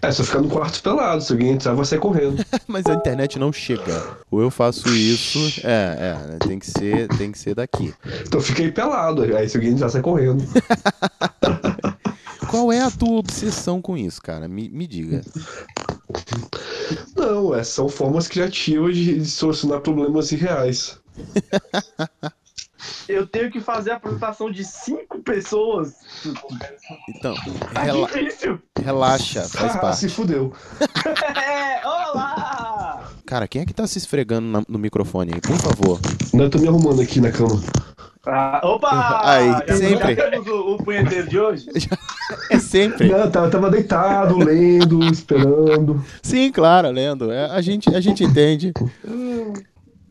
[0.00, 1.22] É, só ficar no quarto pelado.
[1.22, 2.44] Se alguém entrar, vai sair correndo.
[2.66, 4.16] Mas a internet não chega.
[4.30, 5.38] Ou eu faço isso.
[5.64, 7.94] É, é, né, tem que ser, tem que ser daqui.
[8.26, 9.22] Então aí pelado.
[9.36, 10.44] Aí se alguém entrar, sai correndo.
[12.48, 14.48] Qual é a tua obsessão com isso, cara?
[14.48, 15.22] Me, me diga.
[17.14, 20.98] Não, é, são formas criativas de, de solucionar problemas irreais.
[23.08, 25.94] Eu tenho que fazer a apresentação de cinco pessoas.
[27.08, 27.34] Então,
[27.72, 28.58] Tá rela- difícil.
[28.82, 29.98] relaxa, faz Ah, parte.
[30.00, 30.52] se fudeu.
[31.48, 33.08] É, olá!
[33.26, 35.40] Cara, quem é que tá se esfregando na- no microfone aí?
[35.40, 36.00] Por favor.
[36.34, 37.60] Não, eu tô me arrumando aqui na cama.
[38.26, 39.20] Ah, opa!
[39.24, 40.14] Aí, já, sempre.
[40.14, 41.66] Já temos o, o punheteiro de hoje?
[42.50, 43.08] É sempre.
[43.08, 46.04] Não, eu tava, tava deitado, lendo, esperando.
[46.22, 47.32] Sim, claro, lendo.
[47.32, 48.70] É, a, gente, a gente entende.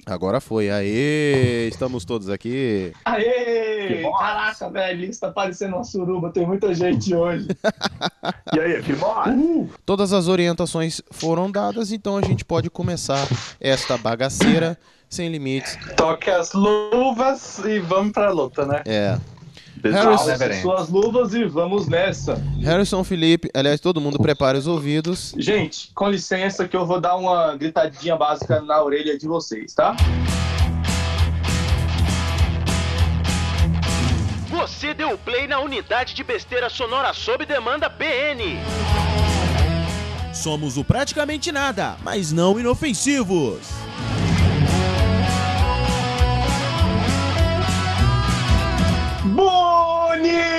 [0.07, 0.69] Agora foi.
[0.69, 2.93] Aê, estamos todos aqui.
[3.03, 4.03] Aê!
[4.17, 7.47] Caraca, velho, isso tá parecendo uma suruba, tem muita gente hoje.
[8.55, 9.29] e aí, Fimose?
[9.31, 13.27] Uh, Todas as orientações foram dadas, então a gente pode começar
[13.59, 14.77] esta bagaceira
[15.09, 15.77] sem limites.
[15.95, 18.83] Toque as luvas e vamos pra luta, né?
[18.85, 19.17] É.
[19.83, 22.41] Harrison, né, suas luvas e vamos nessa.
[22.61, 25.33] Harrison Felipe, aliás, todo mundo prepare os ouvidos.
[25.37, 29.95] Gente, com licença que eu vou dar uma gritadinha básica na orelha de vocês, tá?
[34.49, 38.57] Você deu play na unidade de besteira sonora sob demanda BN.
[40.33, 43.87] Somos o praticamente nada, mas não inofensivos.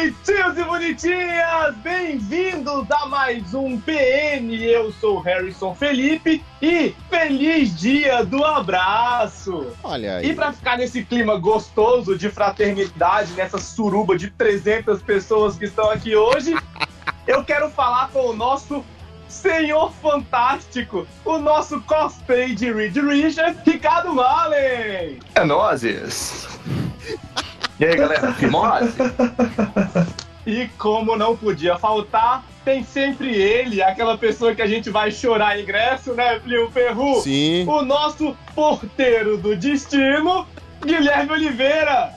[0.08, 4.54] Bonitinhos e bonitinhas, bem-vindos a mais um PN.
[4.54, 9.66] Eu sou Harrison Felipe e feliz dia do abraço.
[9.84, 10.30] Olha aí.
[10.30, 15.90] E pra ficar nesse clima gostoso de fraternidade, nessa suruba de 300 pessoas que estão
[15.90, 16.56] aqui hoje,
[17.28, 18.82] eu quero falar com o nosso
[19.28, 25.20] Senhor Fantástico, o nosso cosplay de Reed Richards, Ricardo Malen.
[25.34, 26.48] É nozes.
[27.80, 28.92] E aí, galera, Fimose?
[30.46, 35.60] E como não podia faltar, tem sempre ele, aquela pessoa que a gente vai chorar
[35.60, 37.20] ingresso, né, Plio Ferru?
[37.20, 37.66] Sim.
[37.68, 40.46] O nosso porteiro do destino,
[40.82, 42.14] Guilherme Oliveira.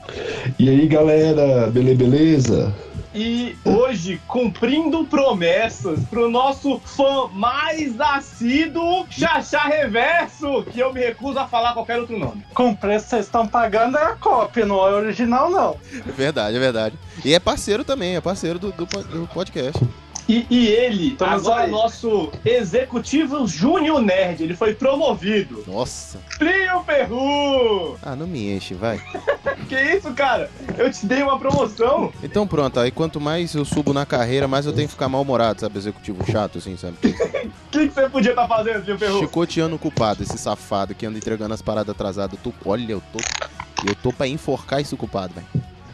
[0.57, 1.69] e aí, galera?
[1.69, 2.73] Bele, beleza?
[3.13, 11.38] E hoje, cumprindo promessas pro nosso fã mais assíduo, Xaxá Reverso, que eu me recuso
[11.38, 12.45] a falar qualquer outro nome.
[12.53, 15.77] Com preço que vocês estão pagando é a cópia, não é original, não.
[15.94, 16.95] É verdade, é verdade.
[17.25, 19.81] E é parceiro também, é parceiro do, do, do podcast.
[20.28, 21.72] E, e ele, Estamos agora aí.
[21.72, 25.64] nosso executivo Júnior Nerd, ele foi promovido.
[25.68, 26.20] Nossa.
[26.38, 27.98] Plio Perru!
[28.02, 29.02] Ah, não me enche, vai.
[29.68, 30.50] Que isso, cara?
[30.78, 32.12] Eu te dei uma promoção.
[32.22, 35.62] Então pronto, aí quanto mais eu subo na carreira, mais eu tenho que ficar mal-humorado,
[35.62, 35.78] sabe?
[35.78, 36.98] Executivo chato, assim, sabe?
[37.72, 39.20] O que, que você podia estar fazendo, Plio Perru?
[39.20, 42.38] Chicoteando o culpado, esse safado que anda entregando as paradas atrasadas.
[42.44, 43.20] Eu tô, olha, eu tô.
[43.88, 45.48] Eu tô pra enforcar esse culpado, velho.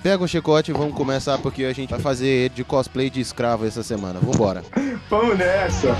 [0.07, 3.65] Pega o chicote e vamos começar, porque a gente vai fazer de cosplay de escravo
[3.65, 4.21] essa semana.
[4.21, 4.63] Vambora.
[5.09, 5.97] Vamos nessa.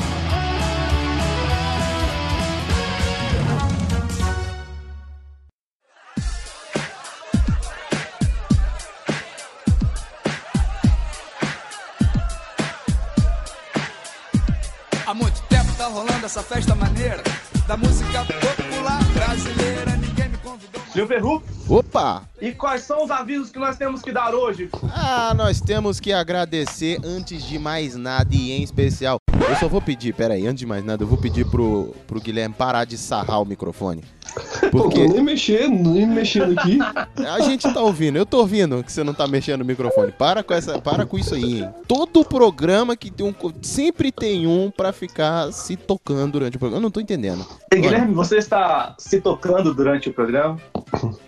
[15.06, 17.22] Há muito tempo tá rolando essa festa maneira
[17.68, 19.98] da música popular brasileira.
[19.98, 21.08] Ninguém me convidou.
[21.08, 22.24] Perru, Opa!
[22.40, 24.70] e quais são os avisos que nós temos que dar hoje?
[24.94, 29.20] Ah, nós temos que agradecer antes de mais nada e em especial.
[29.50, 32.54] Eu só vou pedir, peraí, antes de mais nada, eu vou pedir pro, pro Guilherme
[32.54, 34.04] parar de sarrar o microfone.
[34.72, 36.78] Pô, tô Porque nem mexendo, nem mexendo aqui.
[37.26, 40.12] a gente tá ouvindo, eu tô ouvindo que você não tá mexendo no microfone.
[40.12, 41.70] Para com essa, para com isso aí, hein?
[41.88, 43.34] Todo programa que tem um.
[43.62, 46.80] Sempre tem um pra ficar se tocando durante o programa.
[46.80, 47.46] Eu não tô entendendo.
[47.72, 50.58] E, Guilherme, você está se tocando durante o programa?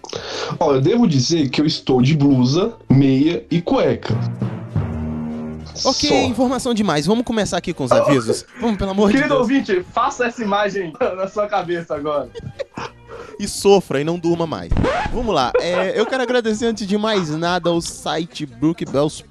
[0.60, 4.14] Ó, eu devo dizer que eu estou de blusa, meia e cueca.
[5.86, 6.16] Ok, Só.
[6.16, 7.06] informação demais.
[7.06, 8.46] Vamos começar aqui com os avisos.
[8.60, 9.42] Vamos, pelo amor de Querido Deus.
[9.42, 12.30] ouvinte, faça essa imagem na sua cabeça agora.
[13.40, 14.70] e sofra e não durma mais.
[15.14, 18.46] Vamos lá, é, eu quero agradecer antes de mais nada ao site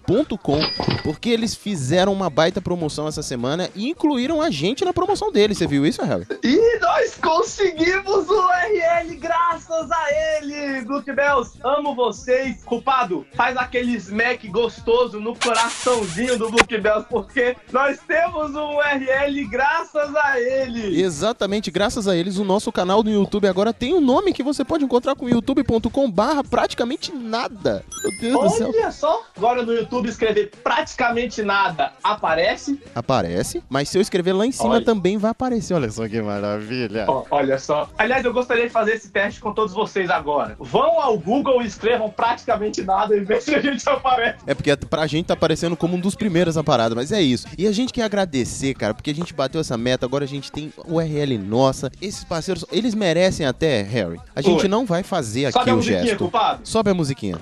[0.09, 0.61] brookbells.com,
[1.03, 5.59] porque eles fizeram uma baita promoção essa semana e incluíram a gente na promoção deles.
[5.59, 6.27] Você viu isso, Harry?
[6.43, 10.83] E nós conseguimos o URL graças a ele!
[10.83, 12.65] Brook Bells, amo vocês.
[12.65, 19.47] Culpado, faz aquele smack gostoso no coraçãozinho do Brook Bells, porque nós temos um URL
[19.51, 21.01] graças a ele!
[21.03, 24.65] Exatamente, graças a eles, o nosso canal no YouTube agora tem um nome que você
[24.65, 27.85] pode encontrar com youtube.com barra praticamente nada.
[28.03, 28.71] Meu Deus do céu.
[28.75, 32.81] Olha só, agora no YouTube YouTube escrever praticamente nada, aparece.
[32.95, 34.85] Aparece, mas se eu escrever lá em cima Olha.
[34.85, 35.75] também vai aparecer.
[35.75, 37.05] Olha só que maravilha.
[37.09, 37.91] Ó, olha só.
[37.99, 40.57] Aliás, eu gostaria de fazer esse teste com todos vocês agora.
[40.59, 44.39] Vão ao Google e escrevam praticamente nada e vê se a gente aparece.
[44.47, 47.47] É porque pra gente tá aparecendo como um dos primeiros a parada, mas é isso.
[47.57, 50.51] E a gente quer agradecer, cara, porque a gente bateu essa meta, agora a gente
[50.53, 51.91] tem URL nossa.
[52.01, 54.21] Esses parceiros, eles merecem até, Harry.
[54.35, 54.69] A gente Oi.
[54.69, 56.19] não vai fazer aqui Sobe a o musiquinha, gesto.
[56.19, 56.61] culpado.
[56.65, 57.39] Sobe a musiquinha.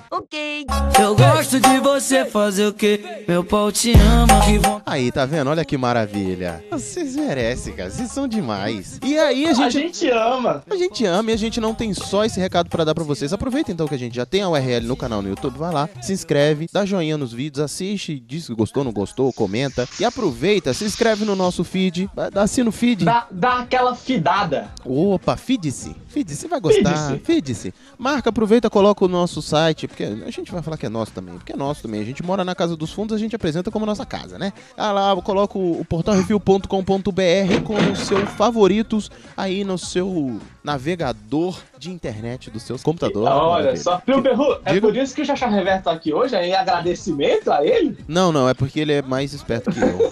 [0.99, 2.99] Eu gosto de você fazer o que?
[3.27, 4.39] Meu pau te ama.
[4.45, 4.59] Que.
[4.85, 5.49] Aí, tá vendo?
[5.49, 6.63] Olha que maravilha.
[6.71, 7.89] Vocês merecem, cara.
[7.91, 8.99] Vocês são demais.
[9.03, 9.73] E aí a A gente.
[9.73, 10.63] gente ama.
[10.69, 13.33] A gente ama e a gente não tem só esse recado pra dar pra vocês.
[13.33, 15.89] Aproveita então que a gente já tem a URL no canal no YouTube, vai lá,
[16.01, 19.87] se inscreve, dá joinha nos vídeos, assiste, diz se gostou, não gostou, comenta.
[19.99, 23.03] E aproveita, se inscreve no nosso feed, vai- dá assina o feed.
[23.03, 24.69] Dá, dá aquela fidada.
[24.85, 25.95] Opa, feed-se.
[26.07, 26.93] Feed-se, vai gostar.
[27.09, 27.25] Feed-se.
[27.25, 27.73] Feed-se.
[27.97, 31.35] Marca, aproveita, coloca o nosso site, porque a gente vai falar que é nosso também,
[31.35, 32.01] porque é nosso também.
[32.01, 34.53] A gente mora na Casa dos Fundos, a gente apresenta como nossa casa, né?
[34.75, 41.89] Ah lá, coloca o, o portalrefil.com.br com os seus favoritos aí no seu navegador de
[41.89, 43.23] internet do seu computador.
[43.27, 43.97] Olha só.
[43.99, 44.87] Pio Perru, é Diga.
[44.87, 47.97] por isso que o Xaxá Reverso tá aqui hoje, é em agradecimento a ele?
[48.07, 50.11] Não, não, é porque ele é mais esperto que eu.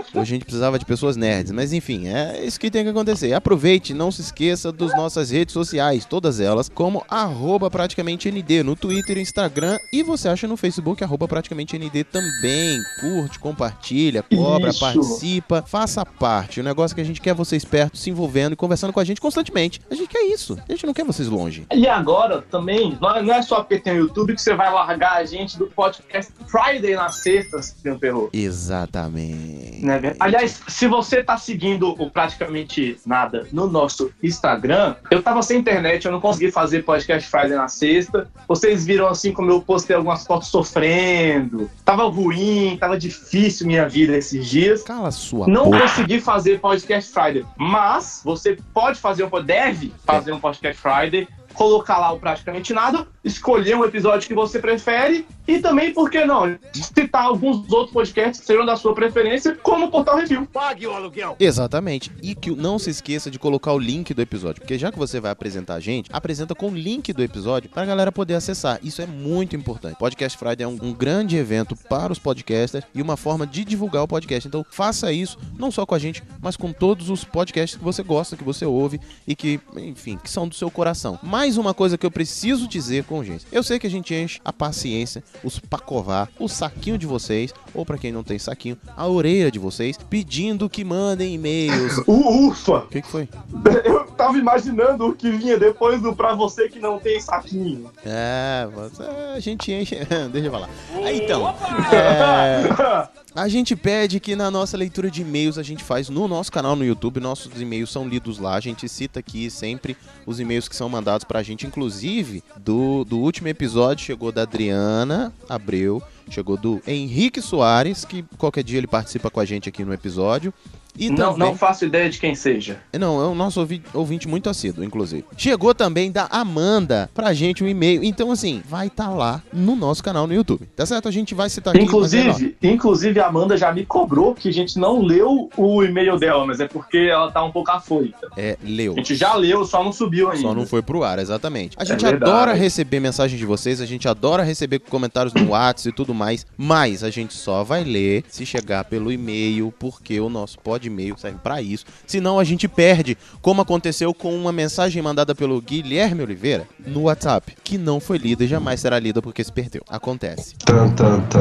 [0.12, 3.32] Hoje a gente precisava de pessoas nerds, mas enfim, é isso que tem que acontecer.
[3.32, 8.74] Aproveite, não se esqueça das nossas redes sociais, todas elas, como arroba praticamente ND, no
[8.74, 12.80] Twitter, Instagram e você acha no Facebook, arroba praticamente ND também.
[13.00, 14.80] Curte, compartilha, cobra, Isso.
[14.80, 16.60] participa, faça parte.
[16.60, 19.04] O negócio é que a gente quer você esperto, se envolvendo e conversando com a
[19.04, 19.80] gente constantemente.
[19.90, 21.66] A gente quer isso, a gente não quer vocês longe.
[21.72, 25.18] E agora também, não não é só porque tem o YouTube que você vai largar
[25.18, 28.30] a gente do podcast Friday nas sextas, Pio Perru.
[28.32, 29.84] Exatamente.
[29.84, 30.16] Né, velho?
[30.20, 36.04] Aliás, se você tá seguindo o Praticamente Nada no nosso Instagram, eu tava sem internet,
[36.06, 38.28] eu não consegui fazer podcast Friday na sexta.
[38.48, 41.70] Vocês viram assim como eu postei algumas fotos sofrendo.
[41.84, 44.82] Tava ruim, tava difícil minha vida esses dias.
[44.82, 45.80] Cala sua Não boca.
[45.80, 51.98] consegui fazer podcast Friday, mas você pode fazer um, deve fazer um podcast Friday, colocar
[51.98, 56.56] lá o praticamente nada, escolher um episódio que você prefere e também, por que não,
[56.72, 60.46] citar alguns outros podcasts que sejam da sua preferência, como o Portal Review.
[60.46, 61.36] Pague o aluguel.
[61.40, 62.10] Exatamente.
[62.22, 65.18] E que não se esqueça de colocar o link do episódio, porque já que você
[65.18, 68.78] vai apresentar a gente, apresenta com o link do episódio para a galera poder acessar.
[68.82, 69.96] Isso é muito importante.
[69.98, 74.04] Podcast Friday é um, um grande evento para os podcasters e uma forma de divulgar
[74.04, 74.46] o podcast.
[74.46, 78.02] Então faça isso, não só com a gente, mas com todos os podcasts que você
[78.02, 81.18] gosta, que você ouve e que, enfim, que são do seu coração.
[81.22, 83.48] Mais uma coisa que eu preciso dizer com urgência.
[83.50, 87.84] Eu sei que a gente enche a paciência, os pacovar, o saquinho de vocês, ou
[87.84, 91.98] para quem não tem saquinho, a orelha de vocês, pedindo que mandem e-mails.
[92.10, 92.78] Uh, ufa!
[92.78, 93.28] O que, que foi?
[93.84, 97.90] Eu tava imaginando o que vinha depois do pra você que não tem saquinho.
[98.04, 99.02] É, você-
[99.34, 99.96] a gente enche.
[100.30, 100.68] Deixa eu falar.
[101.04, 101.48] Aí, então,
[101.92, 106.50] é, a gente pede que na nossa leitura de e-mails a gente faz no nosso
[106.50, 107.20] canal no YouTube.
[107.20, 108.54] Nossos e-mails são lidos lá.
[108.54, 109.96] A gente cita aqui sempre
[110.26, 111.66] os e-mails que são mandados pra gente.
[111.66, 116.02] Inclusive, do, do último episódio chegou da Adriana Abreu.
[116.30, 120.54] Chegou do Henrique Soares, que qualquer dia ele participa com a gente aqui no episódio.
[121.00, 121.38] E não, também...
[121.38, 122.78] não faço ideia de quem seja.
[122.98, 125.24] Não, é o nosso ouvi- ouvinte muito assíduo, inclusive.
[125.36, 128.04] Chegou também da Amanda pra gente um e-mail.
[128.04, 130.68] Então, assim, vai estar lá no nosso canal no YouTube.
[130.76, 131.08] Tá certo?
[131.08, 131.80] A gente vai citar aqui.
[131.82, 136.18] é Inclusive, inclusive, a Amanda já me cobrou que a gente não leu o e-mail
[136.18, 138.28] dela, mas é porque ela tá um pouco afoita.
[138.36, 138.92] É, leu.
[138.92, 140.42] A gente já leu, só não subiu ainda.
[140.42, 141.76] Só não foi pro ar, exatamente.
[141.78, 145.88] A gente É adora receber mensagens de vocês, a gente adora receber comentários no WhatsApp
[145.88, 150.28] e tudo mais, mas a gente só vai ler se chegar pelo e-mail, porque o
[150.28, 151.84] nosso pod e-mail serve pra isso.
[152.06, 157.54] Senão a gente perde, como aconteceu com uma mensagem mandada pelo Guilherme Oliveira no WhatsApp,
[157.64, 159.82] que não foi lida e jamais será lida porque se perdeu.
[159.88, 160.54] Acontece.
[160.64, 161.40] Tan, tan, tan.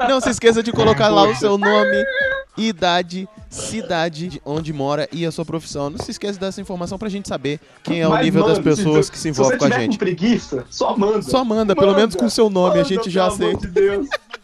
[0.08, 2.04] Não se esqueça de colocar lá o seu nome,
[2.56, 5.90] idade, cidade de onde mora e a sua profissão.
[5.90, 8.64] Não se esqueça dessa informação pra gente saber quem é o Mas, nível das mano,
[8.76, 9.92] pessoas se- que se envolvem com a gente.
[9.92, 11.22] com preguiça, só manda.
[11.22, 13.66] Só manda, pelo menos com o seu nome, a Manda, gente já pelo amor aceita.
[13.66, 14.08] de Deus.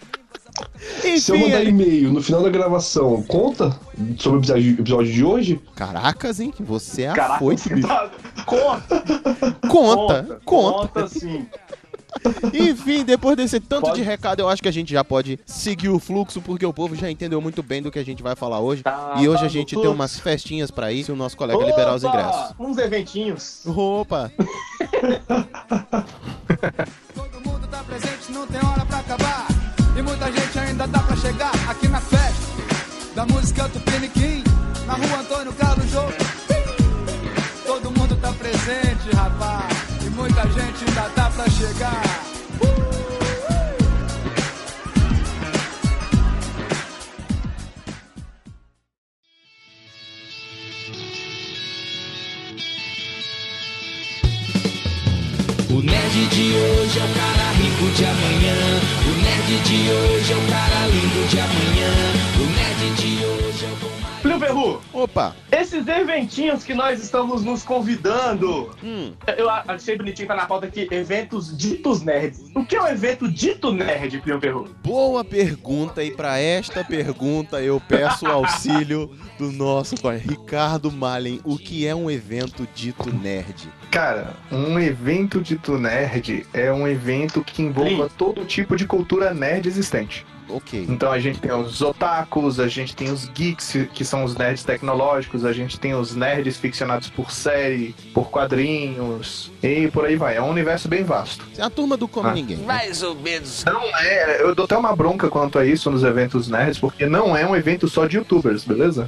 [1.20, 3.78] Se eu Enfim, mandar aí- e-mail no final da gravação, conta
[4.18, 4.40] sobre o
[4.80, 5.60] episódio, de hoje?
[5.74, 6.52] caracas, hein?
[6.60, 7.86] Você é Caraca, afoito, você bicho.
[7.88, 8.10] tá...
[8.46, 9.02] Conta,
[9.68, 10.88] Conta, conta.
[10.88, 11.46] Conta sim.
[12.54, 15.90] Enfim, depois desse tanto Pode- de recado, eu acho que a gente já pode seguir
[15.90, 18.58] o fluxo, porque o povo já entendeu muito bem do que a gente vai falar
[18.60, 18.82] hoje.
[18.82, 21.62] Tá, e hoje tá a gente tem umas festinhas pra ir, se o nosso colega
[21.62, 22.54] liberar os Opa, ingressos.
[22.58, 23.62] Uns eventinhos.
[23.66, 24.32] Opa!
[27.14, 29.46] Todo mundo tá presente, não tem hora pra acabar.
[29.96, 32.46] E muita gente ainda dá pra chegar aqui na festa
[33.14, 34.44] da música Tupiniquim,
[34.86, 36.02] na rua Antônio Carlos Jô.
[37.66, 39.74] Todo mundo tá presente, rapaz,
[40.04, 42.02] e muita gente ainda dá pra chegar.
[55.70, 60.36] O nerd de hoje é o cara rico de amanhã o nerd de hoje é
[60.36, 61.90] o cara lindo de amanhã.
[62.38, 65.36] O nerd de hoje é o Plio Perru, Opa!
[65.52, 70.88] esses eventinhos que nós estamos nos convidando, Hum, eu achei bonitinho, tá na pauta aqui,
[70.90, 72.40] eventos ditos nerds.
[72.54, 74.68] O que é um evento dito nerd, Plio Perru?
[74.82, 81.40] boa pergunta e pra esta pergunta eu peço o auxílio do nosso colega Ricardo Malen.
[81.44, 83.68] O que é um evento dito nerd?
[83.92, 88.14] Cara, um evento dito nerd é um evento que envolva Sim.
[88.18, 90.26] todo tipo de cultura nerd existente.
[90.48, 90.86] Ok.
[90.88, 94.62] Então a gente tem os otakus, a gente tem os geeks, que são os nerds
[94.64, 100.36] tecnológicos, a gente tem os nerds ficcionados por série, por quadrinhos, e por aí vai.
[100.36, 101.44] É um universo bem vasto.
[101.58, 102.32] É a turma do Come Ah.
[102.34, 102.56] Ninguém.
[102.58, 102.64] né?
[102.66, 103.64] Mais ou menos.
[103.64, 107.36] Não é, eu dou até uma bronca quanto a isso nos eventos nerds, porque não
[107.36, 109.06] é um evento só de youtubers, beleza?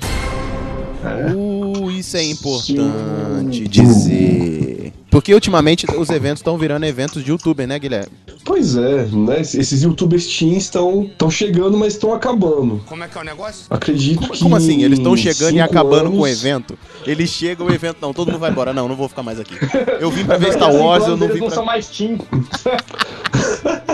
[1.34, 4.92] Uh, isso é importante dizer.
[5.10, 8.12] Porque ultimamente os eventos estão virando eventos de youtuber, né, Guilherme?
[8.44, 9.40] Pois é, né?
[9.40, 12.82] Esses youtubers teens estão tão chegando, mas estão acabando.
[12.86, 13.64] Como é que é o negócio?
[13.70, 14.38] Acredito Como, que.
[14.42, 14.82] como assim?
[14.82, 16.78] Eles estão chegando e acabando com o anos- evento?
[17.06, 18.72] Eles chegam, o evento, não, todo mundo vai embora.
[18.72, 19.54] Não, não vou ficar mais aqui.
[20.00, 21.56] Eu vim pra ver Star Wars, eu anos não eles vim não pra...
[21.56, 22.18] são mais teen.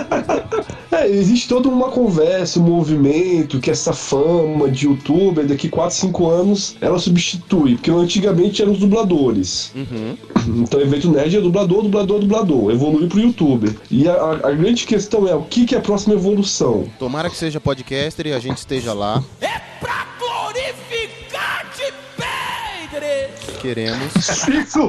[1.04, 6.28] É, existe toda uma conversa, um movimento que essa fama de youtuber daqui 4, 5
[6.30, 7.74] anos ela substitui.
[7.74, 9.72] Porque antigamente eram os dubladores.
[9.74, 10.16] Uhum.
[10.62, 12.70] Então, evento nerd é dublador, dublador, dublador.
[12.72, 13.74] Evolui pro youtuber.
[13.90, 16.86] E a, a- a grande questão é o que, que é a próxima evolução?
[16.98, 19.22] Tomara que seja podcaster e a gente esteja lá.
[19.40, 23.60] É pra glorificar de Pedro!
[23.60, 24.14] Queremos.
[24.48, 24.88] Isso!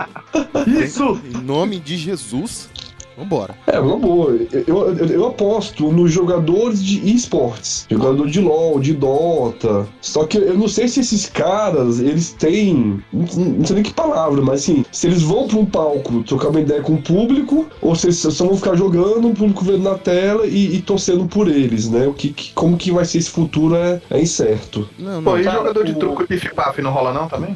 [0.68, 1.22] Isso!
[1.34, 2.70] Em nome de Jesus.
[3.18, 3.56] Vambora.
[3.68, 4.32] É, uma boa.
[4.52, 4.64] Eu,
[4.96, 7.86] eu, eu aposto nos jogadores de esportes.
[7.90, 9.88] Jogador de LoL, de Dota.
[10.02, 13.02] Só que eu não sei se esses caras, eles têm.
[13.14, 16.50] Não, não sei nem que palavra, mas assim, se eles vão pra um palco trocar
[16.50, 19.84] uma ideia com o público, ou se eles só vão ficar jogando, o público vendo
[19.84, 22.06] na tela e, e torcendo por eles, né?
[22.08, 24.90] O que, que- como que vai ser esse futuro é, é incerto.
[25.00, 25.40] Não, Pô, não.
[25.40, 27.56] e cara, jogador de o- truco e pif-paf não rola não também?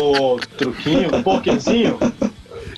[0.00, 1.96] O truquinho, o pokerzinho.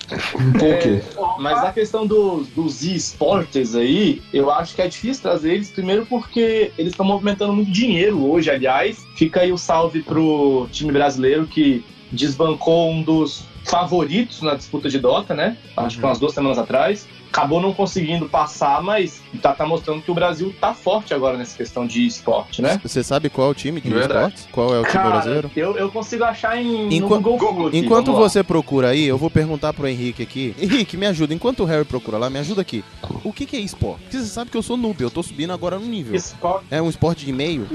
[0.06, 1.00] Por quê?
[1.38, 6.06] Mas a questão dos, dos esportes aí, eu acho que é difícil trazer eles, primeiro
[6.06, 9.04] porque eles estão movimentando muito dinheiro hoje, aliás.
[9.16, 14.98] Fica aí o salve pro time brasileiro que desbancou um dos favoritos na disputa de
[14.98, 15.56] Dota, né?
[15.76, 17.06] Acho que umas duas semanas atrás.
[17.34, 21.56] Acabou não conseguindo passar, mas tá, tá mostrando que o Brasil tá forte agora nessa
[21.56, 22.80] questão de esporte, né?
[22.84, 24.12] Você sabe qual é o time de Verdade.
[24.36, 24.48] esportes?
[24.52, 25.50] Qual é o time Cara, brasileiro?
[25.56, 28.28] eu, eu consigo achar em no Google Full aqui, Enquanto vamos lá.
[28.28, 30.54] você procura aí, eu vou perguntar pro Henrique aqui.
[30.56, 31.34] Henrique, me ajuda.
[31.34, 32.84] Enquanto o Harry procura lá, me ajuda aqui.
[33.24, 34.02] O que, que é esporte?
[34.02, 36.14] Porque você sabe que eu sou noob, eu tô subindo agora no nível.
[36.14, 37.66] Esporte É um esporte de meio?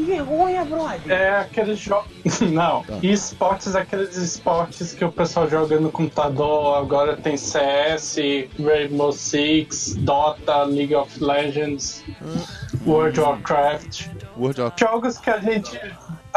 [1.10, 2.10] é aqueles jogos.
[2.42, 2.98] Não, Tá.
[3.04, 6.78] esportes, aqueles esportes que o pessoal joga no computador.
[6.78, 8.16] Agora tem CS,
[8.58, 12.04] Rainbow Six, Dota, League of Legends,
[12.86, 14.10] World of Warcraft.
[14.38, 15.80] World of Jogos que a gente.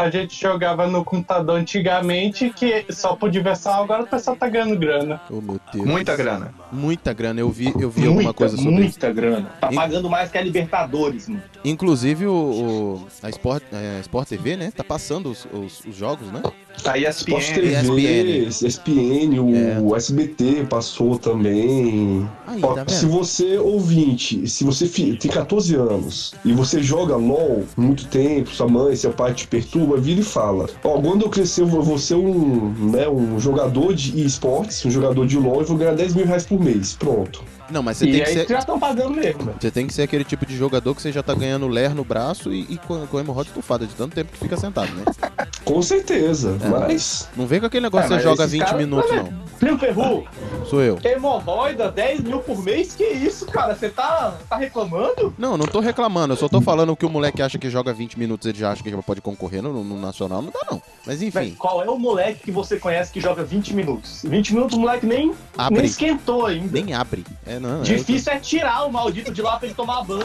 [0.02, 4.76] A gente jogava no computador antigamente, que só por diversão, agora o pessoal tá ganhando
[4.78, 5.20] grana.
[5.30, 5.86] Oh, meu Deus.
[5.86, 6.52] Muita grana.
[6.72, 7.40] Muita grana.
[7.40, 8.80] Eu vi, eu vi alguma Muita, coisa sobre isso.
[8.80, 9.50] muita grana.
[9.60, 11.42] Tá E- pagando mais que a Libertadores, mano.
[11.64, 14.72] Inclusive, o, o- a Sport, é, Sport TV, né?
[14.76, 16.42] Tá passando os, os- os jogos, né?
[16.84, 18.66] A Sport ESPN, TV, ESPN.
[18.66, 22.28] ESPN, o SBT passou também.
[22.46, 27.14] Aí, Ó, tá se você ouvinte, se você fi- tem 14 anos e você joga
[27.16, 31.30] LOL muito tempo, sua mãe, seu pai te perturba, vira e fala: Ó, quando eu
[31.30, 35.64] crescer, eu vou ser um, né, um jogador de esportes, um jogador de LOL e
[35.64, 36.94] vou ganhar 10 mil reais por mês.
[36.94, 37.42] Pronto.
[37.70, 39.56] Não, mas você E tem, que ser, já estão pagando mesmo, velho.
[39.58, 42.04] você tem que ser aquele tipo de jogador que você já tá ganhando ler no
[42.04, 45.04] braço e, e com, com a hemorroida estufada de tanto tempo que fica sentado, né?
[45.64, 46.56] Com certeza.
[46.62, 46.68] É.
[46.68, 47.28] Mas.
[47.36, 49.22] Não vem com aquele negócio É, que você mas joga esses 20 caras- minutos, Mas,
[49.24, 49.42] não.
[49.62, 50.24] Plio Perru,
[50.68, 50.98] Sou eu.
[51.04, 52.96] hemorroida, 10 mil por mês?
[52.96, 53.76] Que isso, cara?
[53.76, 55.32] Você tá, tá reclamando?
[55.38, 58.18] Não, não tô reclamando, eu só tô falando que o moleque acha que joga 20
[58.18, 60.82] minutos, ele já acha que já pode concorrer no, no Nacional, não dá não.
[61.06, 64.22] Mas enfim, qual é o moleque que você conhece que joga 20 minutos?
[64.24, 66.68] 20 minutos o moleque nem, nem abre, esquentou ainda.
[66.72, 67.24] nem abre.
[67.46, 70.24] É, não, é- Difícil é tirar o maldito de lá pra ele tomar banho.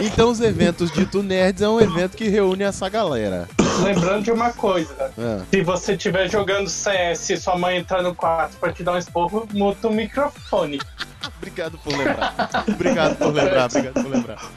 [0.00, 3.48] Então os eventos dito nerds é um evento que reúne essa galera.
[3.82, 5.42] Lembrando de uma coisa: É.
[5.50, 8.98] se você estiver jogando CS e sua mãe entrar no quarto pra te dar um
[8.98, 10.80] esporro, muta o microfone.
[11.38, 12.64] Obrigado por lembrar.
[12.68, 14.50] obrigado por lembrar, obrigado por lembrar.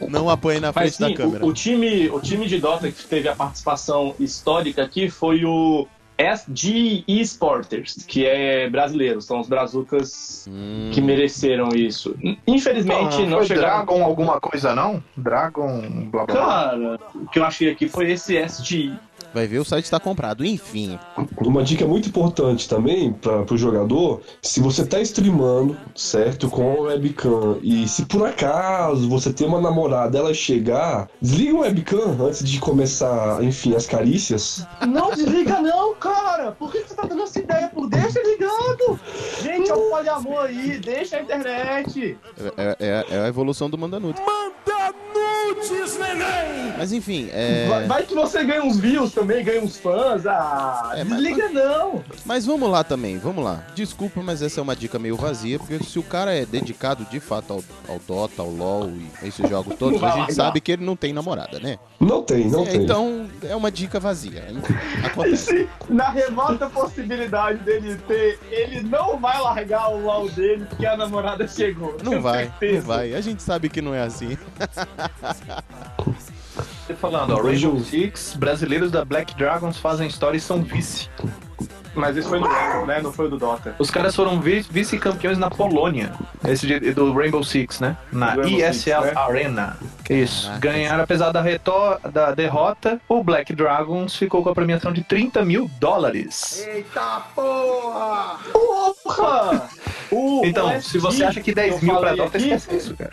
[0.00, 1.44] Não apanhe na frente Mas sim, da câmera.
[1.44, 5.86] o, o time, o time de Dota que teve a participação histórica aqui foi o
[6.18, 12.14] SG Esporters, que é brasileiro, são os brazucas Hum, que mereceram isso.
[12.46, 13.84] Infelizmente Ah, não foi chegaram.
[13.86, 15.02] Dragon alguma coisa não?
[15.16, 16.46] Dragon, blá blá blá.
[16.46, 18.92] Cara, o que eu achei aqui foi esse SG.
[19.34, 20.44] Vai ver, o site está comprado.
[20.44, 20.98] Enfim.
[21.38, 26.80] Uma dica muito importante também para o jogador, se você tá streamando, certo, com a
[26.82, 32.44] webcam, e se por acaso você tem uma namorada, ela chegar, desliga o webcam antes
[32.44, 34.66] de começar, enfim, as carícias.
[34.86, 36.52] Não desliga não, cara!
[36.52, 37.68] Por que você tá dando essa ideia?
[37.68, 39.00] Por deixa ligado!
[39.42, 42.16] Gente, é um poliamor aí, deixa a internet!
[42.56, 43.98] É, é- é a evolução do Manda
[45.24, 45.98] Nudes.
[46.76, 47.66] Mas enfim, é...
[47.68, 50.26] Vai, vai que você ganha uns views também, ganha uns fãs.
[50.26, 52.02] Ah, É, mas- desliga não!
[52.24, 53.64] Mas vamos lá também, vamos lá.
[53.74, 57.20] Desculpa, mas essa é uma dica meio vazia, porque se o cara é dedicado de
[57.20, 60.60] fato ao, ao Dota, ao LoL e a esses jogos todos, Não a gente sabe
[60.60, 61.78] que ele não tem namorada, né?
[62.00, 62.82] Não tem, não É, tem.
[62.82, 64.44] Então é uma dica vazia.
[64.50, 65.44] E Acontece.
[65.46, 70.96] se na remota possibilidade dele ter, ele não vai largar o LOL dele porque a
[70.96, 71.96] namorada chegou.
[72.02, 72.86] Não vai, não certeza.
[72.86, 73.14] vai.
[73.14, 74.36] A gente sabe que não é assim.
[77.00, 81.08] Falando, ó, Rainbow Six, brasileiros da Black Dragons fazem história e são vice.
[81.94, 83.00] Mas esse foi no Rainbow, né?
[83.00, 83.74] Não foi o do Dota.
[83.78, 86.12] Os caras foram vi- vice-campeões na Polônia.
[86.46, 87.96] Esse de- do Rainbow Six, né?
[88.12, 89.12] Na ESL Six, né?
[89.14, 89.76] Arena.
[90.10, 90.46] Isso.
[90.46, 90.60] Caraca.
[90.60, 95.44] Ganharam, apesar da, reto- da derrota, o Black Dragons ficou com a premiação de 30
[95.44, 96.66] mil dólares.
[96.66, 98.38] Eita porra!
[98.52, 99.68] Porra!
[100.10, 102.94] O, Então, o se você acha que 10 eu mil pra Dota, aqui, esquece isso,
[102.94, 103.10] cara.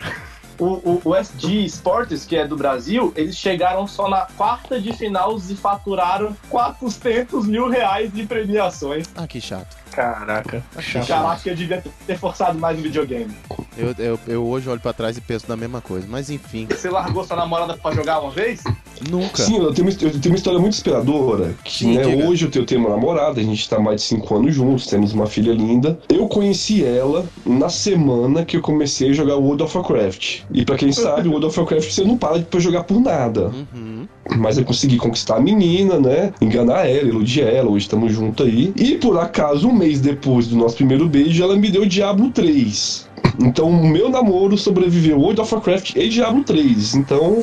[0.62, 4.92] O, o, o SG Sports, que é do Brasil, eles chegaram só na quarta de
[4.92, 9.08] final e faturaram 400 mil reais de premiações.
[9.16, 9.76] Ah, que chato.
[9.90, 10.62] Caraca.
[10.78, 11.08] chato.
[11.08, 13.34] Caraca, eu devia ter forçado mais o videogame.
[13.76, 16.06] Eu, eu, eu hoje olho pra trás e penso da mesma coisa.
[16.08, 18.62] Mas enfim, Você largou sua namorada pra jogar uma vez?
[19.10, 19.42] Nunca.
[19.42, 21.54] Sim, eu tenho, uma, eu tenho uma história muito inspiradora.
[21.64, 22.26] Que, Sim, né, diga.
[22.26, 24.86] hoje eu tenho, eu tenho uma namorada, a gente tá mais de 5 anos juntos,
[24.86, 25.98] temos uma filha linda.
[26.08, 30.40] Eu conheci ela na semana que eu comecei a jogar World of Warcraft.
[30.52, 33.50] E pra quem sabe, World of Warcraft você não para de jogar por nada.
[33.74, 34.06] Uhum.
[34.36, 36.32] Mas eu consegui conquistar a menina, né?
[36.40, 38.72] Enganar ela, iludir ela, hoje estamos juntos aí.
[38.76, 43.08] E por acaso, um mês depois do nosso primeiro beijo, ela me deu Diablo 3.
[43.40, 46.94] Então o meu namoro sobreviveu World of Warcraft e Diablo 3.
[46.94, 47.42] Então.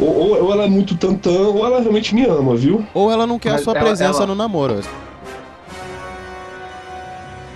[0.00, 2.84] Ou, ou- ou ela é muito tantã, ou ela realmente me ama, viu?
[2.94, 4.80] Ou ela não quer a Mas sua ela- presença ela- no namoro.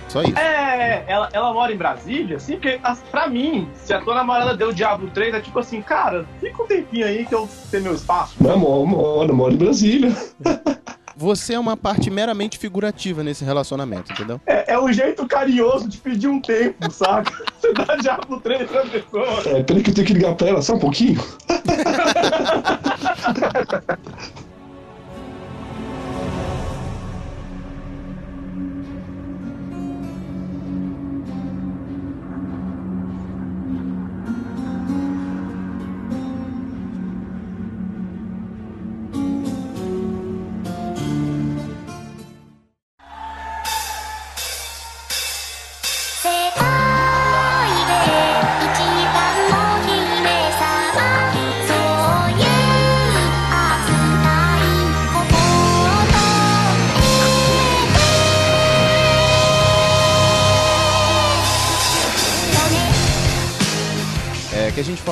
[0.07, 0.37] Só isso.
[0.37, 4.73] É, ela, ela mora em Brasília, assim, porque pra mim, se a tua namorada deu
[4.73, 8.33] Diablo 3, é tipo assim, cara, fica um tempinho aí que eu tenho meu espaço.
[8.41, 10.13] Não, mora, mora, mora em Brasília.
[11.21, 14.41] Você é uma parte meramente figurativa nesse relacionamento, entendeu?
[14.47, 17.31] É, é um jeito carinhoso de pedir um tempo, saca?
[17.61, 19.43] Você dá Diablo 3 pra pessoa.
[19.45, 21.23] É, peraí que eu tenho que ligar pra ela só um pouquinho.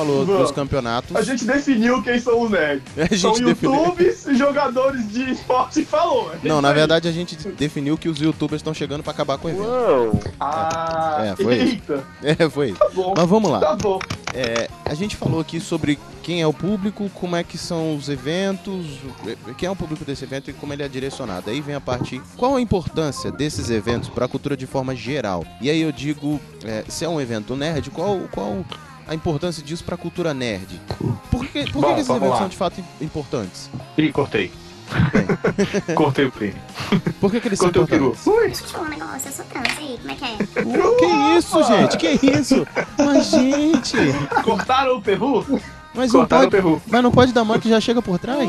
[0.00, 1.14] falou dos campeonatos.
[1.16, 2.82] A gente definiu quem são os nerds.
[2.96, 3.74] A gente São definiu.
[3.74, 6.30] youtubers e jogadores de esporte falou.
[6.32, 9.48] É Não, na verdade a gente definiu que os youtubers estão chegando pra acabar com
[9.48, 9.64] o evento.
[9.66, 10.20] Uou.
[10.38, 11.72] Ah, É, foi isso.
[11.74, 12.04] eita.
[12.22, 12.72] É, foi.
[12.72, 13.14] Tá bom.
[13.16, 13.60] Mas vamos lá.
[13.60, 13.98] Tá bom.
[14.32, 18.08] É, a gente falou aqui sobre quem é o público, como é que são os
[18.08, 18.86] eventos,
[19.58, 21.50] quem é o público desse evento e como ele é direcionado.
[21.50, 25.44] Aí vem a parte, qual a importância desses eventos para a cultura de forma geral?
[25.60, 28.64] E aí eu digo, é, se é um evento nerd, qual, qual
[29.10, 30.80] a importância disso para a cultura nerd?
[31.30, 32.38] Por que, por Bom, que esses eventos lá.
[32.38, 33.68] são de fato im- importantes?
[33.98, 34.52] Ih, cortei.
[35.94, 36.54] cortei o play.
[37.20, 38.06] Por que, que eles são Cortei o peru.
[38.10, 38.60] importantes?
[38.60, 40.62] Deixa eu te falar um negócio, eu sou trans, e aí, como é que é?
[40.62, 41.96] Uh, que isso, gente?
[41.96, 42.66] Que isso?
[42.98, 43.96] Mas, gente...
[44.44, 45.44] Cortaram o perru?
[45.92, 46.82] Mas não, Cortaram o pode, peru.
[46.86, 48.48] mas não pode dar mole que já chega por trás?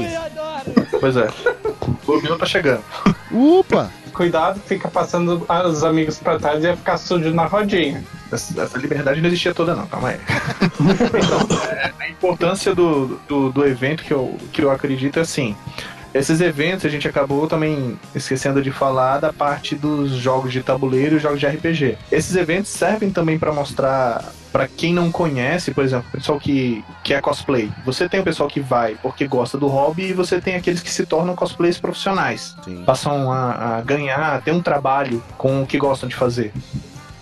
[1.00, 1.28] Pois é.
[2.08, 2.84] O meu tá chegando.
[3.32, 3.92] Upa!
[4.14, 8.04] Cuidado, fica passando os amigos pra trás e ia ficar sujo na rodinha.
[8.32, 10.20] Essa, essa liberdade não existia toda, não, calma aí.
[10.80, 15.56] então, é, a importância do, do, do evento que eu, que eu acredito é assim.
[16.14, 21.16] Esses eventos a gente acabou também esquecendo de falar da parte dos jogos de tabuleiro
[21.16, 21.98] e jogos de RPG.
[22.12, 26.84] Esses eventos servem também para mostrar para quem não conhece, por exemplo, o pessoal que,
[27.02, 27.72] que é cosplay.
[27.86, 30.92] Você tem o pessoal que vai porque gosta do hobby e você tem aqueles que
[30.92, 32.58] se tornam cosplays profissionais.
[32.66, 32.84] Sim.
[32.84, 36.52] Passam a, a ganhar, a ter um trabalho com o que gostam de fazer,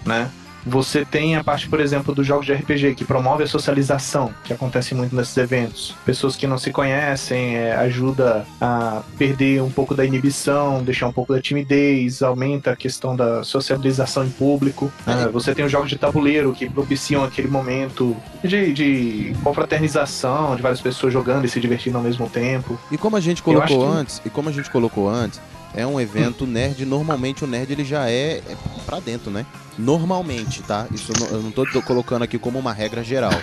[0.04, 0.32] né?
[0.70, 4.54] Você tem a parte, por exemplo, dos jogos de RPG, que promove a socialização, que
[4.54, 5.96] acontece muito nesses eventos.
[6.06, 11.12] Pessoas que não se conhecem, é, ajuda a perder um pouco da inibição, deixar um
[11.12, 14.92] pouco da timidez, aumenta a questão da socialização em público.
[15.06, 15.30] né?
[15.34, 20.82] Você tem os jogos de tabuleiro, que propiciam aquele momento de, de confraternização, de várias
[20.82, 22.78] pessoas jogando e se divertindo ao mesmo tempo.
[22.92, 25.40] E como a gente colocou que- antes, e como a gente colocou antes,
[25.76, 28.56] é um evento nerd, normalmente o nerd ele já é, é
[28.86, 29.46] pra dentro, né?
[29.78, 30.88] Normalmente, tá?
[30.94, 33.34] Isso eu não- tô colocando aqui como uma regra geral.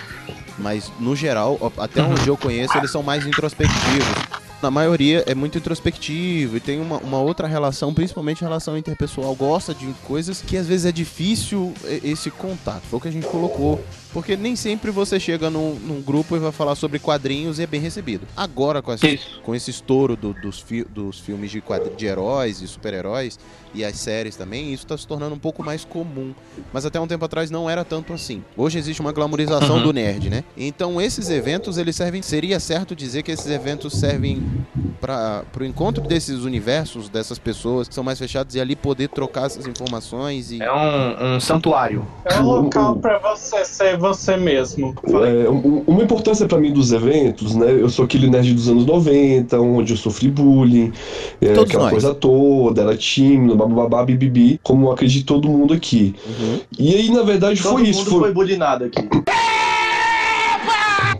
[0.57, 4.07] Mas no geral, até onde eu conheço, eles são mais introspectivos.
[4.61, 9.35] Na maioria é muito introspectivo e tem uma, uma outra relação, principalmente relação interpessoal.
[9.35, 12.81] Gosta de coisas que às vezes é difícil e- esse contato.
[12.89, 13.79] Foi o que a gente colocou.
[14.13, 17.67] Porque nem sempre você chega num, num grupo e vai falar sobre quadrinhos e é
[17.67, 18.25] bem recebido.
[18.35, 21.61] Agora, com esse, com esse estouro do- dos, fi- dos filmes de,
[21.95, 23.37] de heróis e super-heróis
[23.73, 26.33] e as séries também, isso está se tornando um pouco mais comum.
[26.73, 28.43] Mas até um tempo atrás não era tanto assim.
[28.55, 29.83] Hoje existe uma glamorização Uhum.
[29.83, 30.43] do nerd, né?
[30.55, 32.21] Então esses eventos, eles servem.
[32.21, 34.41] Seria certo dizer que esses eventos servem
[35.01, 39.45] para o encontro desses universos, dessas pessoas que são mais fechadas e ali poder trocar
[39.45, 40.61] essas informações e.
[40.61, 42.05] É um, um santuário.
[42.25, 44.95] É um local pra você ser você mesmo.
[45.07, 47.71] É, um- uma importância pra mim dos eventos, né?
[47.71, 50.91] Eu sou aquele nerd dos anos 90, onde eu sofri bullying,
[51.41, 51.91] é, aquela nós.
[51.91, 56.15] coisa toda, era tímido, bababá, bibibi, como eu acredito todo mundo aqui.
[56.77, 57.99] E aí, na verdade, Todo foi isso.
[57.99, 58.19] mundo Foi...
[58.19, 59.07] foi bulinado aqui.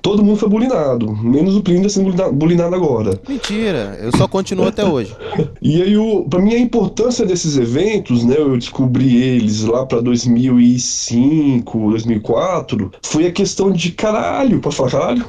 [0.08, 3.20] Todo mundo foi bulinado, menos o Plínio sendo bulina- bulinado agora.
[3.28, 5.14] Mentira, eu só continuo até hoje.
[5.62, 8.36] E aí, o, pra mim, a importância desses eventos, né?
[8.38, 14.60] Eu descobri eles lá pra 2005, 2004, foi a questão de caralho.
[14.62, 15.26] Posso falar caralho?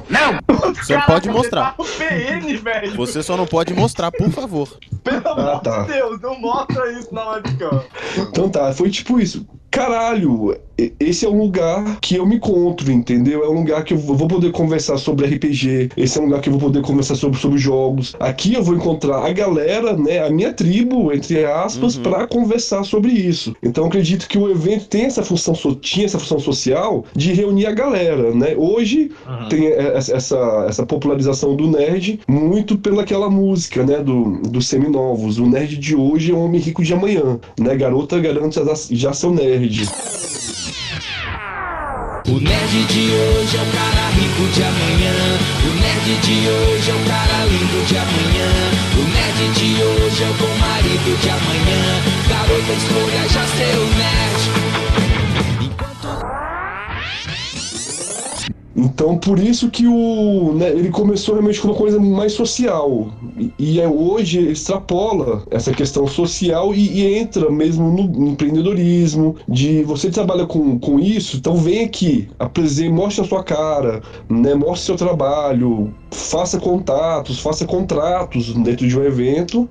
[0.75, 1.75] Você pode mostrar.
[1.77, 2.95] O PN, velho.
[2.95, 4.69] Você só não pode mostrar, por favor.
[5.03, 5.81] Pelo amor tá.
[5.83, 7.81] de Deus, não mostra isso na webcam.
[8.17, 9.45] Então tá, foi tipo isso.
[9.71, 10.57] Caralho,
[10.99, 13.43] esse é um lugar que eu me encontro, entendeu?
[13.43, 16.49] É um lugar que eu vou poder conversar sobre RPG, esse é um lugar que
[16.49, 18.15] eu vou poder conversar sobre, sobre jogos.
[18.19, 23.11] Aqui eu vou encontrar a galera, né, a minha tribo, entre aspas, pra conversar sobre
[23.11, 23.55] isso.
[23.61, 27.65] Então eu acredito que o evento tem essa função, tinha essa função social de reunir
[27.65, 28.55] a galera, né?
[28.57, 29.11] Hoje
[29.49, 35.37] tem e- essa, essa, popularização do nerd muito pelaquela música, né, do, dos seminovos.
[35.37, 37.75] O nerd de hoje é o homem rico de amanhã, né?
[37.75, 39.87] Garota garante já, já seu nerd.
[42.29, 45.39] O nerd de hoje é o cara rico de amanhã.
[45.65, 48.51] O nerd de hoje é o cara lindo de amanhã.
[48.93, 52.03] O nerd de hoje é o bom marido de amanhã.
[52.29, 54.18] Garota, escolha já seu nerd.
[58.79, 63.09] Então, por isso que o, né, ele começou realmente com uma coisa mais social.
[63.37, 69.83] E, e é, hoje extrapola essa questão social e, e entra mesmo no empreendedorismo, de
[69.83, 74.85] você trabalha com, com isso, então vem aqui, apresente, mostre a sua cara, né, mostre
[74.85, 79.67] seu trabalho, faça contatos, faça contratos dentro de um evento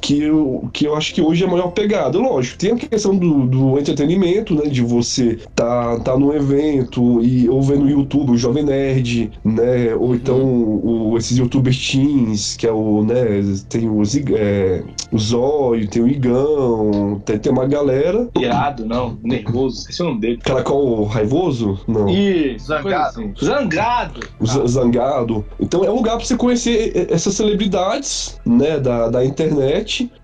[0.00, 2.18] que eu, que eu acho que hoje é a maior pegada.
[2.18, 4.66] Lógico, tem a questão do, do entretenimento, né?
[4.68, 9.94] De você tá, tá num evento e ou vendo no YouTube o Jovem Nerd, né?
[9.98, 13.24] Ou então o, esses youtubers teens, que é o, né?
[13.68, 14.82] Tem o, Zig- é,
[15.12, 18.28] o Zóio, tem o Igão, tem, tem uma galera.
[18.38, 19.18] Irado, não.
[19.22, 19.80] Nervoso.
[19.80, 20.36] Esqueci o nome dele.
[20.38, 21.78] Caracol Raivoso?
[21.88, 22.08] Não.
[22.08, 22.66] Isso.
[22.66, 23.08] Zangado.
[23.20, 23.32] assim.
[23.42, 24.20] Zangado.
[24.44, 25.44] Z- Zangado.
[25.60, 29.63] Então é um lugar pra você conhecer essas celebridades, né, da, da internet.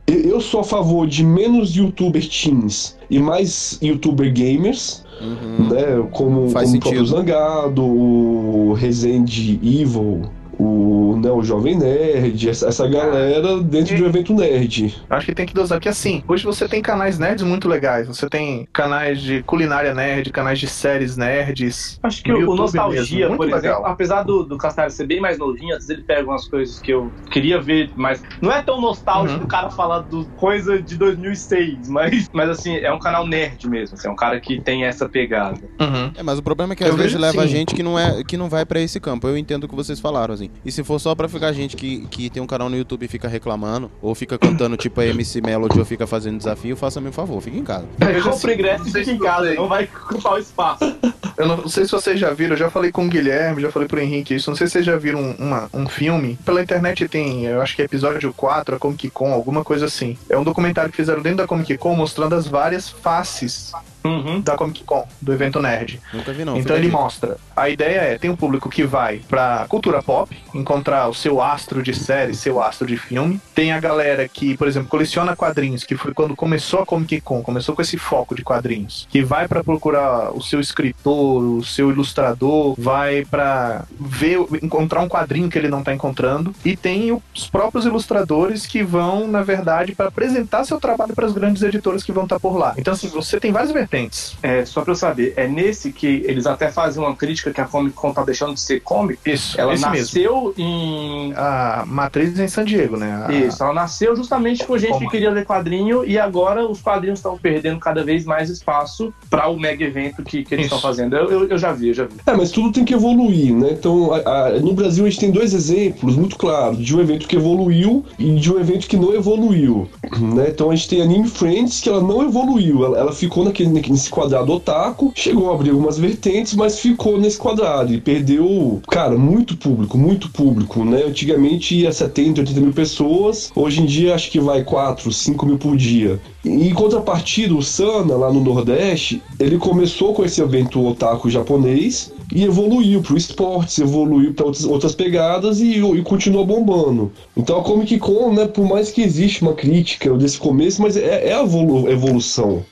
[0.06, 6.68] Eu sou a favor de menos youtuber teens e mais youtuber gamers, né, como, Faz
[6.70, 7.06] como o próprio.
[7.06, 10.22] Zangado, o Resende Evil,
[10.60, 14.94] o, né, o Jovem Nerd, essa, essa galera dentro de um evento nerd.
[15.08, 18.06] Acho que tem que dosar, porque assim, hoje você tem canais nerds muito legais.
[18.06, 21.98] Você tem canais de culinária nerd, canais de séries nerds.
[22.02, 23.58] Acho que o, YouTube Nostalgia, mesmo, por legal.
[23.58, 26.78] exemplo, apesar do, do Castanho ser bem mais novinho, às vezes ele pega umas coisas
[26.78, 29.44] que eu queria ver, mas não é tão nostálgico Uhum.
[29.44, 33.96] o cara falar do coisa de 2006, mas, mas assim, é um canal nerd mesmo,
[33.96, 35.60] assim, é um cara que tem essa pegada.
[35.80, 36.10] Uhum.
[36.16, 37.50] É, mas o problema é que Eu às vezes vejo leva assim.
[37.52, 39.28] gente que não, é, que não vai pra esse campo.
[39.28, 40.49] Eu entendo o que vocês falaram, assim.
[40.64, 43.08] E se for só pra ficar gente que, que tem um canal no YouTube e
[43.08, 47.12] fica reclamando, ou fica cantando tipo a MC Melody ou fica fazendo desafio, faça-me um
[47.12, 47.86] favor, fique em casa.
[47.98, 50.96] Veja Compre ingresso e sei fica em casa, vocês- não vai ocupar o espaço.
[51.38, 53.88] Eu não sei se vocês já viram, eu já falei com o Guilherme, já falei
[53.88, 54.50] pro Henrique isso.
[54.50, 56.38] Não sei se vocês já viram um, uma- um filme.
[56.44, 60.18] Pela internet tem, eu acho que é episódio 4, a Comic Con, alguma coisa assim.
[60.28, 63.72] É um documentário que fizeram dentro da Comic Con mostrando as várias faces
[64.04, 64.40] Uhum.
[64.40, 66.00] da Comic Con, do evento nerd.
[66.12, 66.56] Nunca vi, não.
[66.56, 67.36] então ele mostra.
[67.56, 71.82] A ideia é, tem um público que vai pra cultura pop, encontrar o seu astro
[71.82, 73.40] de série, seu astro de filme.
[73.54, 77.42] Tem a galera que, por exemplo, coleciona quadrinhos, que foi quando começou a Comic Con,
[77.42, 81.90] começou com esse foco de quadrinhos, que vai pra procurar o seu escritor, o seu
[81.90, 86.54] ilustrador, vai pra ver, encontrar um quadrinho que ele não tá encontrando.
[86.64, 91.32] E tem os próprios ilustradores que vão, na verdade, pra apresentar seu trabalho para as
[91.32, 92.74] grandes editoras que vão estar por lá.
[92.76, 94.36] Então, assim, você tem várias vertentes.
[94.42, 97.64] É, só pra eu saber, é nesse que eles até fazem uma crítica que a
[97.64, 99.18] Comic Con tá deixando de ser comic.
[99.26, 99.98] Isso, Ela esse mesmo.
[100.00, 101.32] nasceu em.
[101.36, 103.24] A matriz em San Diego, né?
[103.26, 105.06] A- Isso, ela nasceu justamente com gente Como?
[105.06, 109.48] que queria ler quadrinho e agora os quadrinhos estão perdendo cada vez mais espaço para
[109.48, 111.16] o mega evento que, que eles estão fazendo.
[111.16, 112.14] Eu, eu, eu já vi, eu já vi.
[112.26, 113.70] É, mas tudo tem que evoluir, né?
[113.72, 117.26] Então, a- a- no Brasil a gente tem dois exemplos muito claros de um evento
[117.26, 120.46] que evoluiu e de um evento que não evoluiu, né?
[120.48, 123.70] Então a gente tem a Anime Friends que ela não evoluiu, ela, ela ficou naquele,
[123.88, 129.16] nesse quadrado otaku, chegou a abrir algumas vertentes, mas ficou nesse quadrado e perdeu, cara,
[129.16, 131.04] muito público, muito público, né?
[131.06, 135.58] Antigamente ia 70, 80 mil pessoas, hoje em dia acho que vai 4, 5 mil
[135.58, 136.20] por dia.
[136.44, 142.44] Em contrapartida, o Sana, lá no Nordeste, ele começou com esse evento otaku japonês e
[142.44, 147.12] evoluiu pro esportes, evoluiu para outras, outras pegadas e, e continua bombando.
[147.36, 151.28] Então a Comic Con, né, por mais que existe uma crítica desse começo, mas é,
[151.28, 152.62] é a evolu- evolução.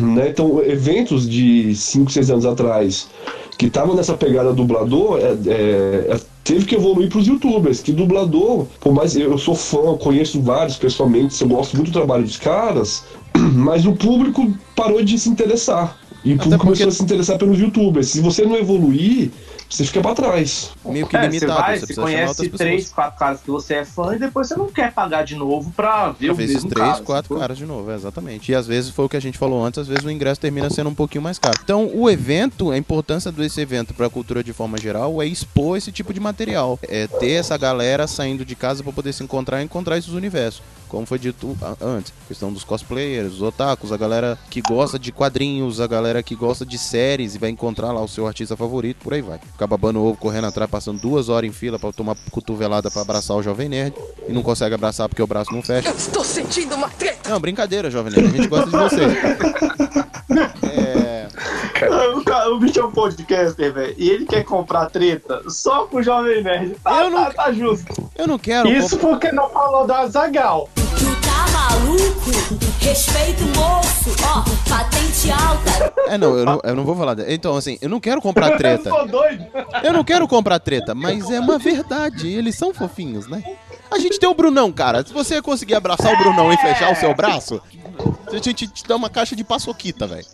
[0.00, 0.28] Né?
[0.28, 3.08] Então, eventos de 5, 6 anos atrás
[3.58, 7.80] que estavam nessa pegada dublador, é, é, é, teve que evoluir para os youtubers.
[7.82, 12.24] Que dublador, por mais eu sou fã, conheço vários pessoalmente, eu gosto muito do trabalho
[12.24, 13.04] dos caras,
[13.36, 15.98] mas o público parou de se interessar.
[16.24, 18.08] E o público porque- começou a se interessar pelos youtubers.
[18.08, 19.30] Se você não evoluir,
[19.70, 20.72] você fica para trás.
[20.84, 23.84] Meio que É, você limitado, vai, você você conhece três, quatro caras que você é
[23.84, 26.64] fã e depois você não quer pagar de novo pra ver Já o fez esses
[26.64, 28.50] mesmo três, cara, quatro caras de novo, é, exatamente.
[28.50, 30.68] E às vezes foi o que a gente falou antes, às vezes o ingresso termina
[30.68, 31.58] sendo um pouquinho mais caro.
[31.62, 35.76] Então, o evento, a importância desse evento para a cultura de forma geral é expor
[35.76, 36.78] esse tipo de material.
[36.82, 40.62] É ter essa galera saindo de casa para poder se encontrar e encontrar esses universos.
[40.90, 45.12] Como foi dito a- antes, questão dos cosplayers, os otakus, a galera que gosta de
[45.12, 48.98] quadrinhos, a galera que gosta de séries e vai encontrar lá o seu artista favorito,
[49.02, 49.38] por aí vai.
[49.38, 53.36] Ficar babando ovo, correndo atrás, passando duas horas em fila para tomar cotovelada para abraçar
[53.36, 53.94] o Jovem Nerd
[54.28, 55.88] e não consegue abraçar porque o braço não fecha.
[55.90, 57.30] Estou sentindo uma treta.
[57.30, 58.26] Não, brincadeira, Jovem Nerd.
[58.28, 59.04] A gente gosta de você.
[60.62, 61.28] É.
[62.14, 65.96] O, cara- o bicho é um podcaster, velho, e ele quer comprar treta só com
[65.98, 66.76] o Jovem Nerd.
[66.84, 68.10] Tá, Eu não- tá, tá justo.
[68.16, 68.68] Eu não quero.
[68.68, 70.68] Isso porque não falou do Azagal.
[71.84, 72.30] Maluco?
[72.80, 74.10] Respeita o moço.
[74.24, 75.92] Ó, patente alta.
[76.08, 77.14] É, não eu, não, eu não vou falar.
[77.14, 78.88] de- Então, assim, eu não quero comprar treta.
[78.90, 79.46] Eu doido.
[79.82, 82.28] Eu não quero comprar treta, mas é uma verdade.
[82.28, 83.42] Eles são fofinhos, né?
[83.90, 85.04] A gente tem o Brunão, cara.
[85.04, 87.60] Se você conseguir abraçar o Brunão e fechar o seu braço,
[88.32, 90.24] a gente te dá uma caixa de paçoquita, velho.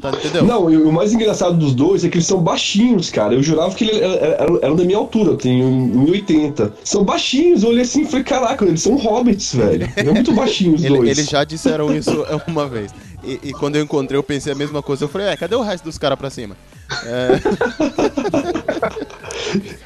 [0.00, 0.44] Tá, entendeu?
[0.44, 3.34] Não, o mais engraçado dos dois é que eles são baixinhos, cara.
[3.34, 6.72] Eu jurava que eles eram era da minha altura, eu tenho 1,80.
[6.84, 9.86] São baixinhos, eu olhei assim e falei, caraca, eles são hobbits, velho.
[9.96, 11.10] É muito baixinhos os Ele- dois.
[11.10, 12.92] eles já disseram isso uma vez.
[13.24, 15.04] E, e quando eu encontrei, eu pensei a mesma coisa.
[15.04, 16.56] Eu falei, é, cadê o resto dos caras pra cima?
[17.04, 17.28] É,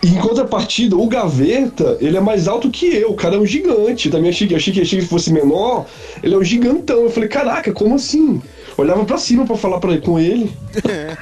[0.03, 3.11] em contrapartida, o Gaveta, ele é mais alto que eu.
[3.11, 4.07] O cara é um gigante.
[4.07, 5.87] Eu também achei que, achei que, achei que fosse menor.
[6.23, 7.03] Ele é um gigantão.
[7.03, 8.41] Eu falei, caraca, como assim?
[8.77, 10.51] Olhava pra cima pra falar pra, com ele.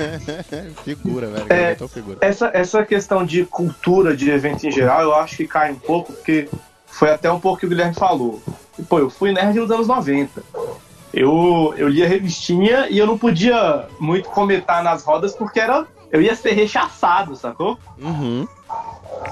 [0.85, 1.47] figura, velho.
[1.49, 1.73] É.
[1.73, 2.19] É figura.
[2.21, 6.13] Essa, essa questão de cultura de evento em geral, eu acho que cai um pouco,
[6.13, 6.49] porque
[6.87, 8.41] foi até um pouco que o Guilherme falou.
[8.89, 10.43] Pô, eu fui nerd nos anos 90.
[11.13, 16.23] Eu, eu lia revistinha e eu não podia muito comentar nas rodas porque era, eu
[16.23, 17.79] ia ser rechaçado, sacou?
[17.99, 18.47] Uhum.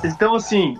[0.05, 0.79] Então, assim,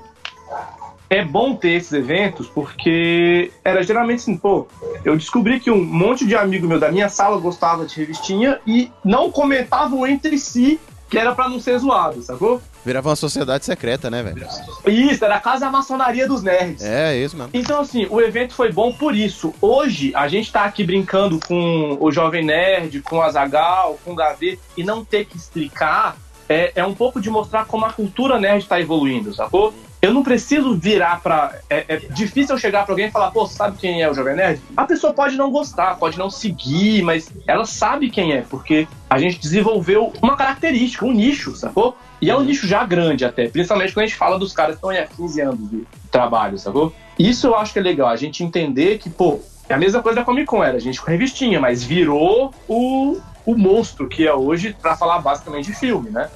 [1.09, 4.67] é bom ter esses eventos porque era geralmente assim, pô,
[5.05, 8.91] eu descobri que um monte de amigo meu da minha sala gostava de revistinha e
[9.05, 12.61] não comentavam entre si que era pra não ser zoado, sacou?
[12.85, 14.47] Virava uma sociedade secreta, né, velho?
[14.87, 16.85] Isso, era a casa da maçonaria dos nerds.
[16.85, 17.51] É, isso mesmo.
[17.53, 19.55] Então, assim, o evento foi bom por isso.
[19.61, 24.15] Hoje, a gente tá aqui brincando com o Jovem Nerd, com o Azagal, com o
[24.15, 26.17] Gavê, e não ter que explicar
[26.49, 29.75] é, é um pouco de mostrar como a cultura nerd tá evoluindo, sacou?
[30.07, 31.53] Eu não preciso virar pra.
[31.69, 34.37] É, é difícil eu chegar pra alguém e falar, pô, sabe quem é o Jovem
[34.37, 34.63] Nerd?
[34.77, 39.19] A pessoa pode não gostar, pode não seguir, mas ela sabe quem é, porque a
[39.19, 41.97] gente desenvolveu uma característica, um nicho, sacou?
[42.23, 44.79] E é um nicho já grande até, principalmente quando a gente fala dos caras que
[44.79, 46.93] estão aí há 15 anos de trabalho, sacou?
[47.19, 50.21] Isso eu acho que é legal, a gente entender que, pô, é a mesma coisa
[50.21, 54.33] da Comic Con, era a gente com revistinha, mas virou o, o monstro que é
[54.33, 56.31] hoje pra falar basicamente de filme, né?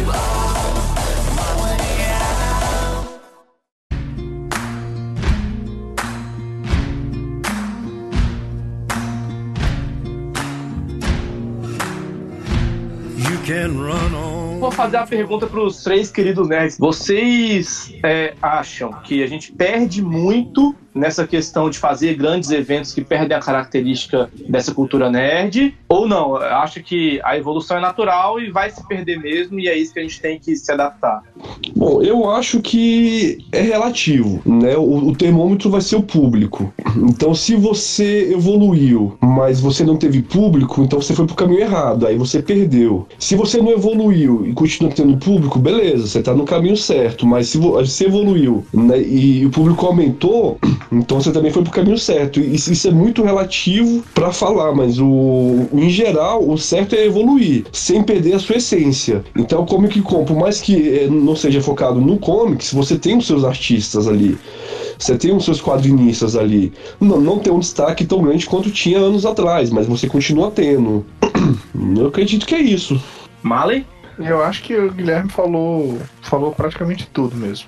[0.00, 0.59] can
[14.60, 16.78] Vou fazer a pergunta para os três queridos nerds.
[16.78, 23.02] Vocês é, acham que a gente perde muito nessa questão de fazer grandes eventos que
[23.02, 25.74] perdem a característica dessa cultura nerd?
[25.88, 26.36] Ou não?
[26.36, 30.00] Acha que a evolução é natural e vai se perder mesmo e é isso que
[30.00, 31.22] a gente tem que se adaptar?
[31.74, 34.76] Bom, eu acho que é relativo, né?
[34.76, 36.72] O, o termômetro vai ser o público.
[36.96, 42.06] Então, se você evoluiu, mas você não teve público, então você foi pro caminho errado,
[42.06, 43.06] aí você perdeu.
[43.18, 47.48] Se você não evoluiu e continua tendo público, beleza, você tá no caminho certo, mas
[47.48, 50.58] se você evoluiu né, e o público aumentou,
[50.92, 52.40] então você também foi pro caminho certo.
[52.40, 57.64] E isso é muito relativo para falar, mas o, em geral, o certo é evoluir,
[57.72, 59.24] sem perder a sua essência.
[59.36, 63.16] Então, o Comic Con, por mais que eh, não seja focado no comics, você tem
[63.16, 64.38] os seus artistas ali.
[64.98, 66.72] Você tem os seus quadrinistas ali.
[67.00, 71.06] Não, não tem um destaque tão grande quanto tinha anos atrás, mas você continua tendo.
[71.96, 73.00] Eu acredito que é isso.
[73.42, 73.86] Mali?
[74.18, 77.66] Eu acho que o Guilherme falou, falou praticamente tudo mesmo.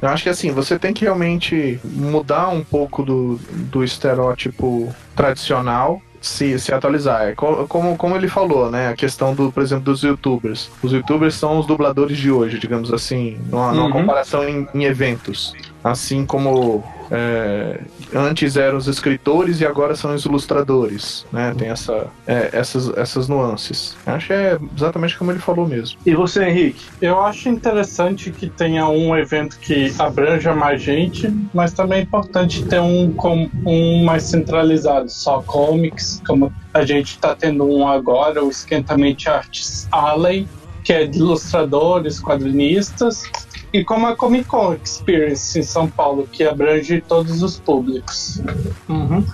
[0.00, 6.00] Eu acho que assim, você tem que realmente mudar um pouco do, do estereótipo tradicional
[6.20, 7.22] se, se atualizar.
[7.28, 8.88] É co- como, como ele falou, né?
[8.88, 10.70] A questão do, por exemplo, dos youtubers.
[10.82, 13.92] Os youtubers são os dubladores de hoje, digamos assim, numa, numa Uhum.
[13.92, 15.54] comparação em, em eventos.
[15.82, 17.80] Assim como é,
[18.14, 21.54] antes eram os escritores e agora são os ilustradores, né?
[21.56, 23.96] Tem essa, é, essas, essas nuances.
[24.06, 25.98] Acho que é exatamente como ele falou mesmo.
[26.06, 26.84] E você, Henrique?
[27.00, 32.64] Eu acho interessante que tenha um evento que abranja mais gente, mas também é importante
[32.64, 38.44] ter um, com, um mais centralizado, só comics, como a gente está tendo um agora,
[38.44, 40.46] o Esquentamente Arts Alley,
[40.84, 43.24] que é de ilustradores, quadrinistas,
[43.72, 48.40] e como a Comic Con Experience em São Paulo, que abrange todos os públicos.
[48.88, 49.24] Uhum.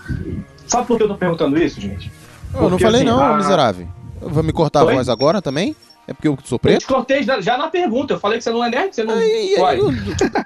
[0.66, 2.10] Sabe por que eu tô perguntando isso, gente?
[2.54, 3.88] Eu não Porque, falei assim, não, a- miserável.
[4.20, 4.92] Vai me cortar Oi?
[4.92, 5.76] a voz agora também?
[6.08, 6.80] É porque eu sou Eu preto?
[6.80, 8.14] te cortei já, já na pergunta.
[8.14, 9.14] Eu falei que você não é nerd, você não.
[9.58, 9.78] Uai.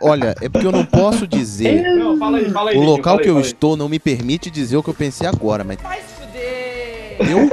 [0.00, 1.82] Olha, é porque eu não posso dizer.
[1.96, 2.78] Não, fala aí, fala aí.
[2.78, 5.62] O local aí, que eu estou não me permite dizer o que eu pensei agora,
[5.62, 5.78] mas.
[7.28, 7.50] Eu.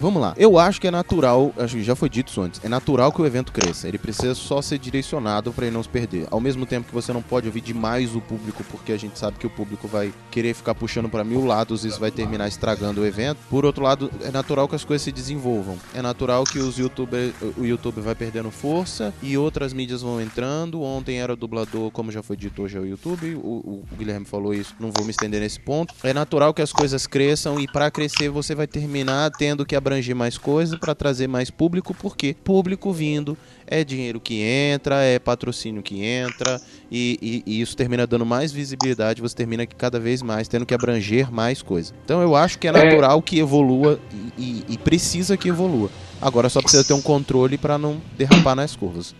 [0.00, 0.34] Vamos lá.
[0.36, 3.22] Eu acho que é natural, acho que já foi dito isso antes, é natural que
[3.22, 3.86] o evento cresça.
[3.86, 6.26] Ele precisa só ser direcionado para ele não se perder.
[6.28, 9.38] Ao mesmo tempo que você não pode ouvir demais o público, porque a gente sabe
[9.38, 13.00] que o público vai querer ficar puxando para mil lados e isso vai terminar estragando
[13.02, 13.38] o evento.
[13.48, 15.78] Por outro lado, é natural que as coisas se desenvolvam.
[15.94, 20.82] É natural que os YouTuber, o YouTube vai perdendo força e outras mídias vão entrando.
[20.82, 23.36] Ontem era o dublador, como já foi dito hoje é o YouTube.
[23.36, 25.94] O, o- Guilherme falou isso, não vou me estender nesse ponto.
[26.02, 29.01] É natural que as coisas cresçam e para crescer você vai terminar
[29.36, 33.36] tendo que abranger mais coisas para trazer mais público, porque público vindo
[33.66, 36.60] é dinheiro que entra, é patrocínio que entra
[36.90, 40.66] e, e- e isso termina dando mais visibilidade, você termina que cada vez mais tendo
[40.66, 41.94] que abranger mais coisas.
[42.04, 43.98] Então eu acho que é natural que evolua
[44.38, 45.90] e, e- e precisa que evolua.
[46.20, 49.14] Agora só precisa ter um controle para não derrapar nas curvas.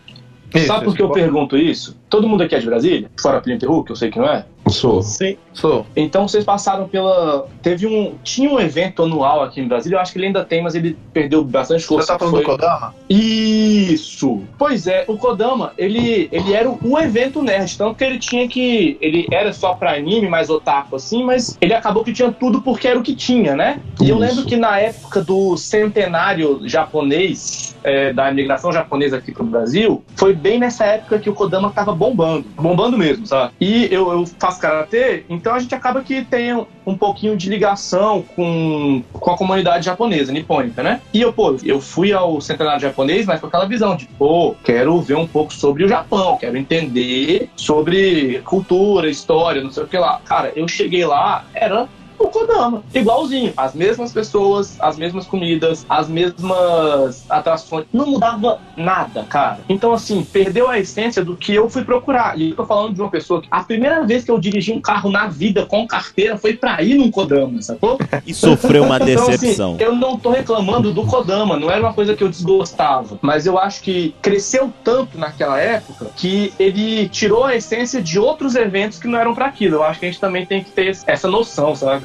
[0.66, 1.96] Sabe por que eu pergunto isso?
[2.10, 3.10] Todo mundo aqui é de Brasília?
[3.18, 4.44] Fora Plinter Hulk, eu sei que não é.
[4.72, 5.02] Sou.
[5.02, 5.36] Sim.
[5.52, 5.86] Sou.
[5.94, 7.46] Então vocês passaram pela.
[7.62, 8.14] Teve um.
[8.24, 10.96] Tinha um evento anual aqui em Brasília, eu acho que ele ainda tem, mas ele
[11.12, 12.12] perdeu bastante Você força.
[12.12, 12.94] tá falando Foi- do Kodama?
[13.08, 14.42] Isso!
[14.58, 18.96] Pois é, o Kodama, ele, ele era um evento nerd, tanto que ele tinha que.
[19.00, 22.88] Ele era só pra anime, mais otaku assim, mas ele acabou que tinha tudo porque
[22.88, 23.80] era o que tinha, né?
[24.00, 24.24] E eu Isso.
[24.26, 30.32] lembro que na época do centenário japonês, é, da imigração japonesa aqui pro Brasil, foi
[30.34, 32.46] bem nessa época que o Kodama tava bombando.
[32.56, 33.52] Bombando mesmo, sabe?
[33.60, 37.50] E eu, eu faço karatê, então a gente acaba que tem um, um pouquinho de
[37.50, 41.00] ligação com, com a comunidade japonesa, nipônica, né?
[41.12, 45.00] E eu, pô, eu fui ao centenário japonês, mas com aquela visão de, pô, quero
[45.00, 49.98] ver um pouco sobre o Japão, quero entender sobre cultura, história, não sei o que
[49.98, 50.20] lá.
[50.24, 51.88] Cara, eu cheguei lá, era
[52.22, 59.24] o Kodama, igualzinho, as mesmas pessoas, as mesmas comidas, as mesmas atrações, não mudava nada,
[59.24, 59.60] cara.
[59.68, 62.38] Então, assim, perdeu a essência do que eu fui procurar.
[62.38, 64.80] E eu tô falando de uma pessoa que a primeira vez que eu dirigi um
[64.80, 67.98] carro na vida com carteira foi pra ir num Kodama, sacou?
[68.26, 69.74] E sofreu uma Então, decepção.
[69.74, 73.18] assim, eu não tô reclamando do Kodama, não era uma coisa que eu desgostava.
[73.20, 78.54] Mas eu acho que cresceu tanto naquela época que ele tirou a essência de outros
[78.54, 79.76] eventos que não eram pra aquilo.
[79.76, 82.04] Eu acho que a gente também tem que ter essa noção, sabe?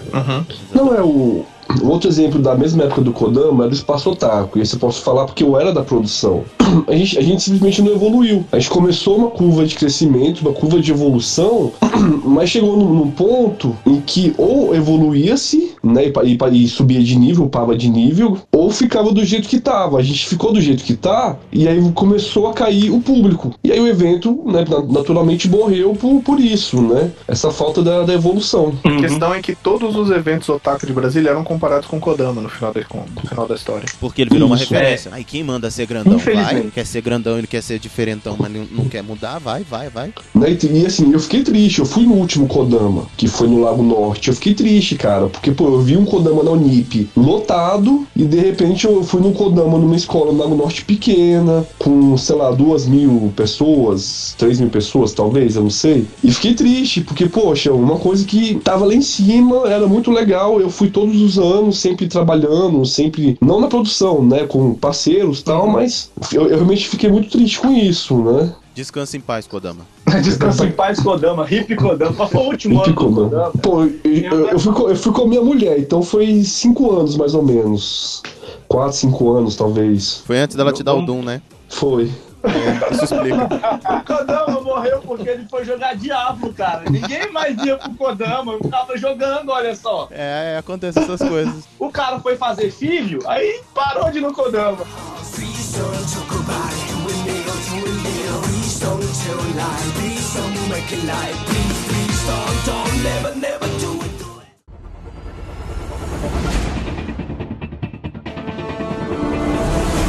[0.74, 1.46] Não é o.
[1.84, 4.58] Outro exemplo da mesma época do Kodama era o Espaço Otaku.
[4.58, 6.44] E esse eu posso falar porque eu era da produção.
[6.88, 8.46] A gente, a gente simplesmente não evoluiu.
[8.52, 11.72] A gente começou uma curva de crescimento, uma curva de evolução,
[12.26, 16.14] mas chegou num, num ponto em que ou evoluía-se né, e,
[16.58, 19.98] e, e subia de nível, upava de nível, ou ficava do jeito que tava.
[19.98, 23.54] A gente ficou do jeito que tá, e aí começou a cair o público.
[23.64, 27.12] E aí o evento, né, na- naturalmente morreu por, por isso, né?
[27.28, 28.74] Essa falta da, da evolução.
[28.84, 32.50] A questão é que todos os eventos otaku de Brasília eram comparados com Kodama no
[32.50, 33.86] final da, no final da história.
[34.00, 35.12] Porque ele virou uma Isso, referência.
[35.14, 38.86] Aí quem manda ser grandão vai, quer ser grandão, ele quer ser diferentão, mas não,
[38.86, 40.14] quer mudar, vai, vai, vai.
[40.36, 41.80] E, assim, eu fiquei triste.
[41.80, 44.30] Eu fui no último Kodama, que foi no Lago Norte.
[44.30, 48.38] Eu fiquei triste, cara, porque, pô, eu vi um Kodama na Unip lotado e de
[48.38, 52.86] repente eu fui num Kodama numa escola no Lago Norte pequena, com, sei lá, duas
[52.86, 56.06] mil pessoas, três mil pessoas, talvez, eu não sei.
[56.24, 60.62] E fiquei triste, porque, poxa, uma coisa que tava lá em cima, era muito legal.
[60.62, 65.44] Eu fui todos os anos, sempre trabalhando, sempre, não na produção, né, com parceiros e
[65.44, 68.54] tal, mas eu, eu realmente fiquei muito triste com isso, né?
[68.74, 69.88] Descansa em paz, Kodama.
[70.24, 72.14] Descansa em paz, Kodama, hip Kodama.
[72.14, 72.94] Qual foi o último ano.
[72.94, 73.52] Kodama?
[73.62, 76.92] Pô, eu, eu, eu fui com, eu fui com a minha mulher, então foi cinco
[76.96, 78.22] anos mais ou menos.
[78.68, 80.22] Quatro, cinco anos, talvez.
[80.26, 81.42] Foi antes dela te dar o Doom, né?
[81.70, 82.12] Foi.
[82.92, 83.46] Isso explica.
[83.96, 86.84] O Kodama morreu porque ele foi jogar Diablo, cara.
[86.90, 90.08] Ninguém mais ia pro Kodama, eu tava jogando, olha só.
[90.12, 91.68] É, é, acontece essas coisas.
[91.80, 94.86] O cara foi fazer filho, aí parou de ir no Kodama.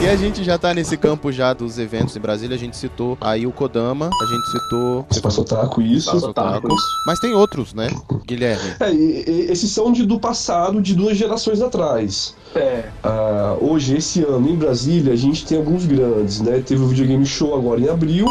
[0.09, 3.19] E a gente já tá nesse campo já dos eventos em Brasília, a gente citou
[3.21, 6.09] aí o Kodama, a gente citou Espaço Otaku, isso.
[6.09, 6.75] Espaço Otaku.
[7.07, 7.91] Mas tem outros, né,
[8.27, 8.71] Guilherme?
[8.81, 12.35] É, e- e- esses são de, do passado, de duas gerações atrás.
[12.55, 12.85] É.
[13.03, 16.63] Ah, hoje, esse ano, em Brasília, a gente tem alguns grandes, né?
[16.65, 18.27] Teve o Videogame Show agora em abril.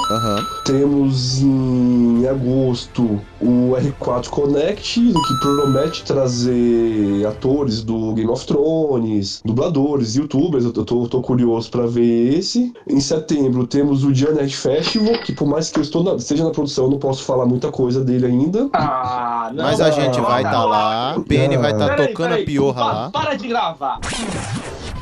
[0.65, 10.15] Temos em agosto o R4 Connect, que promete trazer atores do Game of Thrones, dubladores,
[10.15, 10.65] youtubers.
[10.65, 12.71] Eu tô, tô- curioso pra ver esse.
[12.87, 16.43] Em setembro temos o Dia Nerd Festival, que por mais que eu estou na- esteja
[16.43, 18.69] na produção, eu não posso falar muita coisa dele ainda.
[18.73, 19.63] Ah, não.
[19.65, 20.67] Mas a gente vai estar não.
[20.67, 23.09] lá, o PN vai estar Peraí, tocando peraí, a piorra lá.
[23.11, 23.99] Para de gravar.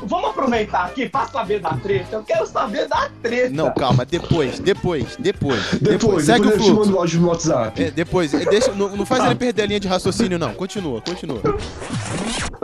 [0.07, 2.15] Vamos aproveitar aqui pra saber da treta.
[2.17, 3.49] Eu quero saber da treta.
[3.49, 5.59] Não, calma, depois, depois, depois.
[5.81, 6.75] Depois, segue depois o eu te fluxo.
[6.75, 7.83] mando o áudio no WhatsApp.
[7.83, 10.53] É, depois, é, deixa, não, não faz ele perder a linha de raciocínio, não.
[10.53, 11.41] Continua, continua.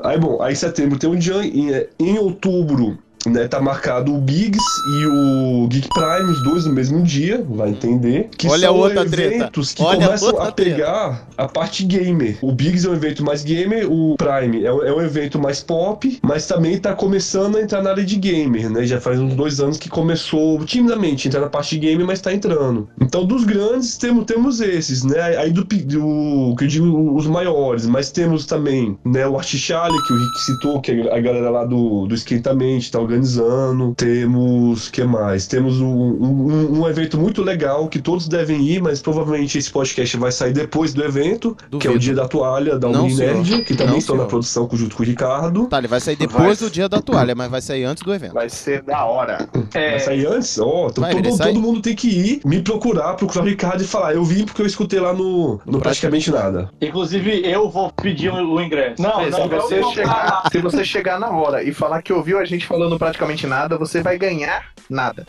[0.03, 4.17] Aí, bom, aí em setembro tem o Jan, em, em outubro, né, tá marcado o
[4.19, 4.63] Biggs
[5.01, 8.29] e o Geek Prime, os dois no mesmo dia, vai entender.
[8.37, 9.35] Que Olha a são outra treta.
[9.35, 12.37] eventos que Olha a começam outra a pegar a parte gamer.
[12.41, 15.61] O Biggs é um evento mais gamer, o Prime é, um- é um evento mais
[15.61, 18.85] pop, mas também tá começando a entrar na área de gamer, né?
[18.85, 22.21] Já faz uns dois anos que começou timidamente a entrar na parte de gamer, mas
[22.21, 22.87] tá entrando.
[22.99, 25.37] Então, dos grandes, temos, temos esses, né?
[25.37, 30.13] Aí do, do que eu digo os maiores, mas temos também, né, o Artichale, que
[30.13, 33.93] o Rick citou, que a galera lá do, do Esquentamente tá organizando.
[33.95, 35.45] Temos, que mais?
[35.47, 40.15] Temos um, um, um evento muito legal que todos devem ir, mas provavelmente esse podcast
[40.17, 41.93] vai sair depois do evento, que é Duvido.
[41.95, 45.05] o Dia da Toalha da Não, que também Não, estão na produção junto com o
[45.05, 45.67] Ricardo.
[45.67, 46.69] Tá, ele vai sair depois Vai.
[46.69, 48.33] do dia da toalha, mas vai sair antes do evento.
[48.33, 49.47] Vai ser da hora.
[49.73, 50.57] É, Vai sair antes?
[50.59, 53.87] Ó, então Vai, todo, todo mundo tem que ir, me procurar, procurar o Ricardo e
[53.87, 54.13] falar.
[54.13, 56.69] Eu vim porque eu escutei lá no, no Praticamente Nada.
[56.81, 59.01] inclusive, eu vou pedir o, ingresso.
[59.01, 62.39] Não, Mas se eu você, chegar, se você chegar na hora e falar que ouviu
[62.39, 65.25] a gente falando praticamente nada, você vai ganhar nada.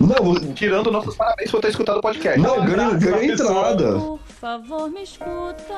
[0.00, 2.40] Não, Tirando nossos parabéns por ter escutado o podcast.
[2.40, 3.92] não ganha, ganha entrada.
[3.92, 5.74] Por favor, me escuta.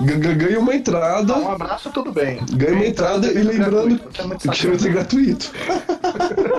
[0.00, 1.34] G- g- Ganha uma entrada.
[1.36, 2.40] Um abraço, tudo bem.
[2.52, 5.52] Ganha uma entrada e lembrando é que vai ser gratuito.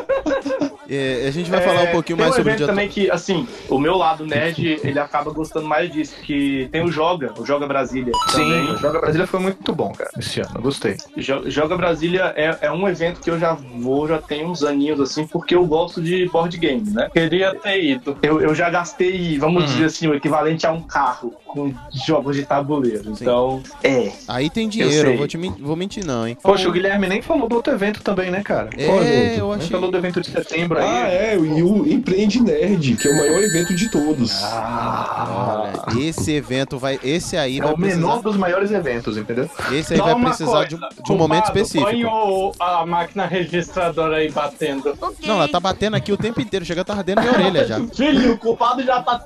[0.89, 3.09] É, a gente vai falar um pouquinho tem mais um sobre o dia também que,
[3.11, 7.45] assim, o meu lado nerd, ele acaba gostando mais disso, que tem o Joga, o
[7.45, 8.13] Joga Brasília.
[8.29, 8.71] Sim, também.
[8.71, 10.51] o Joga Brasília foi muito bom, cara, esse ano.
[10.55, 10.97] eu Gostei.
[11.17, 14.99] Jo- Joga Brasília é, é um evento que eu já vou, já tem uns aninhos,
[14.99, 17.09] assim, porque eu gosto de board game, né?
[17.13, 18.17] Queria ter ido.
[18.21, 19.69] Eu, eu já gastei, vamos Uhum.
[19.69, 21.73] dizer assim, o equivalente a um carro com
[22.05, 23.03] jogos de tabuleiro.
[23.09, 24.11] Então, é.
[24.27, 25.17] Aí tem dinheiro, eu, sei.
[25.17, 26.37] vou, te vou mentir não, hein.
[26.41, 28.69] Poxa, o Guilherme nem falou do outro evento também, né, cara?
[28.77, 29.39] É, evento?
[29.39, 29.69] eu Nem achei.
[29.69, 30.85] falou do evento de setembro aí.
[30.87, 34.31] Ah, é, e o Empreende Nerd, que é o maior evento de todos.
[34.43, 36.99] Ah, Olha, esse evento vai.
[37.03, 38.21] Esse aí é vai o menor precisar.
[38.21, 39.49] dos maiores eventos, entendeu?
[39.71, 41.89] Esse aí Só vai precisar de, um- coisa, de um momento específico.
[41.91, 44.97] Põe o- a máquina registradora aí batendo.
[45.25, 47.79] Não, ela tá batendo aqui o tempo inteiro, chega tá ardendo minha orelha já.
[47.93, 49.23] Filho, o culpado já tá.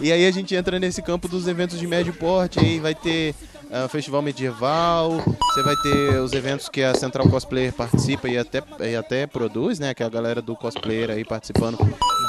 [0.00, 3.34] E aí a gente entra nesse campo dos eventos de médio porte, aí vai ter
[3.70, 8.38] é, o Festival Medieval, você vai ter os eventos que a Central Cosplayer participa e
[8.38, 9.94] até, e até produz, né?
[9.94, 11.78] Que é a galera do cosplayer aí participando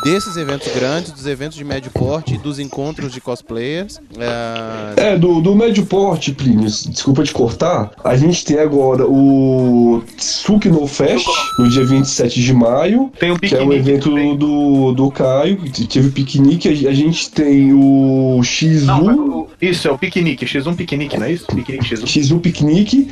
[0.04, 4.00] desses eventos grandes, dos eventos de médio porte, dos encontros de cosplayers.
[4.18, 10.02] É, É, do, do médio porte, Plínio, desculpa te cortar, a gente tem agora o
[10.16, 11.26] Tsuki no Fest,
[11.58, 14.38] no dia 27 de maio, Tem um que é um evento também.
[14.38, 19.88] do, do Caio, que teve piquenique, a, a gente tem o X1, Não, o- isso,
[19.88, 20.46] é o piquenique.
[20.46, 21.46] X1 piquenique, não é isso?
[21.48, 22.04] Piquenique X1.
[22.06, 23.08] X1 piquenique,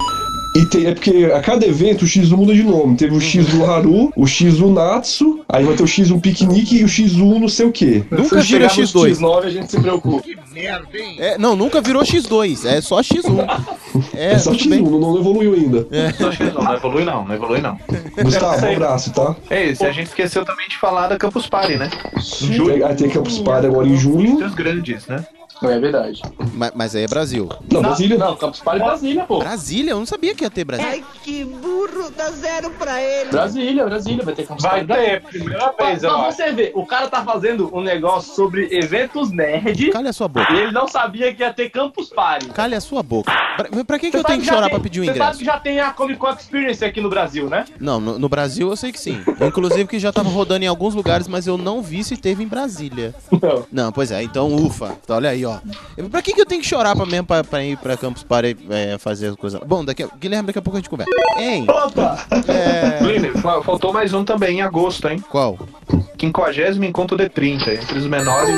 [0.55, 2.95] e tem, é porque a cada evento o X1 muda de nome.
[2.95, 6.88] Teve o X1 Haru, o X1 Natsu, aí vai ter o X1 piquenique e o
[6.88, 8.03] X1 não sei o que.
[8.09, 9.20] nunca Se vira chegar no X2.
[9.20, 10.28] X9, a gente se preocupa.
[11.20, 13.47] É, não, nunca virou X2, é só X1.
[14.15, 14.82] É, É só tudo X1, bem.
[14.82, 15.88] não, não evoluiu ainda.
[16.18, 17.78] Só X1, não evolui não, não evolui não.
[18.24, 19.36] Gustavo, um abraço, tá?
[19.51, 21.89] É isso, a gente esqueceu também de falar da Campus Party, né?
[22.15, 22.86] Em Tem, julho.
[22.86, 24.43] aí tem Campus Party agora em junho.
[24.43, 25.24] Os grandes, né?
[25.63, 26.21] É verdade.
[26.53, 27.49] Mas, mas aí é Brasil.
[27.71, 28.17] Não, Brasília.
[28.17, 29.39] Não, Campus Party Brasília, pô.
[29.39, 29.91] Brasília?
[29.91, 31.03] Eu não sabia que ia ter Brasília.
[31.23, 33.29] que burro, dá zero pra ele.
[33.31, 36.71] Brasília, Brasília, vai ter Campus Vai Party ter, primeira Pra, vez, eu pra você ver,
[36.75, 40.51] o cara tá fazendo um negócio sobre eventos nerd Calha a sua boca.
[40.53, 42.47] e ele não sabia que ia ter Campus Party.
[42.49, 43.31] Calha a sua boca.
[43.55, 45.39] Pra, pra que, que eu tenho que chorar tem- pra pedir o Você sabe ingresso?
[45.39, 47.65] que já tem a Comic Con Experience aqui no Brasil, né?
[47.79, 49.19] Não, no, no Brasil eu sei que sim.
[49.41, 52.47] Inclusive que já tava rodando em alguns lugares, mas eu não vi se teve em
[52.47, 53.13] Brasília.
[53.31, 53.65] Não.
[53.71, 54.95] Não, pois é, então ufa.
[55.03, 55.59] Então, olha aí, ó.
[56.09, 58.57] Pra que, que eu tenho que chorar pra mesmo pra, pra ir pra Campus Party
[58.69, 59.59] é, fazer as coisas?
[59.65, 61.11] Bom, daqui a, Guilherme, daqui a pouco a gente conversa.
[61.37, 61.65] Hein?
[61.67, 62.25] Opa!
[62.47, 62.97] É.
[63.63, 65.23] Faltou mais um também em agosto, hein?
[65.29, 65.57] Qual?
[66.19, 68.55] 50 encontro D30, entre os menores.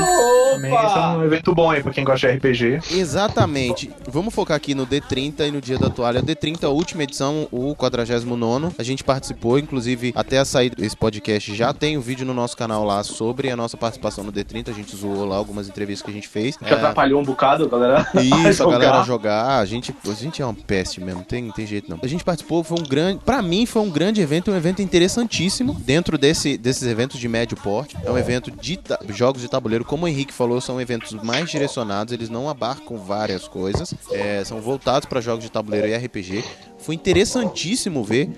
[0.51, 2.79] Também esse é um evento bom aí pra quem gosta de RPG.
[2.91, 3.91] Exatamente.
[4.07, 6.21] Vamos focar aqui no D30 e no dia da toalha.
[6.21, 8.75] O D30, a última edição, o 49.
[8.77, 12.57] A gente participou, inclusive, até a saída desse podcast já tem um vídeo no nosso
[12.57, 14.69] canal lá sobre a nossa participação no D30.
[14.69, 16.57] A gente zoou lá algumas entrevistas que a gente fez.
[16.57, 18.07] Que atrapalhou um bocado, galera.
[18.49, 19.59] Isso, a galera jogar.
[19.59, 21.99] A gente, a gente é uma peste mesmo, tem, tem jeito não.
[22.01, 23.21] A gente participou, foi um grande.
[23.23, 25.73] Pra mim, foi um grande evento, um evento interessantíssimo.
[25.73, 27.95] Dentro desse, desses eventos de médio porte.
[28.03, 32.13] É um evento de jogos de tabuleiro, como o Henrique falou, são eventos mais direcionados,
[32.13, 33.93] eles não abarcam várias coisas.
[34.11, 36.43] é, são voltados pra jogos de tabuleiro e RPG.
[36.89, 38.31] Foi interessantíssimo ver.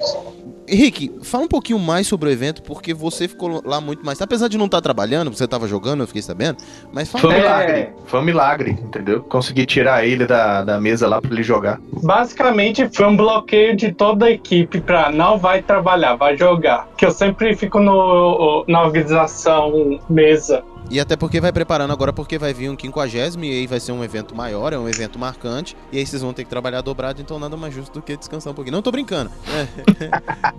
[0.68, 4.22] Henrique, fala um pouquinho mais sobre o evento, porque você ficou lá muito mais.
[4.22, 6.58] Apesar de não estar trabalhando, você estava jogando, eu fiquei sabendo.
[6.91, 7.39] Mas fala Foi um É.
[7.39, 7.89] milagre.
[8.08, 9.24] Foi um milagre, entendeu?
[9.24, 11.80] Consegui tirar ele da, da mesa lá pra ele jogar.
[12.04, 16.89] Basicamente foi um bloqueio de toda a equipe pra não vai trabalhar, vai jogar.
[16.97, 20.62] Que eu sempre fico no, na organização mesa.
[20.90, 23.92] E até porque vai preparando agora, porque vai vir um quinquagésimo e aí vai ser
[23.92, 25.76] um evento maior, é um evento marcante.
[25.92, 28.52] E aí vocês vão ter que trabalhar dobrado, então nada mais justo do que descansar
[28.52, 28.76] um pouquinho.
[28.76, 29.32] Não tô brincando.
[29.48, 29.68] É.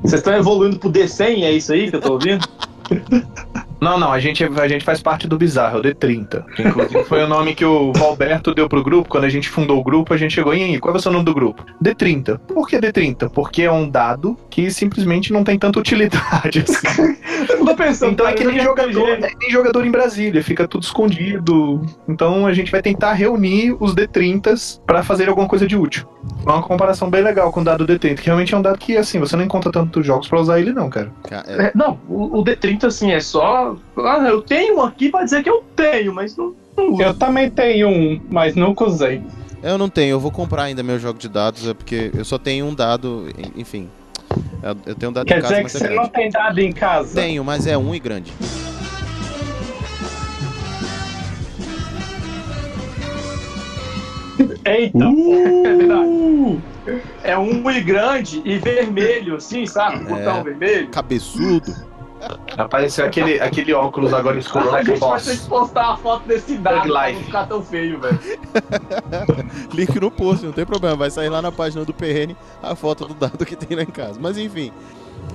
[0.03, 2.47] Vocês estão evoluindo pro D100, é isso aí que eu tô ouvindo?
[3.83, 6.45] Não, não, a gente, a gente faz parte do Bizarro, é o D30.
[6.55, 9.09] Que inclusive foi o nome que o Valberto deu pro grupo.
[9.09, 10.79] Quando a gente fundou o grupo, a gente chegou em.
[10.79, 11.67] Qual é o seu nome do grupo?
[11.83, 12.39] D30.
[12.39, 13.29] Por que D30?
[13.31, 16.61] Porque é um dado que simplesmente não tem tanta utilidade.
[16.61, 17.17] assim.
[17.67, 20.85] Tô pensando, Então é cara, que nem jogador, é nem jogador em Brasília, fica tudo
[20.85, 21.85] escondido.
[22.09, 26.07] Então a gente vai tentar reunir os D30s pra fazer alguma coisa de útil.
[26.45, 28.97] É uma comparação bem legal com o dado D30, que realmente é um dado que,
[28.97, 31.11] assim, você não encontra tantos jogos pra usar ele, não, cara.
[31.29, 33.77] Ca- é, É, não, o, o D30, assim, é só.
[33.99, 36.55] Ah, eu tenho um aqui pra dizer que eu tenho, mas não.
[36.77, 37.03] não uso.
[37.03, 39.23] Eu também tenho um, mas nunca usei.
[39.63, 42.37] Eu não tenho, eu vou comprar ainda meu jogo de dados, é porque eu só
[42.39, 43.89] tenho um dado, en- enfim.
[44.63, 46.03] Eu- Eu tenho um dado Quer em casa, dizer que mas é você grande.
[46.03, 47.15] não tem dado em casa?
[47.21, 48.33] Tenho, mas é um e grande.
[54.65, 54.99] Eita,
[55.65, 56.61] É verdade.
[57.23, 59.99] É um e grande e vermelho, assim, sabe?
[59.99, 60.89] Um botão vermelho.
[60.89, 61.93] Cabeçudo.
[62.57, 64.85] Apareceu aquele, aquele óculos agora escuro, A né?
[64.85, 68.19] gente vai ter que postar a foto desse dado pra não ficar tão feio, velho.
[69.75, 70.95] Link no post, não tem problema.
[70.95, 73.87] Vai sair lá na página do PN a foto do dado que tem lá em
[73.87, 74.19] casa.
[74.21, 74.73] Mas enfim.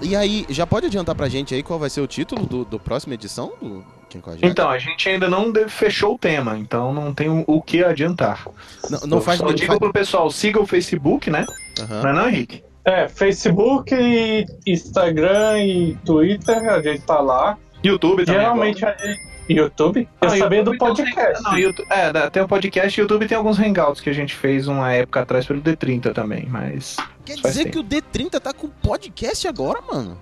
[0.01, 2.79] E aí, já pode adiantar pra gente aí qual vai ser o título do, do
[2.79, 3.96] próxima edição do 50?
[4.41, 8.45] Então, a gente ainda não fechou o tema, então não tem o, que adiantar.
[8.89, 11.45] Não, não Eu faz só digo faz- pro pessoal, siga o Facebook, né?
[11.79, 12.01] Aham.
[12.01, 12.63] Não é não, Henrique?
[12.85, 17.57] É, Facebook, e Instagram e Twitter, a gente tá lá.
[17.83, 18.41] YouTube também.
[18.41, 19.27] Geralmente a gente.
[19.49, 20.07] YouTube?
[20.21, 21.43] Eu Não, sabia do tem podcast.
[21.43, 24.67] Não, YouTube, é, tem o podcast e YouTube tem alguns hangouts que a gente fez
[24.67, 26.97] uma época atrás pelo D30 também, mas.
[27.25, 27.71] Quer dizer tempo.
[27.71, 30.17] que o D30 tá com podcast agora, mano?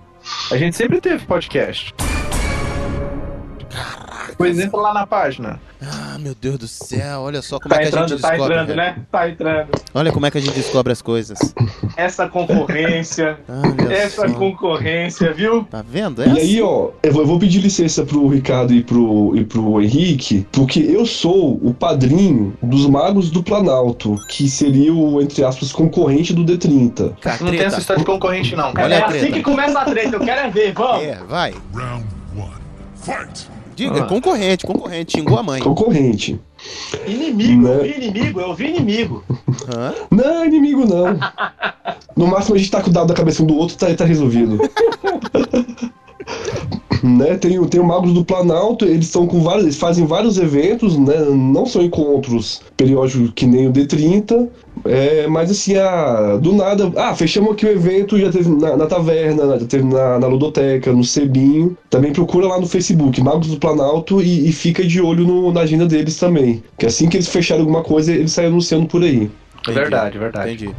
[0.50, 1.92] A gente sempre teve podcast.
[4.36, 5.58] Por exemplo, lá na página.
[5.80, 8.30] Ah, meu Deus do céu, olha só como Tá é que a entrando, gente tá
[8.30, 8.54] descobre.
[8.54, 8.76] entrando, velho.
[8.78, 8.96] né?
[9.10, 9.68] Tá entrando.
[9.94, 11.38] Olha como é que a gente descobre as coisas.
[11.96, 13.38] essa concorrência.
[13.48, 14.34] Olha essa só.
[14.34, 15.64] concorrência, viu?
[15.64, 16.22] Tá vendo?
[16.24, 20.80] E aí, ó, eu vou, pedir licença pro Ricardo e pro, e pro Henrique, porque
[20.80, 26.44] eu sou o padrinho dos Magos do Planalto, que seria o, entre aspas, concorrente do
[26.44, 27.14] D30.
[27.20, 28.72] Tá, Não tem essa história de concorrente, não.
[28.76, 29.32] Olha é a assim treta.
[29.34, 31.02] que começa a treta, eu quero é ver, vamos.
[31.02, 31.54] É, vai.
[33.76, 35.60] Diga, concorrente, concorrente, xingou a mãe.
[35.60, 36.40] Concorrente.
[37.06, 37.74] Inimigo, Né?
[37.74, 39.24] eu vi inimigo, eu vi inimigo.
[39.68, 39.94] Hã?
[40.10, 41.18] Não, inimigo não.
[42.16, 43.94] No máximo a gente tá com o dado da cabeça um do outro e tá,
[43.94, 44.58] tá resolvido.
[47.02, 49.64] né, tem, o- tem o Magos do Planalto, eles estão com vários.
[49.64, 51.18] Eles fazem vários eventos, né?
[51.30, 54.48] Não são encontros periódicos que nem o D30.
[54.88, 56.92] É, mas assim, ah, do nada.
[56.96, 60.92] Ah, fechamos aqui o evento, já teve na, na taverna, já teve na, na ludoteca,
[60.92, 61.76] no Cebinho.
[61.90, 65.60] Também procura lá no Facebook, Magos do Planalto, e, e fica de olho no- na
[65.62, 66.64] agenda deles também.
[66.78, 69.32] Que assim que eles fecharem alguma coisa, eles saem anunciando por aí.
[69.68, 69.74] Entendi.
[69.74, 70.54] Verdade, verdade.
[70.54, 70.78] Entendi.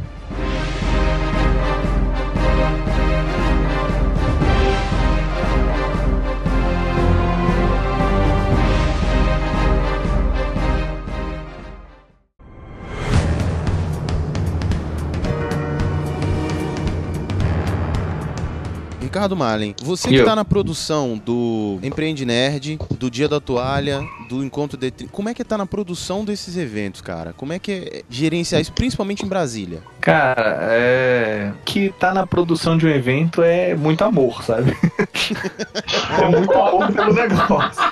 [19.18, 20.24] Ricardo Malen, você que eu?
[20.24, 24.92] tá na produção do Empreende Nerd, do Dia da Toalha, do Encontro de...
[25.10, 27.32] Como é que tá na produção desses eventos, cara?
[27.36, 29.80] Como é que é gerenciar isso, principalmente em Brasília?
[30.00, 31.50] Cara, é.
[31.64, 34.76] Que tá na produção de um evento é muito amor, sabe?
[36.22, 37.82] é muito amor pelo negócio.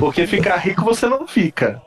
[0.00, 1.80] Porque ficar rico você não fica.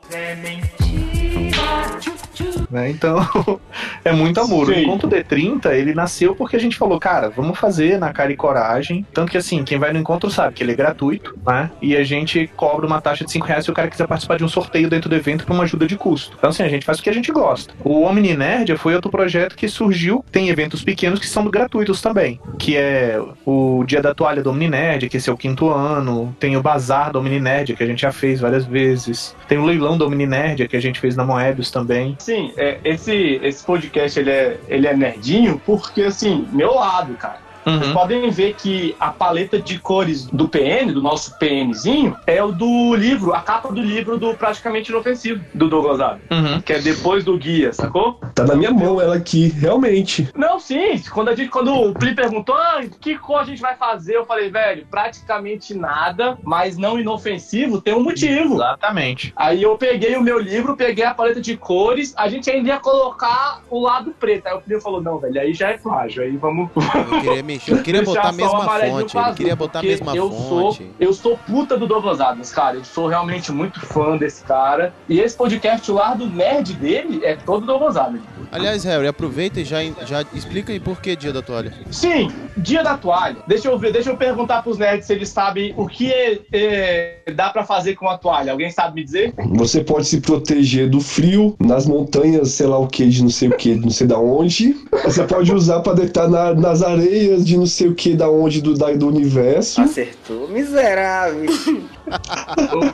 [2.74, 2.90] Né?
[2.90, 3.24] Então,
[4.04, 4.68] é muito amor.
[4.68, 4.82] O Sim.
[4.82, 9.06] Encontro D30, ele nasceu porque a gente falou, cara, vamos fazer na cara e coragem.
[9.14, 11.70] Tanto que assim, quem vai no encontro sabe que ele é gratuito, né?
[11.80, 14.44] E a gente cobra uma taxa de 5 reais se o cara quiser participar de
[14.44, 16.34] um sorteio dentro do evento para uma ajuda de custo.
[16.36, 17.72] Então, assim, a gente faz o que a gente gosta.
[17.84, 20.24] O Omni Nerd foi outro projeto que surgiu.
[20.32, 22.40] Tem eventos pequenos que são gratuitos também.
[22.58, 26.34] Que é o Dia da Toalha do Omni Nerd, que esse é o quinto ano.
[26.40, 29.36] Tem o Bazar do Omni Nerd, que a gente já fez várias vezes.
[29.46, 32.16] Tem o Leilão do Omni Nerd, que a gente fez na Moebius também.
[32.18, 37.43] Sim, é, esse, esse podcast ele é, ele é nerdinho porque, assim, meu lado, cara.
[37.64, 42.52] Vocês podem ver que a paleta de cores do PN, do nosso PNzinho, é o
[42.52, 46.62] do livro, a capa do livro do Praticamente Inofensivo, do Douglas Adams.
[46.64, 48.20] Que é depois do guia, sacou?
[48.34, 50.28] Tá na minha mão ela aqui, realmente.
[50.36, 51.00] Não, sim.
[51.10, 54.26] Quando, a gente, quando o Pli perguntou ah, que cor a gente vai fazer, eu
[54.26, 58.54] falei, velho, praticamente nada, mas não inofensivo, tem um motivo.
[58.54, 59.32] Exatamente.
[59.36, 62.78] Aí eu peguei o meu livro, peguei a paleta de cores, a gente ainda ia
[62.78, 64.46] colocar o lado preto.
[64.46, 66.68] Aí o Pli falou, não, velho, aí já é plágio, aí vamos...
[66.74, 69.16] Eu queria mexer, eu queria botar a mesma fonte.
[69.16, 70.76] Ele queria botar a mesma eu fonte.
[70.78, 72.76] Sou, eu sou puta do Douglas Adams, cara.
[72.76, 74.92] Eu sou realmente muito fã desse cara.
[75.08, 78.22] E esse podcast, o lado nerd dele, é todo Douglas Adams.
[78.52, 81.72] Aliás, Harry, aproveita e já, já explica aí por que Dia da Toalha.
[81.90, 83.36] Sim, dia da toalha.
[83.46, 87.32] Deixa eu ver, deixa eu perguntar pros nerds se eles sabem o que é, é,
[87.34, 88.52] dá pra fazer com a toalha.
[88.52, 89.34] Alguém sabe me dizer?
[89.54, 93.48] Você pode se proteger do frio nas montanhas, sei lá o que, de não sei
[93.48, 94.76] o que, de não sei da onde.
[95.04, 98.60] Você pode usar pra deitar na- nas areias de não sei o que, da onde,
[98.62, 99.80] do, da- do universo.
[99.80, 101.44] Acertou, miserável.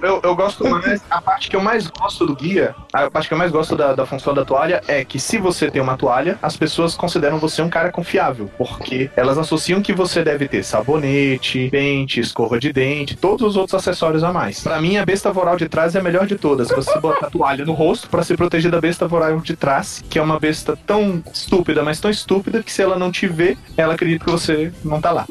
[0.02, 1.02] eu, eu- gosto mais.
[1.10, 3.94] A parte que eu mais gosto do guia, a parte que eu mais gosto da,
[3.94, 7.60] da função da toalha é que se você tem uma toalha, as pessoas consideram você
[7.62, 8.50] um cara confiável.
[8.56, 13.74] Porque elas associam que você deve ter sabonete, pente, escova de dente, todos os outros
[13.74, 14.60] acessórios a mais.
[14.60, 16.68] Pra mim, a besta voral de trás é a melhor de todas.
[16.68, 20.18] Você bota a toalha no rosto pra se proteger da besta voral de trás, que
[20.18, 23.94] é uma besta tão estúpida, mas tão estúpida que se ela não te vê, ela
[23.94, 25.26] acredita que você não tá lá.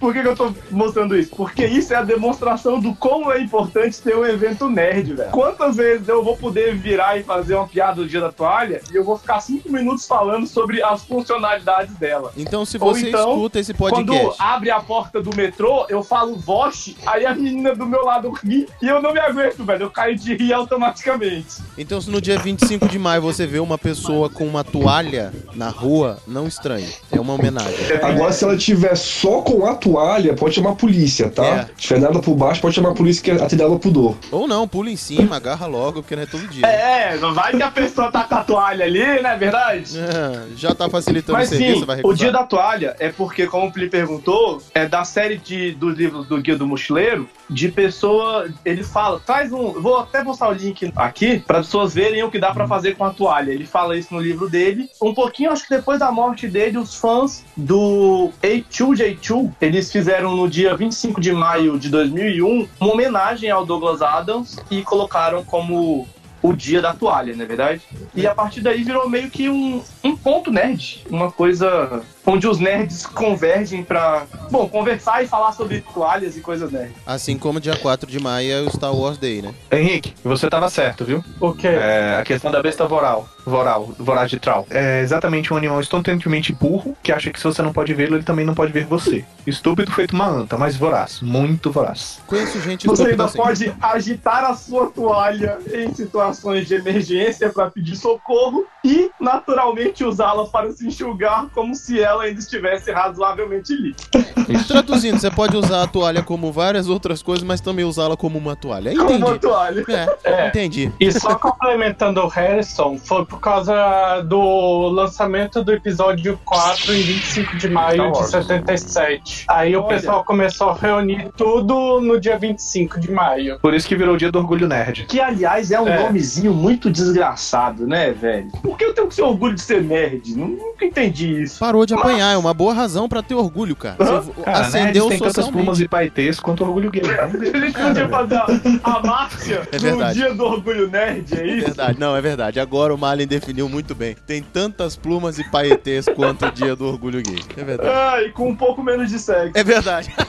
[0.00, 1.36] Por que, que eu tô mostrando isso?
[1.36, 5.30] Porque isso é a demonstração do como é importante ter um evento nerd, velho.
[5.30, 8.96] Quantas vezes eu vou poder virar e fazer uma piada do dia da toalha e
[8.96, 12.32] eu vou ficar cinco minutos falando sobre as funcionalidades dela?
[12.34, 14.10] Então, se Ou você então, escuta esse podcast.
[14.10, 18.30] Quando abre a porta do metrô, eu falo Vosh, aí a menina do meu lado
[18.30, 19.82] ri e eu não me aguento, velho.
[19.82, 21.58] Eu caio de rir automaticamente.
[21.76, 25.68] Então, se no dia 25 de maio você vê uma pessoa com uma toalha na
[25.68, 26.88] rua, não estranhe.
[27.12, 27.74] É uma homenagem.
[28.02, 29.89] Agora, se ela tiver só com a toalha,
[30.38, 31.44] pode chamar a polícia, tá?
[31.44, 31.64] É.
[31.76, 34.16] Se tiver nada por baixo, pode chamar a polícia que até dela pudor.
[34.30, 36.66] Ou não, pula em cima, agarra logo, porque não é todo dia.
[36.66, 39.98] É, não vai que a pessoa tá com a toalha ali, não é verdade?
[39.98, 42.18] É, já tá facilitando Mas o serviço, sim, vai o recusar.
[42.18, 46.26] dia da toalha é porque, como o Pli perguntou, é da série de, dos livros
[46.26, 48.48] do Guia do Mochileiro, de pessoa.
[48.64, 49.72] Ele fala, traz um.
[49.72, 53.04] Vou até postar o link aqui para pessoas verem o que dá pra fazer com
[53.04, 53.50] a toalha.
[53.50, 54.88] Ele fala isso no livro dele.
[55.02, 60.48] Um pouquinho, acho que depois da morte dele, os fãs do A2J2 eles fizeram no
[60.48, 66.06] dia 25 de maio de 2001 uma homenagem ao Douglas Adams e colocaram como
[66.42, 67.82] o dia da toalha, não é verdade?
[68.14, 72.58] E a partir daí virou meio que um, um ponto nerd, uma coisa onde os
[72.58, 76.94] nerds convergem pra, bom, conversar e falar sobre toalhas e coisas nerds.
[77.06, 79.52] Assim como dia 4 de maio é o Star Wars Day, né?
[79.72, 81.24] Henrique, você tava certo, viu?
[81.40, 81.68] O quê?
[81.68, 83.28] É, a questão da besta voral.
[83.44, 84.66] Voral, voraz de Troll.
[84.70, 88.22] É exatamente um animal estonteantemente burro que acha que se você não pode vê-lo, ele
[88.22, 89.24] também não pode ver você.
[89.46, 91.20] Estúpido feito uma anta, mas voraz.
[91.22, 92.20] Muito voraz.
[92.26, 93.38] Conheço gente Você ainda assim.
[93.38, 96.29] pode agitar a sua toalha em situações
[96.66, 102.38] de emergência para pedir socorro e, naturalmente, usá-la para se enxugar como se ela ainda
[102.40, 104.24] estivesse razoavelmente líquida.
[104.66, 108.56] Traduzindo, você pode usar a toalha como várias outras coisas, mas também usá-la como uma
[108.56, 108.90] toalha.
[108.92, 109.24] Como Entendi.
[109.24, 109.84] uma toalha.
[109.88, 110.48] É, É.
[110.48, 110.92] entendi.
[111.00, 113.74] E só complementando o Harrison, foi por causa
[114.22, 119.44] do lançamento do episódio 4 em 25 de maio de 77.
[119.48, 119.96] Aí o Olha.
[119.96, 123.58] pessoal começou a reunir tudo no dia 25 de maio.
[123.60, 125.06] Por isso que virou o dia do orgulho nerd.
[125.06, 125.96] Que, aliás, é um É.
[126.20, 128.50] nomezinho muito desgraçado, né, velho?
[128.62, 130.36] Por que eu tenho que ser orgulho de ser nerd?
[130.36, 131.58] Nunca entendi isso.
[131.58, 133.96] Parou de apanhar, é uma boa razão pra ter orgulho, cara.
[133.98, 137.02] Você Cara, acendeu nerds tem tantas plumas e paetês quanto orgulho gay.
[137.18, 138.46] A gente podia fazer a,
[138.84, 140.18] a marcha É no verdade.
[140.18, 141.66] dia do orgulho nerd, é isso?
[141.66, 142.60] Verdade, não, é verdade.
[142.60, 144.14] Agora o Malin definiu muito bem.
[144.26, 147.40] Tem tantas plumas e paetês quanto o dia do orgulho gay.
[147.56, 147.90] É verdade.
[147.90, 149.52] Ah, e com um pouco menos de sexo.
[149.54, 150.10] É verdade.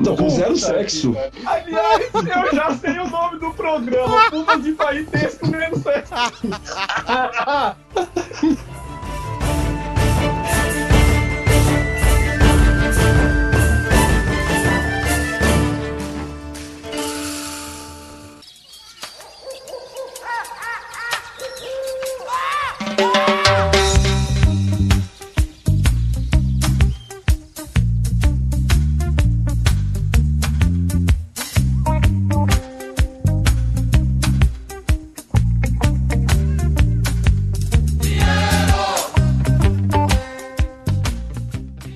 [0.00, 1.14] Não, com zero Puta sexo.
[1.44, 4.30] Aliás, eu já sei o nome do programa.
[4.30, 5.06] Puma de país
[5.38, 6.12] com menos sexo.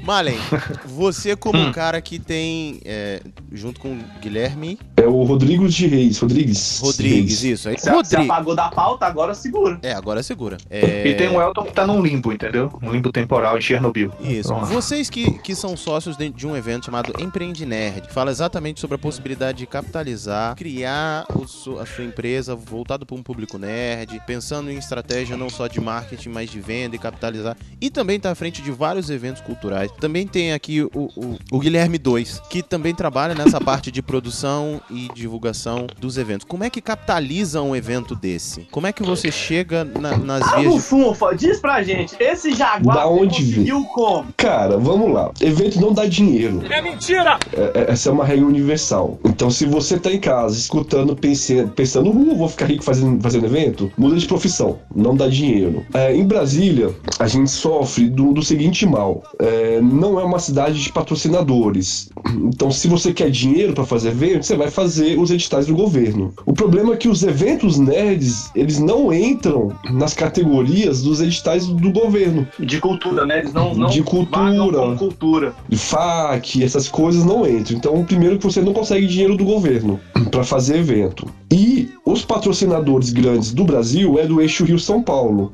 [0.06, 0.38] Malen,
[0.86, 3.20] você como um cara que tem, é,
[3.52, 6.18] junto com o Guilherme É o Rodrigues de Reis.
[6.18, 6.78] Rodrigues.
[6.80, 7.58] Rodrigues, Reis.
[7.60, 7.68] isso.
[7.68, 8.30] Aí, Você, você Rodrigues.
[8.30, 9.78] apagou da pauta, agora segura.
[9.82, 10.56] É, agora segura.
[10.70, 11.08] É...
[11.08, 12.70] E tem o Elton que tá num limbo, entendeu?
[12.82, 14.12] Um limbo temporal em Chernobyl.
[14.20, 14.54] Isso.
[14.66, 18.94] Vocês que, que são sócios de, de um evento chamado Empreende Nerd, fala exatamente sobre
[18.94, 24.70] a possibilidade de capitalizar, criar su- a sua empresa voltado para um público nerd, pensando
[24.70, 27.56] em estratégia não só de marketing, mas de venda e capitalizar.
[27.80, 29.90] E também está à frente de vários eventos culturais.
[30.00, 34.80] Também tem aqui o, o, o Guilherme 2, que também trabalha nessa parte de produção
[34.90, 36.46] e divulgação dos eventos.
[36.48, 38.66] Como é que capitaliza um evento desse?
[38.70, 42.52] Como é que você chega na- nas Ah, vias de Bufunfa, diz pra gente, esse
[42.54, 44.26] Jaguar Da onde conseguiu como?
[44.36, 45.30] Cara, vamos lá.
[45.40, 46.62] Evento não dá dinheiro.
[46.70, 47.38] É mentira!
[47.52, 49.18] É- é- essa é uma regra universal.
[49.24, 53.46] Então, se você tá em casa escutando, pensando, pensando uh, vou ficar rico fazendo, fazendo
[53.46, 54.78] evento, muda de profissão.
[54.94, 55.84] Não dá dinheiro.
[55.94, 60.82] É, em Brasília, a gente sofre do, do seguinte mal: É, não é uma cidade
[60.82, 62.10] de patrocinadores.
[62.34, 66.32] Então, se você quer dinheiro para fazer evento, você vai fazer os editais do governo.
[66.44, 71.90] O problema é que os eventos nerds, eles não entram nas categorias dos editais do
[71.90, 72.46] governo.
[72.58, 73.38] De cultura, né?
[73.40, 74.78] Eles não, não De cultura.
[74.78, 75.54] com cultura.
[75.68, 77.76] de FAC, essas coisas não entram.
[77.76, 81.26] Então, primeiro que você não consegue dinheiro do governo para fazer evento.
[81.52, 85.52] E os patrocinadores grandes do Brasil é do eixo Rio-São Paulo.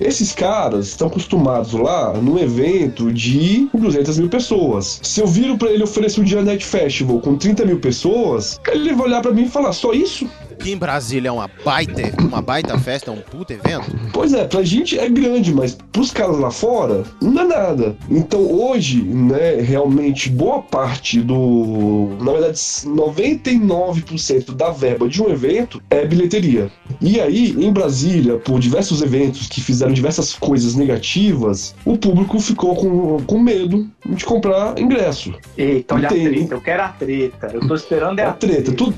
[0.00, 5.00] Esses caras estão acostumados lá num evento de 200 mil pessoas.
[5.02, 8.92] Se eu viro para ele oferecer um dia Net Festival com 30 mil pessoas, ele
[8.92, 10.28] vai olhar para mim e falar: só isso?
[10.62, 13.90] Que em Brasília é uma baita, uma baita festa, é um puta evento.
[14.12, 17.96] Pois é, pra gente é grande, mas pros caras lá fora, não é nada.
[18.10, 22.10] Então hoje, né, realmente boa parte do.
[22.20, 26.70] Na verdade, 99% da verba de um evento é bilheteria.
[27.00, 32.74] E aí, em Brasília, por diversos eventos que fizeram diversas coisas negativas, o público ficou
[32.76, 35.32] com, com medo de comprar ingresso.
[35.56, 37.50] Eita, olha Tem- a treta, eu quero a treta.
[37.52, 38.94] Eu tô esperando é a a treta, tudo.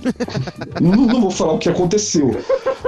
[0.80, 2.36] não, não vou falar o que aconteceu,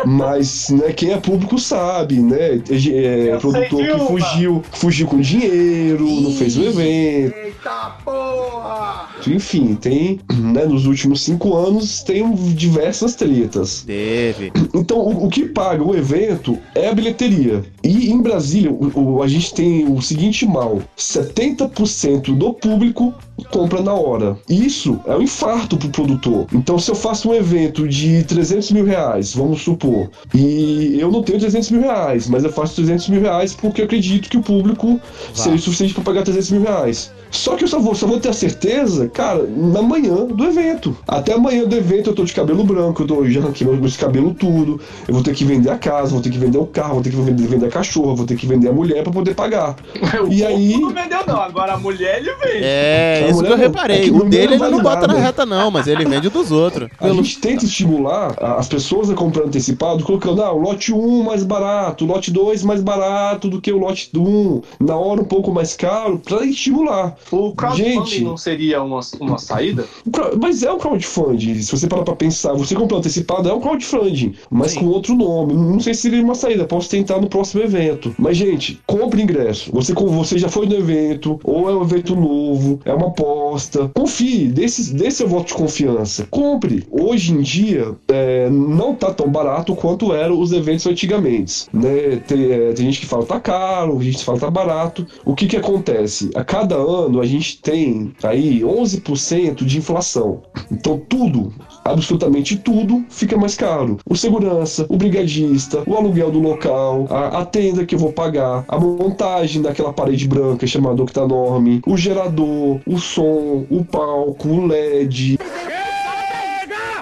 [0.05, 2.61] mas né, quem é público sabe, né?
[2.71, 4.07] É, Eu produtor que uma.
[4.07, 7.35] fugiu, fugiu com dinheiro, não fez o evento.
[7.37, 9.09] Eita porra!
[9.27, 13.83] Enfim, tem, né, nos últimos cinco anos tem diversas tretas.
[13.87, 14.53] Teve.
[14.75, 17.63] Então, o, o que paga o evento é a bilheteria.
[17.83, 23.15] E em Brasília, o- o- a gente tem o seguinte mal: 70% do público
[23.51, 24.37] compra na hora.
[24.49, 26.47] Isso é um infarto pro produtor.
[26.53, 31.23] Então, se eu faço um evento de 300 mil reais, vamos supor, e eu não
[31.23, 34.43] tenho 300 mil reais, mas eu faço 300 mil reais porque eu acredito que o
[34.43, 35.01] público
[35.33, 37.13] seria o suficiente para pagar 300 mil reais.
[37.35, 40.97] Só que eu só vou, só vou ter a certeza, cara, na manhã do evento.
[41.07, 43.97] Até amanhã do evento eu tô de cabelo branco, eu, tô, já arranquei meus, meus
[43.97, 44.81] cabelos tudo.
[45.09, 47.11] Eu vou ter que vender a casa, vou ter que vender o carro, vou ter
[47.11, 49.75] que vender, vender a cachorra, vou ter que vender a mulher pra poder pagar.
[50.31, 50.79] e aí.
[50.79, 51.41] Não vendeu, não.
[51.41, 52.61] Agora a mulher ele vende.
[52.65, 53.97] É, A isso que eu não- reparei.
[53.97, 55.19] é que o dele não ele não bota na nada.
[55.21, 56.89] reta, não, mas ele vende dos outros.
[57.01, 61.43] A gente tenta estimular as pessoas a comprar antecipado, colocando, ah, o lote 1 mais
[61.43, 65.51] barato, o lote 2 mais barato do que o lote 1, na hora um pouco
[65.53, 67.17] mais caro, pra estimular.
[67.31, 69.87] O crowdfunding Gente, não seria uma, uma saída?
[70.07, 70.11] o
[70.41, 74.35] mas é um crowdfunding, se você parar pra pensar, você comprar antecipado é um crowdfunding,
[74.51, 75.55] mas com outro nome.
[75.55, 78.15] Não sei se seria uma saída, posso tentar no próximo evento.
[78.19, 79.71] Mas, gente, compre ingresso.
[79.73, 83.91] Você, você já foi no evento, ou é um evento novo, é uma aposta.
[83.95, 86.27] Confie, dê esse, dê seu voto de confiança.
[86.31, 86.85] Compre.
[86.91, 91.67] Hoje em dia, é, não tá tão barato quanto eram os eventos antigamente.
[91.73, 92.23] Né?
[92.27, 95.07] Tem, é, tem gente que fala tá caro, gente que fala tá barato.
[95.25, 96.31] O que que acontece?
[96.35, 100.43] A cada ano a gente tem aí 11% de inflação.
[100.71, 101.53] Então tudo,
[101.85, 103.99] absolutamente tudo, fica mais caro.
[104.09, 108.65] O segurança, o brigadista, o aluguel do local, a, a tenda que eu vou pagar,
[108.69, 115.39] a montagem daquela parede branca chamada octanorme, o gerador, o som, o palco, o LED.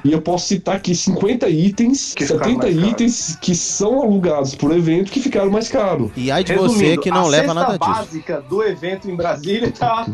[0.04, 2.90] E eu posso citar aqui 50 itens, Que ficaram 70 mais caros.
[2.90, 6.10] itens que são alugados por evento que ficaram mais caros.
[6.16, 7.90] E aí de você que não a leva nada disso.
[7.90, 10.06] básica do evento em Brasília tá,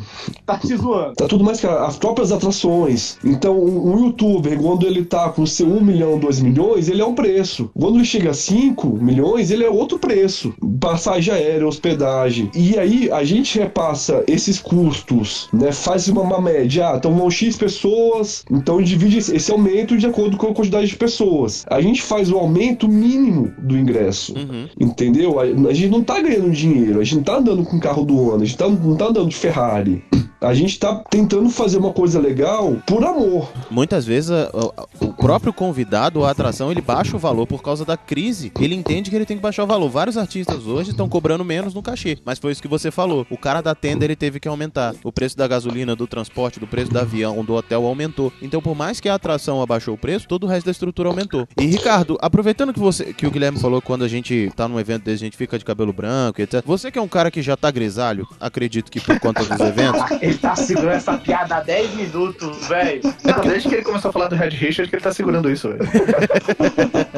[0.45, 1.15] tá te zoando.
[1.15, 1.85] Tá tudo mais caro.
[1.85, 3.17] As próprias atrações.
[3.25, 7.15] Então, um youtuber, quando ele tá com seu 1 milhão, 2 milhões, ele é um
[7.15, 7.71] preço.
[7.79, 10.53] Quando ele chega a 5 milhões, ele é outro preço.
[10.81, 12.51] Passagem aérea, hospedagem.
[12.55, 15.73] E aí, a gente repassa esses custos, né?
[15.73, 16.91] Faz uma, uma média.
[16.91, 20.89] Ah, então vão X pessoas, então divide esse esse aumento de acordo com a quantidade
[20.89, 21.65] de pessoas.
[21.69, 24.35] A gente faz o aumento mínimo do ingresso.
[24.79, 25.39] Entendeu?
[25.39, 28.05] A, a gente não tá ganhando dinheiro, a gente não tá andando com o carro
[28.05, 30.03] do ano, a gente tá, não tá andando de Ferrari.
[30.41, 33.51] A gente tá tentando fazer uma coisa legal por amor.
[33.71, 37.85] Muitas vezes a- a- o próprio convidado a atração ele baixa o valor por causa
[37.85, 38.53] da crise.
[38.61, 39.89] Ele entende que ele tem que baixar o valor.
[39.89, 42.19] Vários artistas hoje estão cobrando menos no cachê.
[42.25, 43.27] Mas foi isso que você falou.
[43.29, 44.95] O cara da tenda ele teve que aumentar.
[45.03, 48.33] O preço da gasolina, do transporte, do preço do avião, do hotel aumentou.
[48.41, 51.49] Então, por mais que a atração abaixou o preço, todo o resto da estrutura aumentou.
[51.61, 55.03] E Ricardo, aproveitando que você que o Guilherme falou quando a gente tá num evento
[55.03, 56.63] desse, a gente fica de cabelo branco, etc.
[56.65, 60.01] Você que é um cara que já tá grisalho, acredito que por conta dos eventos.
[60.29, 63.01] Ele tá segurando essa piada há 10 minutos, velho.
[63.25, 65.69] Não, desde que ele começou a falar do Red Richard que ele tá segurando isso,
[65.69, 65.81] velho.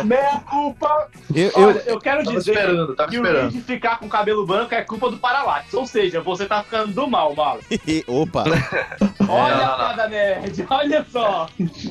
[0.05, 1.09] Meia culpa.
[1.35, 3.49] Eu, Olha, eu quero Tava dizer esperando, tava que esperando.
[3.49, 5.73] o de ficar com cabelo branco é culpa do Paralax.
[5.75, 7.59] Ou seja, você tá ficando do mal, mal.
[8.07, 8.45] Opa!
[9.29, 11.49] Olha não, a piada nerd, olha só.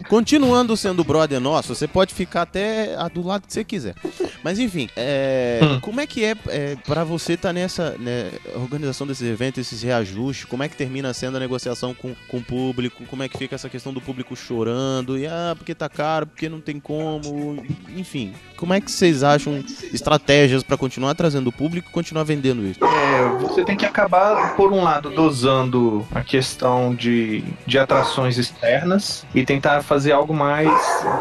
[0.10, 3.96] Continuando sendo brother nosso, você pode ficar até a do lado que você quiser.
[4.44, 5.80] Mas enfim, é, Hum.
[5.80, 10.44] como é que é, é para você estar nessa né, organização desses eventos, esses reajustes?
[10.46, 13.04] Como é que termina sendo a negociação com, com o público?
[13.06, 15.18] Como é que fica essa questão do público chorando?
[15.18, 17.64] E ah, porque tá caro, porque não tem como.
[17.96, 22.66] Enfim, como é que vocês acham estratégias para continuar trazendo o público e continuar vendendo
[22.66, 22.80] isso?
[22.84, 29.26] É, você tem que acabar, por um lado, dosando a questão de, de atrações externas
[29.34, 30.70] e tentar fazer algo mais,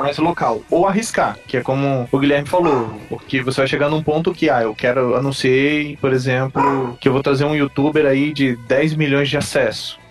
[0.01, 0.63] mais local.
[0.71, 4.51] Ou arriscar, que é como o Guilherme falou, porque você vai chegar num ponto que,
[4.51, 8.95] ah, eu quero, anunciei, por exemplo, que eu vou trazer um youtuber aí de 10
[8.95, 9.37] milhões de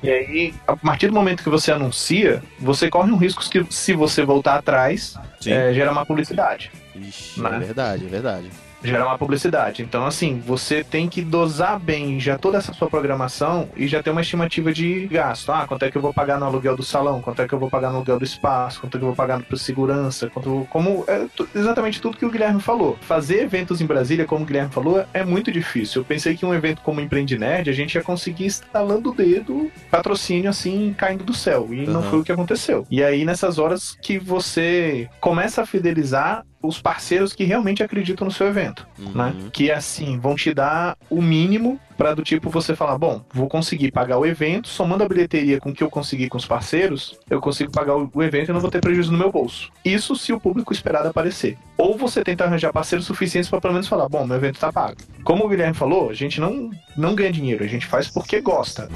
[0.04, 3.94] E aí, a partir do momento que você anuncia, você corre um risco que, se
[3.94, 5.16] você voltar atrás,
[5.46, 6.72] é, gera má publicidade.
[6.96, 7.50] Ixi, Né?
[7.56, 8.50] é verdade, é verdade.
[8.84, 9.82] Gera uma publicidade.
[9.82, 14.12] Então, assim, você tem que dosar bem já toda essa sua programação e já ter
[14.12, 15.52] uma estimativa de gasto.
[15.52, 17.22] Ah, quanto é que eu vou pagar no aluguel do salão?
[17.22, 18.82] Quanto é que eu vou pagar no aluguel do espaço?
[18.82, 20.30] Quanto é que eu vou pagar por segurança?
[20.30, 21.26] Quanto, como é
[21.56, 22.98] exatamente tudo que o Guilherme falou.
[23.02, 26.02] Fazer eventos em Brasília, como o Guilherme falou, é muito difícil.
[26.02, 29.72] Eu pensei que um evento como Empreende Nerd, a gente ia conseguir instalando o dedo,
[29.90, 31.68] patrocínio assim, caindo do céu.
[31.72, 32.10] E não Aham.
[32.10, 32.86] foi o que aconteceu.
[32.90, 38.32] E aí, nessas horas que você começa a fidelizar os parceiros que realmente acreditam no
[38.32, 39.34] seu evento, né?
[39.54, 43.92] Que assim vão te dar o mínimo para do tipo você falar, bom, vou conseguir
[43.92, 47.42] pagar o evento, somando a bilheteria com o que eu consegui com os parceiros, eu
[47.42, 49.72] consigo pagar o evento e não vou ter prejuízo no meu bolso.
[49.84, 51.58] Isso se o público esperado aparecer.
[51.78, 54.98] Ou você tenta arranjar parceiros suficientes para pelo menos falar, bom, meu evento tá pago.
[55.24, 58.90] Como o Guilherme falou, a gente não não ganha dinheiro, a gente faz porque gosta.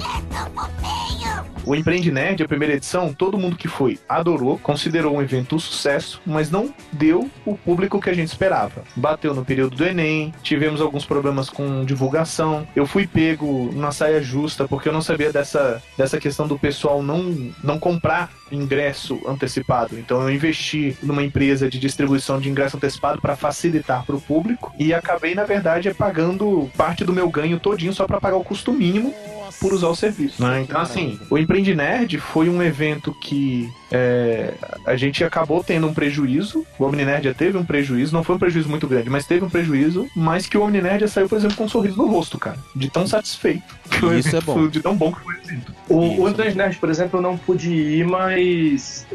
[1.64, 5.58] O Empreende Nerd, a primeira edição, todo mundo que foi adorou, considerou um evento um
[5.58, 8.82] sucesso, mas não deu o público que a gente esperava.
[8.96, 12.66] Bateu no período do Enem, tivemos alguns problemas com divulgação.
[12.74, 17.02] Eu fui pego na saia justa porque eu não sabia dessa, dessa questão do pessoal
[17.02, 19.98] não, não comprar ingresso antecipado.
[19.98, 24.72] Então eu investi numa empresa de distribuição de ingresso antecipado para facilitar para o público
[24.78, 28.72] e acabei, na verdade, pagando parte do meu ganho todinho só para pagar o custo
[28.72, 29.14] mínimo
[29.60, 30.42] por usar o serviço.
[30.42, 30.62] Né?
[30.62, 34.54] Então, assim, o Empreende Nerd foi um evento que é,
[34.86, 36.66] a gente acabou tendo um prejuízo.
[36.78, 39.50] O Omninerd já teve um prejuízo, não foi um prejuízo muito grande, mas teve um
[39.50, 42.56] prejuízo, mas que o Omninerd já saiu, por exemplo, com um sorriso no rosto, cara.
[42.74, 43.62] De tão satisfeito.
[43.90, 44.54] que o Isso é evento bom.
[44.54, 45.74] foi- De tão bom que foi o evento.
[45.88, 48.41] O, o Andrés Nerd, por exemplo, eu não pude ir, mas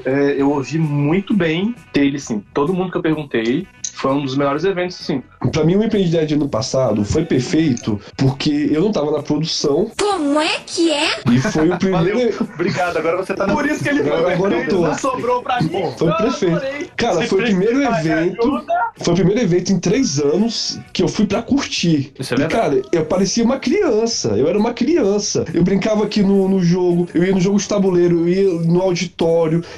[0.06, 2.44] é, eu ouvi muito bem dele, sim.
[2.54, 5.24] Todo mundo que eu perguntei foi um dos melhores eventos, sim.
[5.52, 10.40] Pra mim, o Empreendedade ano passado foi perfeito porque eu não tava na produção Como
[10.40, 11.20] é que é?
[11.32, 12.18] e foi o primeiro.
[12.20, 12.98] Valeu, obrigado.
[12.98, 14.82] Agora você tá na Por isso que ele foi Agora eu perfeito, tô.
[14.88, 15.70] não sobrou pra mim.
[15.98, 16.92] Foi Eu perfeito.
[16.96, 18.42] Cara, Se foi o primeiro evento.
[18.44, 22.14] ajuda, Foi o primeiro evento em três anos que eu fui pra curtir.
[22.20, 24.30] Isso é e, cara, eu parecia uma criança.
[24.38, 25.44] Eu era uma criança.
[25.54, 28.80] Eu brincava aqui no, no jogo, eu ia no jogo de tabuleiro, eu ia no
[28.82, 29.07] auditório,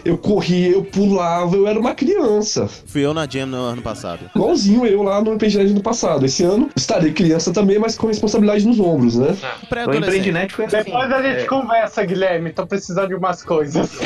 [0.04, 2.68] eu corria, eu pulava, eu era uma criança.
[2.86, 4.30] Fui eu na Jam no ano passado.
[4.36, 6.26] Igualzinho eu lá no RPG do passado.
[6.26, 9.36] Esse ano estarei criança também, mas com responsabilidade nos ombros, né?
[9.64, 10.08] O Pré-adolescente.
[10.08, 10.78] Empreendinet foi assim.
[10.78, 12.52] Depois a gente é, conversa, Guilherme.
[12.52, 14.00] Tô precisando de umas coisas.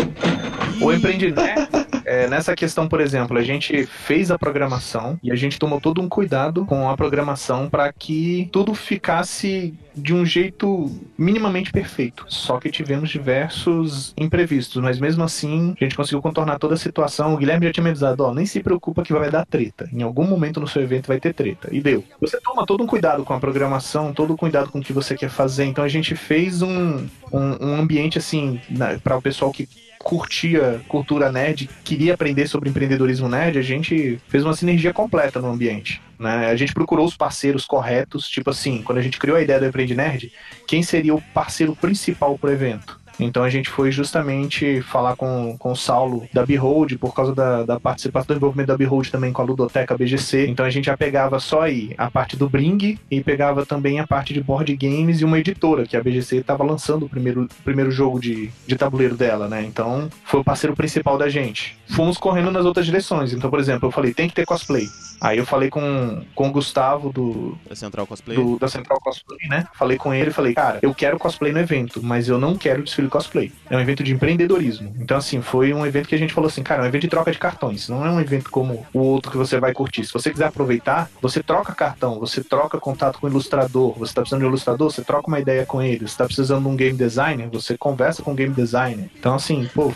[0.82, 1.68] O Empreendinet,
[2.06, 6.02] é, nessa questão, por exemplo, a gente fez a programação e a gente tomou todo
[6.02, 12.26] um cuidado com a programação para que tudo ficasse de um jeito minimamente perfeito.
[12.28, 17.34] Só que tivemos diversos imprevistos, mas mesmo assim a gente conseguiu contornar toda a situação.
[17.34, 19.90] O Guilherme já tinha me avisado, ó, nem se preocupa que vai dar treta.
[19.92, 21.70] Em algum momento no seu evento vai ter treta.
[21.72, 22.04] E deu.
[22.20, 25.16] Você toma todo um cuidado com a programação, todo um cuidado com o que você
[25.16, 25.66] quer fazer.
[25.66, 28.60] Então a gente fez um, um, um ambiente assim
[29.04, 29.68] para o pessoal que
[30.04, 35.50] curtia cultura nerd, queria aprender sobre empreendedorismo nerd, a gente fez uma sinergia completa no
[35.50, 36.02] ambiente.
[36.20, 36.48] Né?
[36.48, 39.66] A gente procurou os parceiros corretos, tipo assim, quando a gente criou a ideia do
[39.66, 40.32] Empreende Nerd,
[40.68, 43.00] quem seria o parceiro principal pro evento?
[43.20, 47.64] Então a gente foi justamente falar com, com o Saulo da Behold, por causa da,
[47.64, 50.48] da participação do envolvimento da Behold também com a Ludoteca BGC.
[50.48, 54.08] Então a gente já pegava só aí a parte do Bring e pegava também a
[54.08, 57.92] parte de board games e uma editora, que a BGC estava lançando o primeiro, primeiro
[57.92, 59.64] jogo de, de tabuleiro dela, né?
[59.64, 61.78] Então foi o parceiro principal da gente.
[61.90, 63.34] Fomos correndo nas outras direções.
[63.34, 64.88] Então, por exemplo, eu falei, tem que ter cosplay.
[65.22, 68.36] Aí eu falei com, com o Gustavo do, Da Central Cosplay.
[68.36, 69.66] do- da Central Cosplay, né?
[69.74, 72.84] Falei com ele e falei, cara, eu quero cosplay no evento, mas eu não quero
[72.84, 73.52] desfile cosplay.
[73.70, 74.92] É um evento de empreendedorismo.
[75.00, 77.08] Então, assim, foi um evento que a gente falou assim, cara, é um evento de
[77.08, 77.88] troca de cartões.
[77.88, 80.04] Não é um evento como o outro que você vai curtir.
[80.04, 83.94] Se você quiser aproveitar, você troca cartão, você troca contato com o ilustrador.
[84.00, 86.08] Você tá precisando de um ilustrador, você troca uma ideia com ele.
[86.08, 89.12] Você tá precisando de um game designer, você conversa com o game designer.
[89.16, 89.94] Então, assim, pô,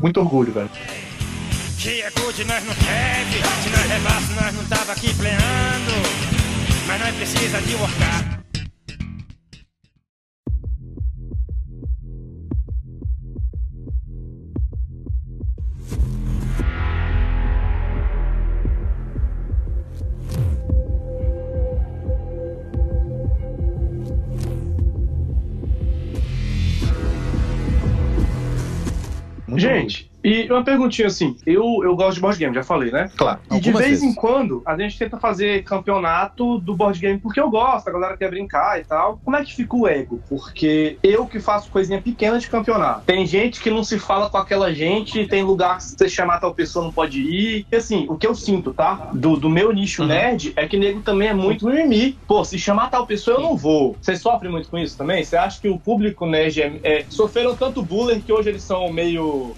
[0.00, 0.70] muito orgulho, velho.
[1.78, 5.92] Que é good nós não teve Se nós levasse nós não tava aqui pleando
[6.88, 8.47] Mas nós precisa de workar
[29.58, 33.10] Gente, e uma perguntinha assim, eu, eu gosto de board game, já falei, né?
[33.16, 33.40] Claro.
[33.50, 34.02] E de vez vezes.
[34.04, 38.16] em quando a gente tenta fazer campeonato do board game porque eu gosto, a galera
[38.16, 39.20] quer brincar e tal.
[39.24, 40.22] Como é que fica o ego?
[40.28, 43.06] Porque eu que faço coisinha pequena de campeonato.
[43.06, 46.40] Tem gente que não se fala com aquela gente, tem lugar que se você chamar
[46.40, 47.66] tal pessoa não pode ir.
[47.70, 49.10] E assim, o que eu sinto, tá?
[49.12, 52.18] Do, do meu nicho nerd é que nego também é muito mimimi.
[52.26, 53.96] Pô, se chamar tal pessoa eu não vou.
[54.00, 55.24] Vocês sofrem muito com isso também?
[55.24, 58.92] Você acha que o público nerd é, é- sofreram tanto bullying que hoje eles são
[58.92, 59.54] meio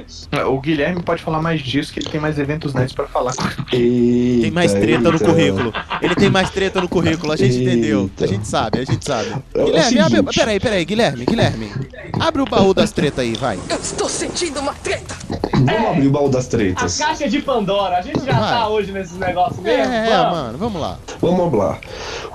[0.00, 0.28] mimizentos?
[0.48, 3.32] O Guilherme pode falar mais disso, que ele tem mais eventos nerds pra falar.
[3.72, 5.24] Eita, Tem mais treta no eita.
[5.24, 5.72] currículo.
[6.02, 7.70] Ele tem mais treta no currículo, a gente Eita.
[7.70, 8.10] entendeu.
[8.20, 9.30] A gente sabe, a gente sabe.
[9.54, 10.22] É Guilherme, abre.
[10.34, 11.70] Peraí, peraí, Guilherme, Guilherme.
[12.18, 13.58] Abre o baú das tretas aí, vai.
[13.68, 15.16] Eu estou sentindo uma treta.
[15.52, 16.98] Vamos abrir o baú das A tretas.
[16.98, 18.50] caixa de Pandora, a gente já Vai.
[18.50, 19.92] tá hoje nesses negócios mesmo?
[19.92, 20.32] É, Vamos.
[20.32, 20.98] mano, vamos lá.
[21.20, 21.78] Vamos lá.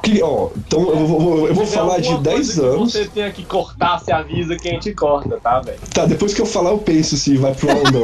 [0.03, 2.91] Que, ó, então eu vou, eu vou falar de alguma 10 coisa anos.
[2.93, 5.80] Você tenha que cortar, se avisa que a gente corta, tá, velho?
[5.91, 8.04] Tá, depois que eu falar, eu penso se vai pro não.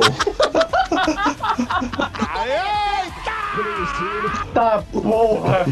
[4.54, 5.66] Tá, porra!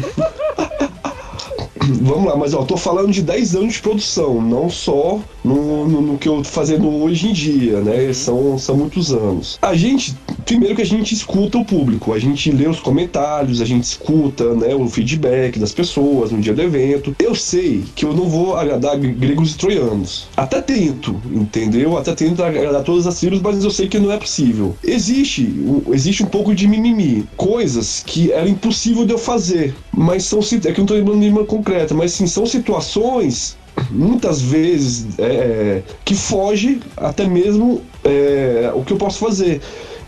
[2.02, 5.88] Vamos lá, mas ó, eu tô falando de 10 anos de produção, não só no,
[5.88, 8.12] no, no que eu tô fazendo hoje em dia, né?
[8.12, 9.58] São, são muitos anos.
[9.62, 10.14] A gente,
[10.50, 14.52] primeiro que a gente escuta o público, a gente lê os comentários, a gente escuta
[14.56, 17.14] né, o feedback das pessoas no dia do evento.
[17.20, 20.26] Eu sei que eu não vou agradar gregos e troianos.
[20.36, 21.96] Até tento, entendeu?
[21.96, 24.74] Até tento agradar todas as tribos, mas eu sei que não é possível.
[24.82, 25.54] Existe,
[25.92, 27.28] existe um pouco de mimimi.
[27.36, 29.72] Coisas que era impossível de eu fazer.
[29.92, 30.40] Mas são.
[30.40, 33.56] É que eu não tô lembrando nenhuma concreta, mas sim, são situações.
[33.88, 39.60] Muitas vezes é, que foge até mesmo é, o que eu posso fazer.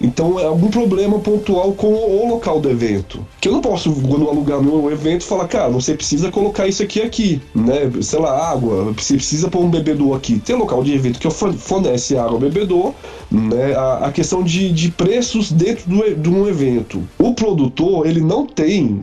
[0.02, 3.24] Então é algum problema pontual com o local do evento.
[3.40, 7.00] Que eu não posso, quando alugar meu evento, falar, cara, você precisa colocar isso aqui
[7.00, 7.90] aqui, né?
[8.00, 10.40] Sei lá, água, você precisa pôr um bebedor aqui.
[10.40, 12.92] Tem local de evento que fornece água bebedor,
[13.30, 13.74] né?
[13.74, 17.02] A, a questão de, de preços dentro do, de um evento.
[17.18, 19.02] O produtor, ele não tem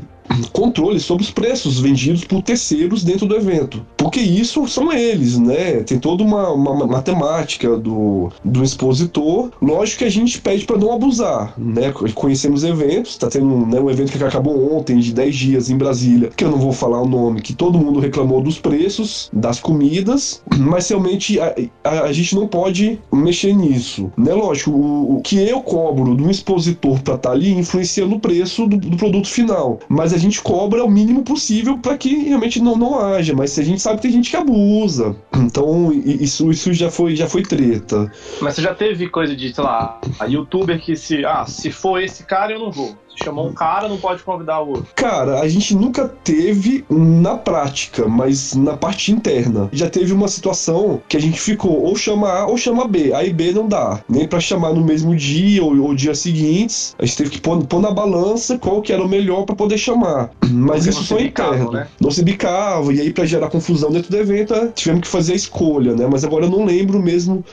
[0.51, 3.85] controle sobre os preços vendidos por terceiros dentro do evento.
[3.97, 5.83] Porque isso são eles, né?
[5.83, 9.51] Tem toda uma, uma matemática do, do expositor.
[9.61, 11.91] Lógico que a gente pede para não abusar, né?
[12.13, 16.29] Conhecemos eventos, tá tendo né, um evento que acabou ontem, de 10 dias em Brasília,
[16.35, 20.41] que eu não vou falar o nome, que todo mundo reclamou dos preços, das comidas,
[20.57, 24.33] mas realmente a, a, a gente não pode mexer nisso, né?
[24.33, 28.67] Lógico, o, o que eu cobro do expositor para estar tá ali influencia no preço
[28.67, 32.75] do, do produto final, mas a gente cobra o mínimo possível para que realmente não,
[32.75, 35.15] não haja, mas a gente sabe que tem gente que abusa.
[35.49, 38.11] Então, isso, isso já, foi, já foi treta.
[38.39, 41.25] Mas você já teve coisa de, sei lá, a youtuber que se.
[41.25, 44.69] Ah, se for esse cara, eu não vou chamou um cara, não pode convidar o
[44.69, 44.87] outro.
[44.95, 49.69] Cara, a gente nunca teve na prática, mas na parte interna.
[49.71, 53.13] Já teve uma situação que a gente ficou ou chama A ou chama B.
[53.13, 54.01] A e B não dá.
[54.07, 56.95] Nem para chamar no mesmo dia ou, ou dias seguintes.
[56.97, 59.77] A gente teve que pôr, pôr na balança qual que era o melhor para poder
[59.77, 60.31] chamar.
[60.49, 61.71] Mas Porque isso só interno.
[61.71, 61.87] Né?
[61.99, 62.93] Não se bicava.
[62.93, 66.07] E aí, para gerar confusão dentro do evento, é, tivemos que fazer a escolha, né?
[66.09, 67.43] Mas agora eu não lembro mesmo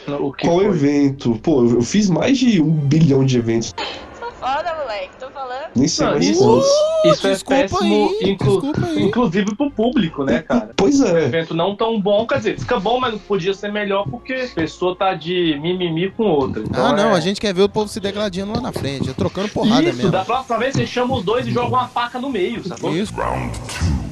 [0.40, 0.66] qual foi?
[0.66, 1.38] evento.
[1.42, 3.74] Pô, eu fiz mais de um bilhão de eventos
[4.46, 5.15] foda, moleque.
[5.74, 6.62] Sei não, isso, uh,
[7.10, 8.62] isso é péssimo, aí, inclu
[8.96, 10.70] inclusive pro público, né, cara?
[10.76, 11.12] Pois é.
[11.12, 14.32] Um evento não tão bom, quer dizer, fica bom, mas não podia ser melhor porque
[14.34, 16.62] a pessoa tá de mimimi com outra.
[16.62, 17.14] Então ah, não, é...
[17.14, 20.10] a gente quer ver o povo se degradando lá na frente, trocando porrada isso, mesmo.
[20.10, 22.94] da próxima vez você chama os dois e joga uma faca no meio, sacou?
[22.94, 23.14] Isso.
[23.14, 24.06] Round two.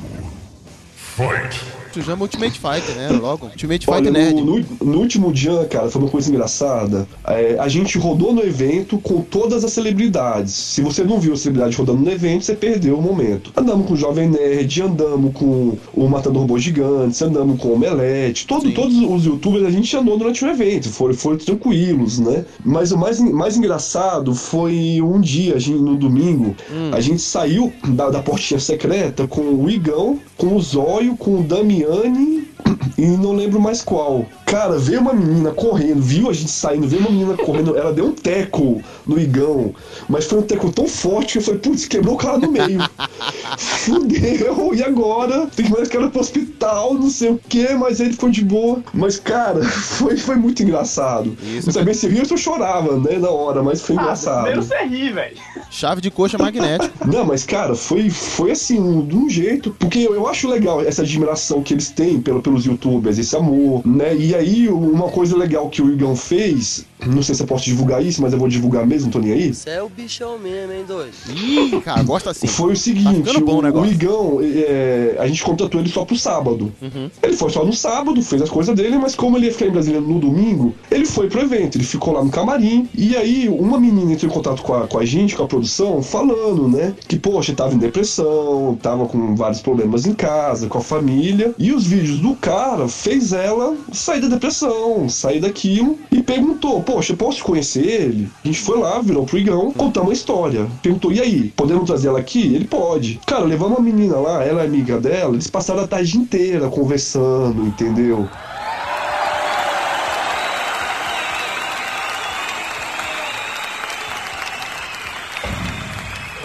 [0.94, 3.08] Fight tu chama Ultimate Fighter, né?
[3.10, 3.46] Logo.
[3.46, 4.34] Ultimate Fighter Nerd.
[4.34, 7.06] No, no, no, último dia, cara, foi uma coisa engraçada.
[7.26, 10.52] É, a gente rodou no evento com todas as celebridades.
[10.52, 13.52] Se você não viu a celebridade rodando no evento, você perdeu o momento.
[13.56, 18.46] Andamos com o Jovem Nerd, andamos com o Matador Robô Gigantes, andamos com o Omelete.
[18.46, 20.88] Todo, todos os youtubers a gente andou durante o evento.
[20.88, 22.44] Foram, foram tranquilos, né?
[22.64, 26.90] Mas o mais, mais engraçado foi um dia, a gente, no domingo, hum.
[26.92, 31.42] a gente saiu da, da portinha secreta com o Igão, com o Zóio, com o
[31.42, 32.53] Damião Damiani
[32.96, 34.26] e não lembro mais qual.
[34.46, 38.06] Cara, veio uma menina correndo, viu a gente saindo, veio uma menina correndo, ela deu
[38.06, 39.74] um teco no igão,
[40.08, 42.78] mas foi um teco tão forte que eu falei, putz, quebrou o cara no meio.
[43.58, 45.46] Fudeu, e agora?
[45.54, 48.44] Tem que mandar esse cara pro hospital, não sei o que, mas ele foi de
[48.44, 48.82] boa.
[48.92, 51.36] Mas, cara, foi, foi muito engraçado.
[51.42, 51.66] Isso.
[51.66, 54.42] Não sabia se ria ou se eu chorava, né, na hora, mas foi ah, engraçado.
[54.44, 55.36] Primeiro você ri, velho.
[55.70, 56.92] Chave de coxa magnética.
[57.04, 61.02] Não, mas, cara, foi, foi assim, de um jeito, porque eu, eu acho legal essa
[61.02, 65.68] admiração que eles têm pelo, pelos youtubers, esse amor, né, e aí uma coisa legal
[65.68, 68.86] que o Igão fez não sei se eu posso divulgar isso, mas eu vou divulgar
[68.86, 69.54] mesmo, não tô nem aí.
[69.54, 71.14] Você é o bichão mesmo, hein, dois?
[71.28, 72.46] Ih, cara, gosta assim.
[72.46, 76.16] Foi o seguinte, tá bom o, o Igão, é, a gente contratou ele só pro
[76.16, 76.72] sábado.
[76.80, 77.10] Uhum.
[77.22, 79.70] Ele foi só no sábado, fez as coisas dele, mas como ele ia ficar em
[79.70, 82.88] Brasília no domingo, ele foi pro evento, ele ficou lá no camarim.
[82.94, 86.02] E aí, uma menina entrou em contato com a, com a gente, com a produção,
[86.02, 90.82] falando, né, que, poxa, tava em depressão, tava com vários problemas em casa, com a
[90.82, 91.54] família.
[91.58, 96.93] E os vídeos do cara fez ela sair da depressão, sair daquilo e perguntou, pô,
[96.94, 98.30] poxa, eu posso conhecer ele?
[98.44, 100.68] A gente foi lá, virou pro Igão, contamos uma história.
[100.80, 102.54] Perguntou, e aí, podemos trazer ela aqui?
[102.54, 103.20] Ele pode.
[103.26, 107.66] Cara, levamos uma menina lá, ela é amiga dela, eles passaram a tarde inteira conversando,
[107.66, 108.28] entendeu?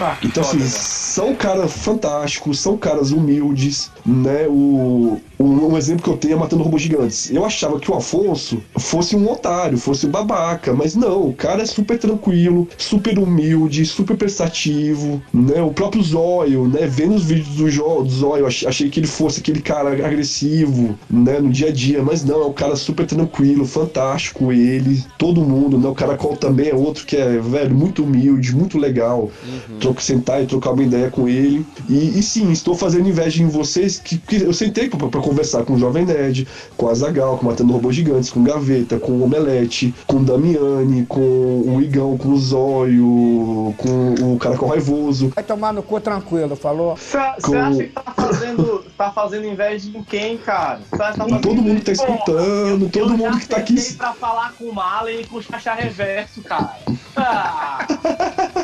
[0.00, 0.58] Ah, então, assim,
[1.10, 4.46] são caras fantásticos, são caras humildes, né?
[4.48, 7.30] O, um, um, exemplo que eu tenho é Matando Robôs Gigantes.
[7.30, 11.62] Eu achava que o Afonso fosse um otário, fosse um babaca, mas não, o cara
[11.62, 15.60] é super tranquilo, super humilde, super prestativo, né?
[15.60, 16.86] O próprio Zóio, né?
[16.86, 21.40] Vendo os vídeos do, jo, do Zóio, achei que ele fosse aquele cara agressivo, né?
[21.40, 25.76] No dia a dia, mas não, é um cara super tranquilo, fantástico ele, todo mundo,
[25.76, 25.88] né?
[25.88, 29.30] O Caracol também é outro que é, velho, muito humilde, muito legal.
[29.44, 29.78] Uhum.
[29.80, 31.66] Troco sentar e trocar uma ideia com ele.
[31.88, 35.64] E, e sim, estou fazendo inveja em vocês, que, que eu sentei pra, pra conversar
[35.64, 36.46] com o Jovem Nerd,
[36.76, 41.06] com a Zagal, com Matando Robôs Gigantes, com Gaveta, com o Omelete, com o Damiani,
[41.06, 45.32] com o Igão, com o Zóio, com o Caracol Raivoso.
[45.34, 46.96] Vai tomar no cu tranquilo, falou?
[46.96, 47.58] Você com...
[47.58, 50.80] acha que tá fazendo, tá fazendo inveja em quem, cara?
[50.96, 53.94] Tá todo mundo que tá escutando, eu, todo eu mundo que tá aqui.
[53.94, 56.76] pra falar com o Malen e com o Chacha Reverso, cara.
[57.16, 57.84] Ah.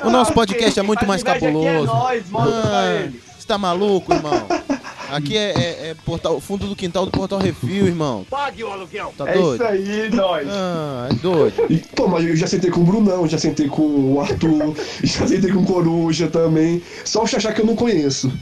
[0.06, 1.68] O nosso podcast é muito mais cabuloso.
[1.68, 3.08] É nóis, ah,
[3.38, 4.46] Você tá maluco, irmão?
[5.10, 8.26] Aqui é, é- é portal, fundo do quintal do Portal Refil, irmão.
[8.28, 9.14] Pague o aluguel.
[9.16, 9.54] Tá é doido?
[9.54, 10.48] isso aí, nós.
[10.50, 11.64] Ah, é doido.
[11.70, 13.82] E, pô, mas eu já sentei com o Brunão, já sentei com
[14.14, 14.74] o Arthur,
[15.04, 16.82] já sentei com o Coruja também.
[17.04, 18.32] Só o Xaxá que eu não conheço.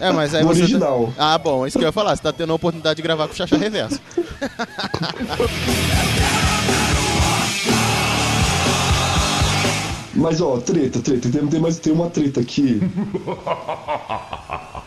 [0.00, 0.62] É, mas aí No você.
[0.62, 1.12] original.
[1.18, 2.14] Ah, bom, isso que eu ia falar.
[2.14, 4.00] Você tá tendo a oportunidade de gravar com o Xaxá Reverso.
[10.16, 12.80] Mas ó, treta, treta, tem, tem, mais, tem uma treta aqui.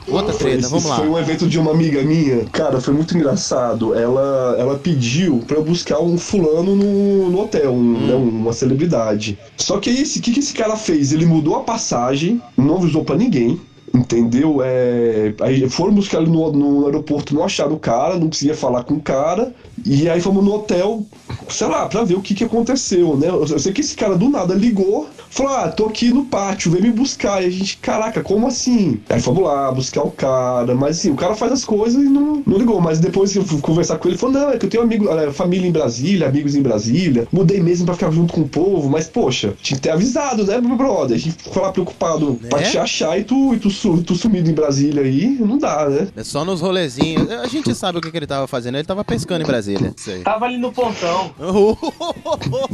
[0.10, 0.96] Outra treta, Esse- vamos lá.
[0.98, 2.46] Foi um evento de uma amiga minha.
[2.46, 3.94] Cara, foi muito engraçado.
[3.94, 8.08] Ela, ela pediu pra eu buscar um fulano no, no hotel, um, Hum.
[8.08, 9.38] né, uma celebridade.
[9.58, 11.12] Só que aí, o que, que esse cara fez?
[11.12, 13.60] Ele mudou a passagem, não avisou pra ninguém.
[13.94, 14.60] Entendeu?
[14.62, 18.84] É, aí foram buscar ele no, no aeroporto, não acharam o cara, não conseguia falar
[18.84, 19.54] com o cara.
[19.86, 21.04] E aí fomos no hotel,
[21.50, 23.28] sei lá, pra ver o que, que aconteceu, né?
[23.30, 26.72] Eu eu sei que esse cara do nada ligou, falou: Ah, tô aqui no pátio,
[26.72, 27.42] vem me buscar.
[27.44, 29.00] E a gente, caraca, como assim?
[29.10, 32.42] Aí fomos lá buscar o cara, mas assim, o cara faz as coisas e não,
[32.46, 32.80] não ligou.
[32.82, 34.84] Mas depois que eu fui conversar com ele, ele falou: Não, é que eu tenho
[34.84, 38.90] amigo, família em Brasília, amigos em Brasília, mudei mesmo pra ficar junto com o povo,
[38.90, 41.16] mas poxa, tinha que ter avisado, né, meu brother?
[41.16, 44.50] A gente ficou lá preocupado pra te achar e tu, e tu, su- tu sumido
[44.50, 46.08] em Brasília aí, não dá, né?
[46.16, 47.30] É só nos rolezinhos.
[47.30, 48.76] A gente sabe o que, que ele tava fazendo.
[48.76, 49.94] Ele tava pescando em Brasília.
[50.08, 50.20] Aí.
[50.22, 51.32] Tava ali no pontão.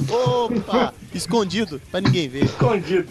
[0.09, 0.93] Opa!
[1.13, 2.45] Escondido, pra ninguém ver.
[2.45, 3.07] Escondido.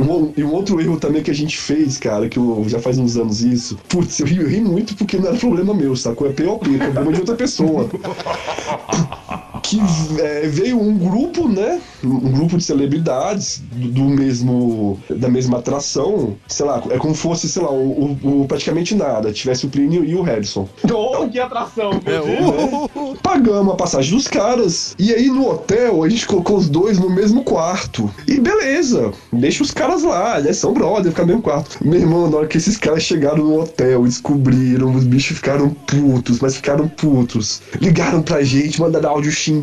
[0.00, 2.98] Um- e um outro erro também que a gente fez, cara, que eu, já faz
[2.98, 3.76] uns anos isso.
[3.88, 6.28] Putz, eu ri, eu ri muito porque não era problema meu, sacou?
[6.28, 7.88] É POP, é problema de outra pessoa.
[9.66, 9.80] Que
[10.20, 11.80] é, veio um grupo, né?
[12.04, 15.00] Um grupo de celebridades do, do mesmo.
[15.08, 16.36] da mesma atração.
[16.46, 19.32] Sei lá, é como fosse, sei lá, o, o- o praticamente nada.
[19.32, 20.68] Tivesse o Plínio e o Harrison.
[20.92, 22.90] Oh, que atração, É, meu Deus.
[22.94, 24.94] uh, Pagamos a passagem dos caras.
[24.98, 28.10] E aí no hotel a gente colocou os dois no mesmo quarto.
[28.28, 30.52] E beleza, deixa os caras lá, né?
[30.52, 31.78] São brother, ficar no mesmo quarto.
[31.82, 35.70] Meu irmão, na hora que esses caras chegaram no hotel e descobriram, os bichos ficaram
[35.70, 37.62] putos, mas ficaram putos.
[37.80, 39.53] Ligaram pra gente, mandaram áudio xingando,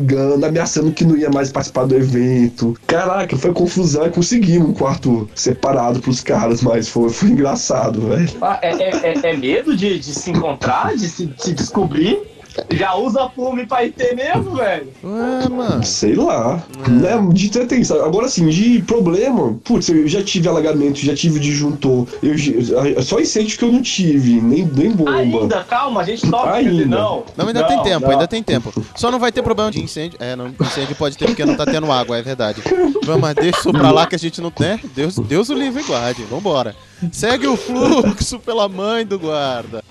[0.46, 2.76] ameaçando que não ia mais participar do evento.
[2.86, 8.30] Caraca, foi confusão e conseguimos um quarto separado pros caras, mas foi, foi engraçado, velho.
[8.40, 12.18] Ah, é, é- é- é medo de, de se encontrar, de se, de descobrir?
[12.70, 14.88] Já usa fume pra ter mesmo, velho?
[15.02, 15.84] Ué, mano.
[15.84, 16.62] Sei lá.
[16.88, 17.10] Né?
[17.32, 18.00] De ter sabe?
[18.00, 22.06] Agora assim, de problema, putz, eu já tive alagamento, já tive disjuntor.
[22.22, 25.12] Eu, só incêndio que eu não tive, nem, nem bomba.
[25.12, 26.84] Ainda, calma, a gente toca, Ainda.
[26.86, 27.24] não.
[27.36, 28.72] Não, ainda tem tempo, ainda tem tempo.
[28.94, 30.18] Só não vai ter problema de incêndio.
[30.20, 32.62] É, não, incêndio pode ter porque não tá tendo água, é verdade.
[33.04, 34.78] Vamos, deixa isso pra lá que a gente não tem.
[34.94, 36.22] Deus, Deus o livre e guarde.
[36.24, 36.74] Vambora.
[37.10, 39.81] Segue o fluxo pela mãe do guarda.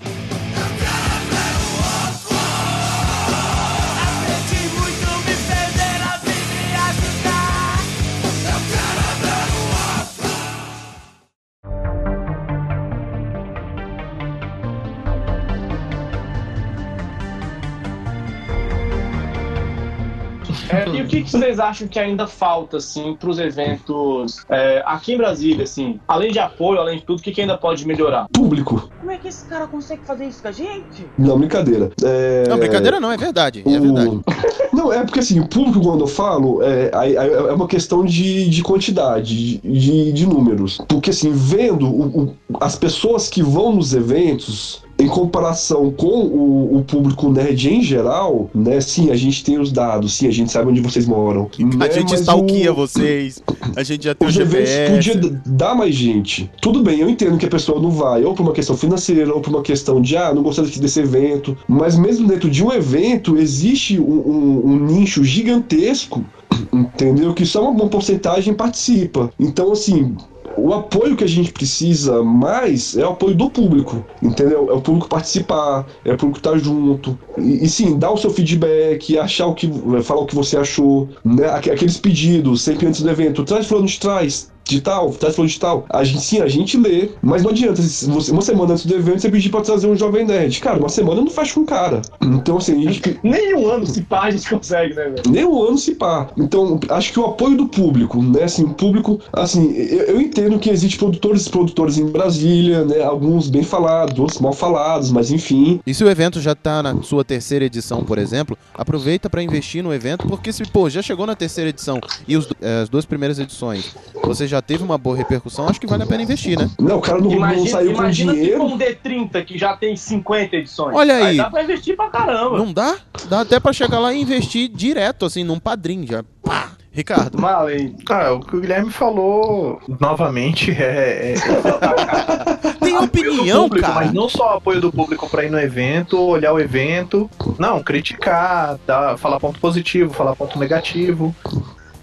[21.02, 25.16] E o que, que vocês acham que ainda falta, assim, pros eventos é, aqui em
[25.18, 26.00] Brasília, assim?
[26.08, 28.26] Além de apoio, além de tudo, o que, que ainda pode melhorar?
[28.32, 28.90] Público.
[28.98, 31.10] Como é que esse cara consegue fazer isso com a gente?
[31.18, 31.90] Não, brincadeira.
[32.02, 32.44] É...
[32.48, 33.62] Não, brincadeira não, é verdade.
[33.66, 34.20] É o- verdade.
[34.72, 38.62] Não, é porque assim, o público, quando eu falo, é, é uma questão de, de
[38.62, 40.78] quantidade, de, de números.
[40.88, 44.82] Porque assim, vendo o- o- as pessoas que vão nos eventos.
[45.02, 48.80] Em comparação com o, o público nerd em geral, né?
[48.80, 51.50] Sim, a gente tem os dados, sim, a gente sabe onde vocês moram.
[51.58, 53.42] A né, gente mas stalkeia o- vocês.
[53.74, 55.10] A gente já tem o os eventos GPS.
[55.12, 56.50] podia dar mais gente.
[56.60, 59.40] Tudo bem, eu entendo que a pessoa não vai, ou por uma questão financeira, ou
[59.40, 61.56] por uma questão de, ah, não gostei desse- evento.
[61.66, 66.24] Mas mesmo dentro de um evento, existe um, um- um nicho gigantesco,
[66.72, 67.34] entendeu?
[67.34, 69.30] Que só uma boa porcentagem participa.
[69.40, 70.14] Então, assim.
[70.56, 74.68] O apoio que a gente precisa mais é o apoio do público, entendeu?
[74.70, 77.18] É o público participar, é o público estar junto.
[77.38, 79.70] E, e sim, dar o seu feedback, achar o que.
[80.02, 81.46] falar o que você achou, né?
[81.48, 84.51] Aqu- Aqueles pedidos, sempre antes do evento, traz fulano de trás.
[84.64, 85.84] De tal, traz fulano de tal.
[85.90, 87.82] A gente, sim, a gente lê, mas não adianta.
[87.82, 90.60] você- Uma semana antes do evento, você pedir pra trazer um jovem nerd.
[90.60, 92.00] Cara, uma semana não fecha com o cara.
[92.22, 95.22] Então, assim, a gente, Nem um ano se pá a gente consegue, né, velho?
[95.28, 96.28] nem um ano se pá.
[96.36, 98.44] Então, acho que o apoio do público, né?
[98.44, 103.02] Assim, o público, assim, eu, eu entendo que existe produtores e produtores em Brasília, né?
[103.02, 105.80] Alguns bem falados, outros mal falados, mas enfim.
[105.86, 109.82] E se o evento já tá na sua terceira edição, por exemplo, aproveita pra investir
[109.82, 113.04] no evento, porque se, pô, já chegou na terceira edição e os- eh, as duas
[113.04, 113.94] primeiras edições,
[114.24, 116.68] você já teve uma boa repercussão, acho que vale a pena investir, né?
[116.78, 118.60] Não, o cara não, não saiu com imagina se dinheiro.
[118.60, 120.94] for um D30 que já tem 50 edições.
[120.96, 121.36] Olha aí.
[121.36, 122.58] dá pra investir pra caramba.
[122.58, 122.96] Não dá?
[123.28, 126.24] Dá até pra chegar lá e investir direto, assim, num padrinho já.
[126.42, 126.72] Pá!
[126.94, 127.38] Ricardo.
[127.46, 131.32] Ah, o que o Guilherme falou novamente é.
[131.32, 133.94] é- Tem opinião, público, cara.
[134.04, 137.30] Mas não só apoio do público pra ir no evento, olhar o evento.
[137.58, 141.34] Não, criticar, dar, falar ponto positivo, falar ponto negativo.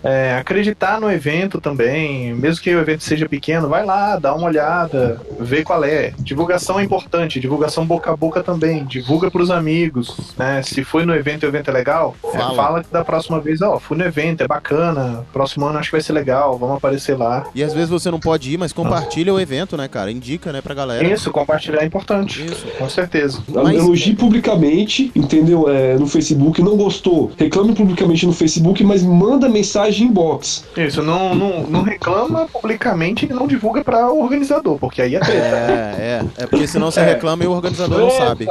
[0.04, 4.48] É, acreditar no evento também, mesmo que o evento seja pequeno, vai lá, dá uma
[4.48, 6.14] olhada, vê qual é.
[6.20, 10.62] Divulgação é importante, divulgação boca a boca também, divulga pros amigos, né?
[10.64, 12.56] Se foi no evento e o evento é legal, é, Fala.
[12.56, 15.96] fala que da próxima vez, ó, fui no evento, é bacana, próximo ano acho que
[15.96, 17.46] vai ser legal, vamos aparecer lá.
[17.54, 20.12] E às vezes você não pode ir, mas compartilha o evento, né, cara?
[20.12, 21.06] Indica, né, pra galera.
[21.06, 22.46] Isso, compartilhar é importante.
[22.46, 22.66] Isso.
[22.78, 23.44] Com certeza.
[23.50, 25.70] Elogie publicamente, entendeu?
[25.70, 30.66] É, no Facebook, não gostou, reclame publicamente no Facebook, mas manda mensagem inbox.
[30.78, 35.40] Isso, não, não, não reclama publicamente e não divulga pra organizador, porque aí é treta.
[35.56, 35.96] É,
[36.38, 36.44] é.
[36.44, 37.04] É porque senão você É.
[37.06, 38.48] reclama e o organizador não sabe.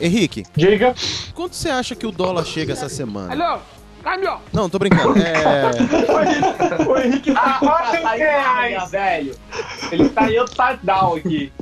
[0.00, 0.94] Henrique, Diga.
[1.34, 3.32] quanto você acha que o dólar chega essa semana?
[4.04, 4.38] Alô.
[4.52, 5.14] Não, tô brincando.
[5.18, 5.34] É.
[6.88, 8.90] O Henrique tá Arrocha tá os aí, reais.
[8.90, 9.34] velho.
[9.92, 11.52] Ele tá em upside down aqui.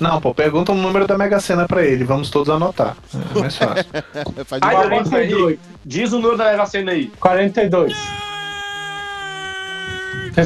[0.00, 2.96] Não, pô, pergunta o número da Mega Sena pra ele, vamos todos anotar.
[3.34, 3.84] É mais fácil.
[4.46, 5.24] Faz Aí, aí.
[5.24, 7.10] Henrique, diz o número da Mega Sena aí.
[7.18, 7.92] 42.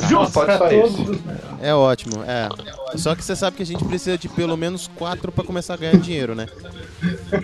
[0.08, 0.98] Justo pode pra só todos.
[0.98, 1.20] isso.
[1.60, 2.48] É ótimo, é.
[2.96, 5.76] Só que você sabe que a gente precisa de pelo menos quatro pra começar a
[5.76, 6.46] ganhar dinheiro, né?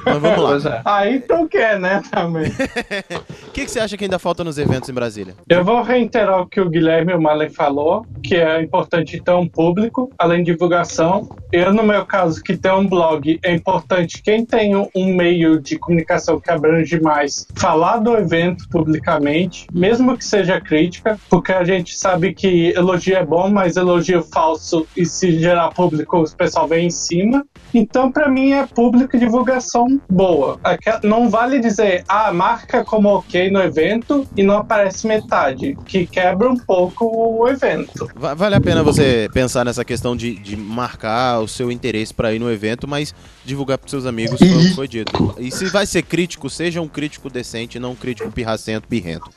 [0.05, 0.77] Mas vamos lá.
[0.77, 0.83] É.
[0.85, 2.49] Aí tu quer, né, também.
[2.51, 5.35] O que, que você acha que ainda falta nos eventos em Brasília?
[5.49, 9.33] Eu vou reiterar o que o Guilherme e o Malen falou, que é importante ter
[9.33, 11.29] um público, além de divulgação.
[11.53, 15.61] Eu, no meu caso, que tenho um blog, é importante quem tem um- um meio
[15.61, 21.65] de comunicação que abrange mais, falar do evento publicamente, mesmo que seja crítica, porque a
[21.65, 26.67] gente sabe que elogio é bom, mas elogio falso, e se gerar público, o pessoal
[26.69, 27.45] vem em cima.
[27.73, 30.59] Então, pra mim, é público e divulgação boa.
[30.65, 36.07] Aquela- Não vale dizer, ah, marca como ok no evento e não aparece metade, que
[36.07, 38.09] quebra um pouco o evento.
[38.17, 42.33] Va- Vale a pena você pensar nessa questão de, de marcar o seu interesse pra
[42.33, 45.35] ir no evento, mas divulgar pros seus amigos foi o que foi dito.
[45.39, 49.31] E se vai ser crítico, seja um crítico decente, não um crítico pirracento, birrento.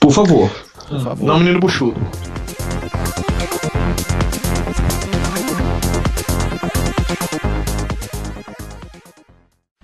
[0.00, 0.50] Por favor.
[0.88, 1.26] Por favor.
[1.26, 2.00] Não, menino buchudo.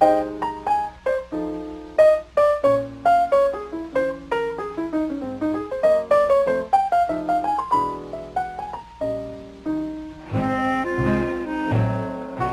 [0.02, 0.51] Thank you.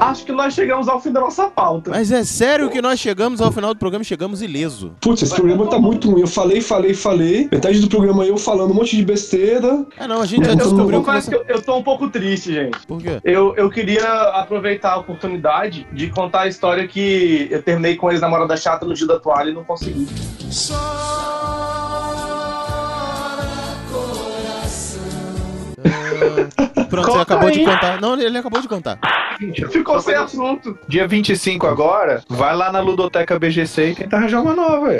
[0.09, 1.91] Acho que nós chegamos ao fim da nossa pauta.
[1.91, 4.95] Mas é sério que nós chegamos ao final do programa e chegamos ileso.
[4.99, 6.21] Putz, esse programa tá muito ruim.
[6.21, 7.47] Eu falei, falei, falei.
[7.51, 9.85] Metade do programa eu falando um monte de besteira.
[9.99, 11.29] Ah, não, a gente já descobriu você...
[11.29, 12.87] que eu, eu tô um pouco triste, gente.
[12.87, 13.19] Por quê?
[13.23, 14.03] Eu, eu queria
[14.33, 18.95] aproveitar a oportunidade de contar a história que eu terminei com a ex-namorada chata no
[18.95, 20.07] dia da toalha e não consegui.
[26.89, 27.65] Pronto, Conta você acabou de aí.
[27.65, 28.01] contar.
[28.01, 28.99] Não, ele acabou de contar.
[29.71, 30.77] Ficou sem assunto.
[30.87, 34.89] Dia 25 agora, vai lá na Ludoteca BGC e tenta arranjar uma nova.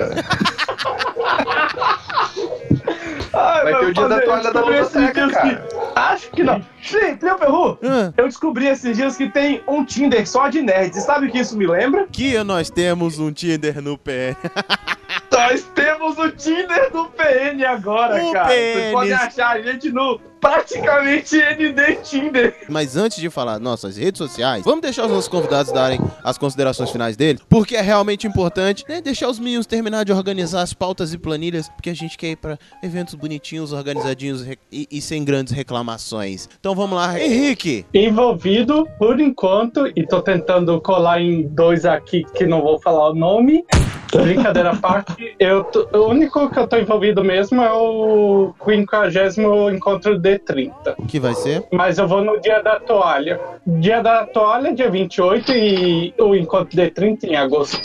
[3.32, 5.56] Ai, Vai ter o dia da toalha da ludoteca, cara.
[5.56, 6.62] que- Acho que não.
[6.82, 8.12] Gente, meu perru, Ah.
[8.18, 11.04] eu descobri esses dias que tem um Tinder só de nerds.
[11.04, 12.08] Sabe o que isso me lembra?
[12.12, 14.36] Que nós temos um Tinder no pé.
[15.32, 18.48] Nós temos o Tinder do PN agora, O cara.
[18.48, 18.92] Vocês PN.
[18.94, 22.56] podem achar a gente no praticamente ND Tinder.
[22.70, 26.90] Mas antes de falar nossas redes sociais, vamos deixar os nossos convidados darem as considerações
[26.90, 31.14] finais deles, porque é realmente importante né, deixar os meninos terminar de organizar as pautas
[31.14, 35.54] e planilhas, porque a gente quer ir pra eventos bonitinhos, organizadinhos e, e sem grandes
[35.54, 36.48] reclamações.
[36.60, 37.86] Então vamos lá, Henrique.
[37.94, 43.14] Envolvido, por enquanto, e tô tentando colar em dois aqui que não vou falar o
[43.14, 43.66] nome.
[44.24, 49.72] Brincadeira à parte, eu tô- o único que eu tô envolvido mesmo é o 50
[49.74, 50.96] encontro D30.
[51.08, 51.64] Que vai ser?
[51.72, 53.40] Mas eu vou no dia da toalha.
[53.66, 57.80] Dia da toalha, dia 28, e o encontro D30 em agosto.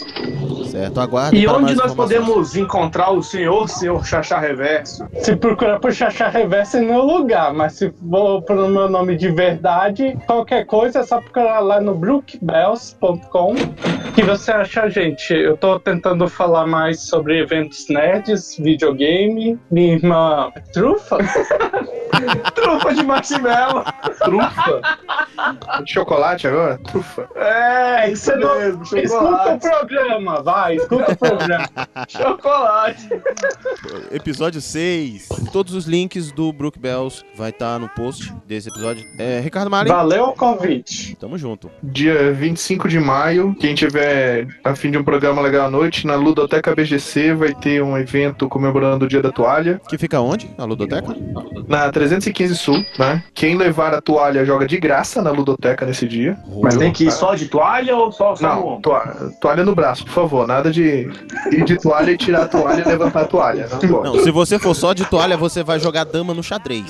[0.66, 1.36] Certo, aguarde.
[1.36, 5.06] E para onde mais nós podemos encontrar o senhor, senhor Xaxá Reverso?
[5.20, 9.28] Se procurar por Xaxá Reverso é no lugar, mas se for pelo meu nome de
[9.30, 13.54] verdade, qualquer coisa é só procurar lá no brookbells.com
[14.14, 15.32] que você acha a gente.
[15.32, 21.18] Eu tô tentando falar mais sobre eventos nerds, videogame, minha irmã trufa?
[22.54, 23.84] Trufa de marshmallow.
[24.22, 24.80] trufa?
[25.84, 26.78] De chocolate agora?
[26.78, 27.28] Trufa.
[27.34, 31.68] É, isso é mesmo, Escuta o programa, vai, escuta o programa.
[32.08, 33.08] chocolate.
[34.12, 35.28] Episódio 6.
[35.52, 39.04] Todos os links do Brook Bells vai estar no post desse episódio.
[39.18, 39.88] É, Ricardo Mari.
[39.88, 41.16] Valeu o convite.
[41.16, 41.70] Tamo junto.
[41.82, 46.14] Dia 25 de maio, quem tiver a fim de um programa legal à noite, na
[46.14, 49.80] Ludoteca BGC vai ter um evento comemorando o Dia da Toalha.
[49.88, 50.50] Que fica onde?
[50.56, 51.14] Na Ludoteca?
[51.68, 53.22] Na 315 Sul, né?
[53.34, 56.36] Quem levar a toalha joga de graça na Ludoteca nesse dia.
[56.62, 58.82] Mas tem que ir só de toalha ou só, só no Não, ombro?
[58.82, 60.46] toalha, toalha no braço, por favor.
[60.46, 61.08] Nada de
[61.50, 63.68] ir de toalha e tirar a toalha e levantar a toalha.
[63.82, 64.02] Não.
[64.02, 66.84] Não, se você for só de toalha, você vai jogar dama no xadrez.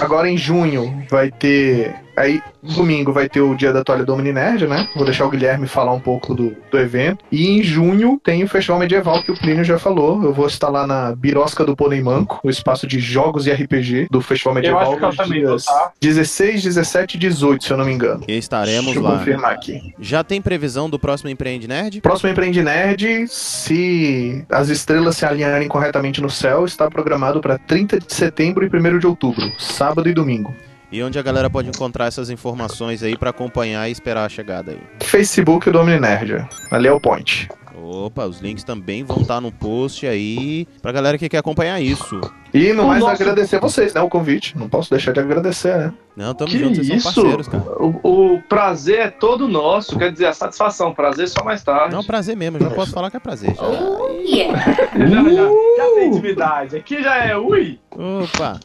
[0.00, 1.94] Agora em junho vai ter.
[2.20, 4.86] Aí, domingo vai ter o dia da toalha do Nerd, né?
[4.94, 7.24] Vou deixar o Guilherme falar um pouco do, do evento.
[7.32, 10.22] E em junho tem o Festival Medieval que o Plínio já falou.
[10.22, 14.08] Eu vou estar lá na Birosca do Pônei Manco, o espaço de jogos e RPG
[14.10, 14.82] do Festival Eu Medieval.
[14.82, 15.92] acho que eu também vou, tá?
[15.98, 18.22] 16, 17 e 18, se eu não me engano.
[18.28, 19.18] E estaremos Deixa eu lá.
[19.18, 19.94] confirmar aqui.
[19.98, 22.02] Já tem previsão do próximo Empreende Nerd?
[22.02, 27.98] Próximo Empreende Nerd, se as estrelas se alinharem corretamente no céu, está programado para 30
[27.98, 30.54] de setembro e 1 de outubro, sábado e domingo.
[30.92, 34.72] E onde a galera pode encontrar essas informações aí pra acompanhar e esperar a chegada
[34.72, 34.80] aí?
[35.00, 37.48] Facebook do Omninerd, ali é o point.
[37.76, 42.20] Opa, os links também vão estar no post aí pra galera que quer acompanhar isso.
[42.52, 44.00] E no O mais nosso- agradecer vocês, né?
[44.00, 44.56] O convite.
[44.58, 45.92] Não posso deixar de agradecer, né?
[46.16, 47.12] Não, tamo Que junto, vocês isso?
[47.12, 47.64] são parceiros, cara.
[47.82, 50.92] O, o prazer é todo nosso, quer dizer, a satisfação.
[50.92, 51.94] Prazer só mais tarde.
[51.94, 53.54] Não, prazer mesmo, já posso falar que é prazer.
[53.54, 55.06] Já.
[55.06, 55.44] Já, já,
[55.76, 56.76] já tem intimidade.
[56.76, 57.78] Aqui já é ui.
[57.92, 58.58] Opa!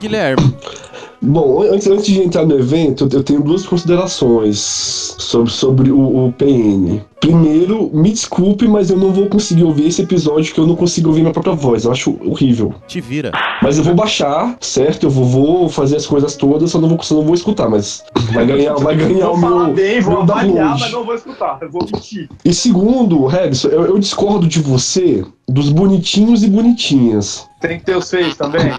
[0.00, 0.54] Guilherme,
[1.20, 4.58] Bom, antes, antes de entrar no evento, eu tenho duas considerações
[5.18, 7.00] sobre, sobre o, o PN.
[7.20, 11.08] Primeiro, me desculpe, mas eu não vou conseguir ouvir esse episódio que eu não consigo
[11.08, 11.84] ouvir minha própria voz.
[11.84, 12.72] Eu acho horrível.
[12.86, 13.32] te vira.
[13.62, 15.04] Mas eu vou baixar, certo?
[15.06, 18.04] Eu vou, vou fazer as coisas todas, só não vou, só não vou escutar, mas
[18.32, 20.80] vai ganhar, vai ganhar Vou o falar meu, bem, vou meu avaliar, download.
[20.80, 21.58] mas não vou escutar.
[21.62, 22.28] Eu vou mentir.
[22.44, 27.48] E segundo, Regson, eu, eu discordo de você dos bonitinhos e bonitinhas.
[27.60, 28.72] Tem que ter os feios também.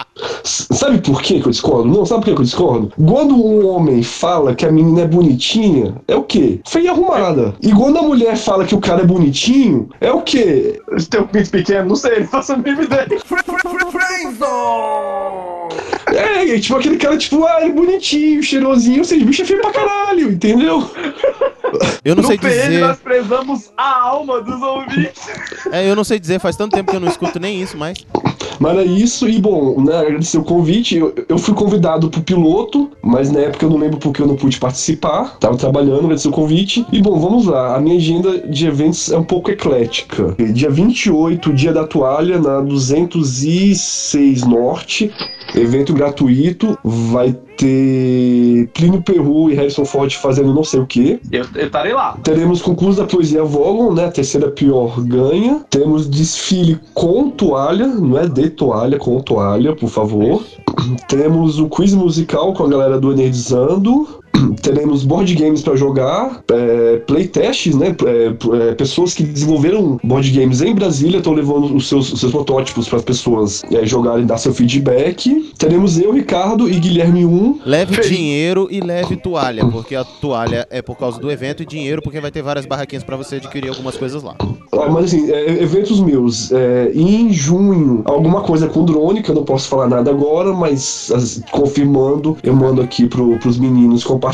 [0.44, 1.88] Sabe por que que eu discordo?
[1.88, 2.92] Não, sabe por que que eu discordo?
[2.96, 6.60] Quando um homem fala que a menina é bonitinha, é o quê?
[6.66, 7.54] Feia arrumada.
[7.60, 10.80] E quando a mulher fala que o cara é bonitinho, é o quê?
[11.10, 13.08] Tem um pinto pequeno, não sei, não faço a mínima ideia.
[16.16, 19.44] É, é tipo aquele cara, tipo, ah, ele é bonitinho, cheirosinho, ou seja, bicho é
[19.44, 20.90] feio pra caralho, entendeu?
[22.04, 22.80] Eu não no sei PN dizer.
[22.80, 25.28] nós prezamos a alma dos ouvintes.
[25.72, 27.98] É, eu não sei dizer, faz tanto tempo que eu não escuto nem isso mais.
[28.58, 30.96] Mas é isso, e bom, né, agradecer o convite.
[30.96, 34.36] Eu, eu fui convidado pro piloto, mas na época eu não lembro porque eu não
[34.36, 35.36] pude participar.
[35.38, 36.86] Tava trabalhando, agradecer o convite.
[36.92, 37.76] E bom, vamos lá.
[37.76, 40.34] A minha agenda de eventos é um pouco eclética.
[40.52, 45.10] Dia 28, dia da toalha, na 206 Norte.
[45.54, 46.78] Evento gratuito.
[46.84, 51.20] Vai ter Plínio Perru e Harrison Ford fazendo não sei o que.
[51.30, 52.18] Eu estarei lá.
[52.22, 54.08] Teremos concurso da poesia Vogon, né?
[54.10, 55.64] Terceira pior ganha.
[55.70, 60.42] Temos desfile com toalha, não é de toalha, com toalha, por favor.
[61.08, 64.15] Temos o quiz musical com a galera do Energizando.
[64.62, 67.94] Teremos board games para jogar, é, playtests, né?
[68.04, 72.32] É, é, pessoas que desenvolveram board games em Brasília estão levando os seus, os seus
[72.32, 75.52] protótipos para as pessoas é, jogarem, dar seu feedback.
[75.58, 77.60] Teremos eu, Ricardo e Guilherme 1.
[77.64, 78.10] Leve Feliz.
[78.10, 82.20] dinheiro e leve toalha, porque a toalha é por causa do evento e dinheiro porque
[82.20, 84.34] vai ter várias barraquinhas pra você adquirir algumas coisas lá.
[84.72, 86.52] Ah, Mas assim, é, eventos meus.
[86.52, 91.10] É, em junho, alguma coisa com drone, que eu não posso falar nada agora, mas
[91.14, 94.25] as- confirmando, eu mando aqui pro, pros meninos compartilharem.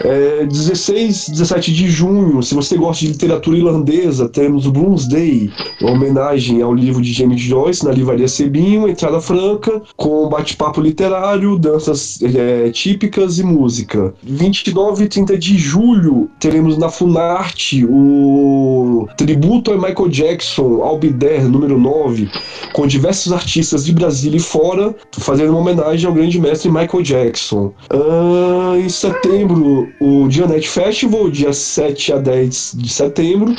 [0.00, 5.50] É, 16, 17 de junho, se você gosta de literatura irlandesa, temos o Bloomsday,
[5.80, 11.58] uma homenagem ao livro de James Joyce na Livraria Sebinho, entrada franca, com bate-papo literário,
[11.58, 14.12] danças é, típicas e música.
[14.22, 18.75] 29 e 30 de julho, teremos na Funarte o
[19.16, 22.30] tributo a Michael Jackson, Albider, número 9,
[22.72, 27.72] com diversos artistas de Brasília e fora, fazendo uma homenagem ao grande mestre Michael Jackson.
[27.90, 33.54] Ah, em setembro, o Dianet Festival, dia 7 a 10 de setembro.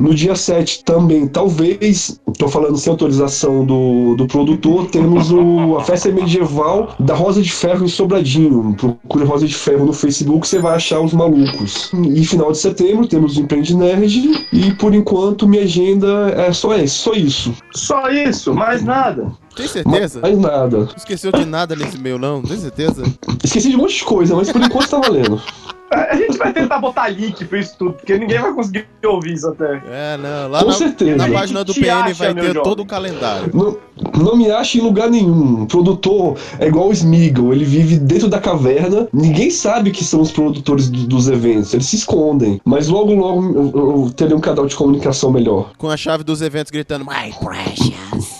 [0.00, 5.84] No dia 7 também, talvez, tô falando sem autorização do, do produtor, temos o, a
[5.84, 8.74] festa medieval da Rosa de Ferro em Sobradinho.
[8.78, 11.92] Procure Rosa de Ferro no Facebook, você vai achar os malucos.
[12.14, 14.46] E final de setembro temos o Empreende Nerd.
[14.50, 17.54] E por enquanto minha agenda é só esse, só isso.
[17.74, 19.30] Só isso, mais nada.
[19.54, 20.20] Tem certeza?
[20.20, 20.78] Mais nada.
[20.78, 22.42] Não esqueceu de nada nesse meio, não?
[22.42, 23.02] Tem certeza?
[23.44, 25.40] Esqueci de um monte de coisa, mas por enquanto tá valendo.
[25.92, 29.48] A gente vai tentar botar link pra isso tudo, porque ninguém vai conseguir ouvir isso
[29.48, 29.82] até.
[29.90, 30.48] É, não.
[30.48, 31.16] Lá Com na, certeza.
[31.16, 32.62] na página do PN acha, vai ter jovem?
[32.62, 33.50] todo o calendário.
[33.52, 33.76] Não,
[34.16, 35.62] não me acha em lugar nenhum.
[35.64, 39.08] O produtor é igual o Smeagol, ele vive dentro da caverna.
[39.12, 42.60] Ninguém sabe que são os produtores do- dos eventos, eles se escondem.
[42.64, 43.42] Mas logo, logo
[43.74, 45.72] eu, eu terei um canal de comunicação melhor.
[45.76, 48.39] Com a chave dos eventos gritando My Precious.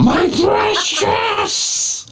[0.00, 2.06] My precious!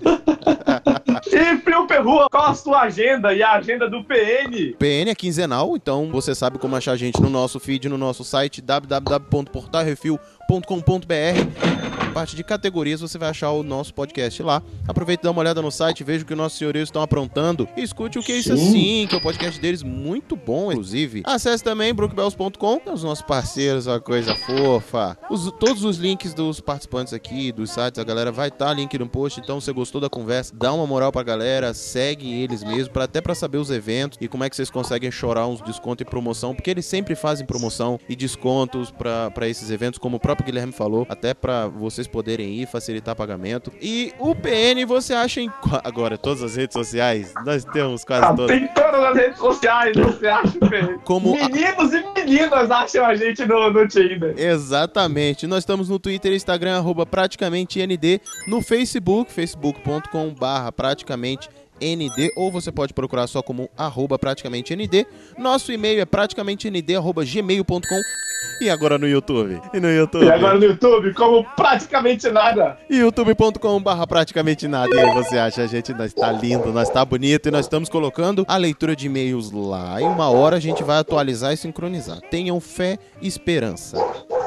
[1.26, 4.74] E Frio Perrua, qual a sua agenda e a agenda do PN?
[4.78, 8.22] PN é quinzenal, então você sabe como achar a gente no nosso feed, no nosso
[8.22, 8.62] site
[12.06, 14.62] Na parte de categorias você vai achar o nosso podcast lá.
[14.86, 17.66] Aproveite e dá uma olhada no site, veja o que os nossos senhorios estão aprontando
[17.74, 18.68] e escute o que é isso Sim.
[18.68, 21.22] assim, que é o podcast deles muito bom, inclusive.
[21.24, 25.16] Acesse também brookbells.com, os nossos parceiros, uma coisa fofa.
[25.30, 29.08] Os- todos os links dos participantes aqui, dos sites, a galera vai estar link no
[29.08, 32.92] post, então se você gostou da conversa, dá uma moral pra galera, segue eles mesmo,
[32.92, 36.02] pra, até pra saber os eventos e como é que vocês conseguem chorar uns descontos
[36.02, 40.20] e promoção, porque eles sempre fazem promoção e descontos pra pra esses eventos, como o
[40.20, 43.72] próprio Guilherme falou, até pra vocês poderem ir, facilitar pagamento.
[43.80, 45.50] E o PN você acha em
[45.84, 48.56] agora todas as redes sociais, nós temos quase Ah, todas.
[48.56, 50.98] tem todas as redes sociais, você acha, PN?
[51.04, 54.34] Como a- Meninos e meninas acham a gente no, no Tinder.
[54.38, 55.46] Exatamente.
[55.46, 61.48] Nós estamos no Twitter e Instagram, arroba praticamente ND, no Facebook, facebook.com barra praticamente
[61.80, 65.04] ND, ou você pode procurar só como arroba praticamente ND.
[65.36, 67.80] Nosso e-mail é praticamente ND, arroba gmail.com.
[68.60, 69.60] E agora no YouTube?
[69.74, 70.24] E no YouTube?
[70.24, 72.78] E agora no YouTube, como praticamente nada.
[72.88, 74.94] youtube.com barra praticamente nada.
[74.94, 77.88] E aí você acha, a gente nós tá lindo, nós tá bonito e nós estamos
[77.88, 80.00] colocando a leitura de e-mails lá.
[80.00, 82.20] Em uma hora a gente vai atualizar e sincronizar.
[82.30, 83.96] Tenham fé e esperança.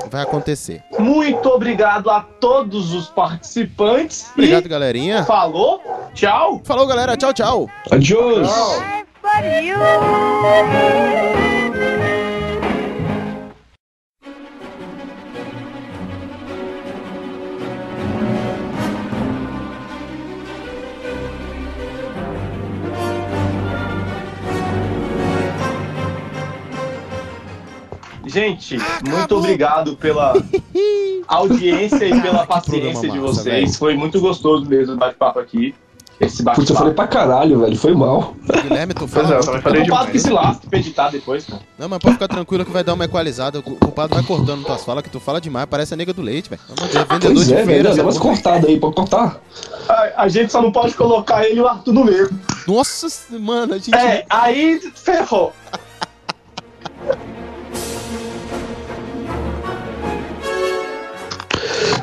[0.09, 0.81] Vai acontecer.
[0.97, 4.29] Muito obrigado a todos os participantes.
[4.33, 5.23] Obrigado, e galerinha.
[5.23, 5.81] falou,
[6.13, 6.61] tchau.
[6.63, 7.17] Falou, galera.
[7.17, 7.69] Tchau, tchau.
[7.91, 8.49] Adiós!
[28.35, 30.33] Gente, muito obrigado pela
[31.25, 33.45] audiência e pela paciência de massa, vocês.
[33.45, 33.73] velho.
[33.73, 35.73] Foi muito gostoso mesmo o bate-papo aqui.
[36.19, 37.77] Esse Putz, eu falei pra caralho, velho.
[37.77, 38.35] Foi mal.
[38.63, 39.35] Guilherme, tu Pois fala.
[39.35, 41.61] é, eu falei culpado que se lasque pra editar depois, cara.
[41.77, 43.59] Não, mas pode ficar tranquilo que vai dar uma equalizada.
[43.59, 45.65] O culpado vai cortando tuas falas, que tu fala demais.
[45.69, 46.61] Parece a nega do leite, velho.
[47.09, 47.95] Vendedor Pois de é, feira.
[47.95, 49.39] Dá umas cortadas aí, pode cortar.
[49.87, 52.29] A, a gente só não pode colocar ele e o Arthur no meio.
[52.67, 53.07] Nossa,
[53.37, 53.95] mano, a gente.
[53.95, 55.53] É, aí ferrou.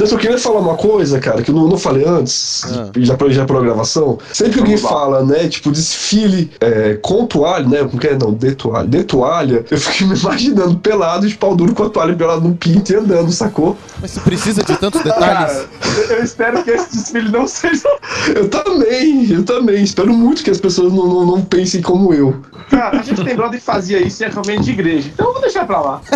[0.02, 2.90] Eu só queria falar uma coisa, cara, que eu não, não falei antes, Ah.
[2.98, 4.18] já pra já pra gravação.
[4.32, 8.18] Sempre que alguém fala, né, tipo, desfile é, com toalha, né, como que é?
[8.18, 8.88] Não, de toalha.
[8.88, 12.52] De toalha, eu fiquei me imaginando pelado, de pau duro com a toalha pelado no
[12.56, 13.76] pinto e andando, sacou?
[14.00, 15.52] Mas você precisa de tantos detalhes.
[15.52, 15.68] Cara,
[16.10, 17.88] eu- eu espero que esse desfile não seja.
[18.34, 19.84] Eu também, eu também.
[19.84, 22.34] Espero muito que as pessoas não, não, não pensem como eu.
[22.70, 25.42] Cara, a gente tem brother que fazia isso em acampamento de igreja, então eu vou
[25.42, 26.00] deixar pra lá.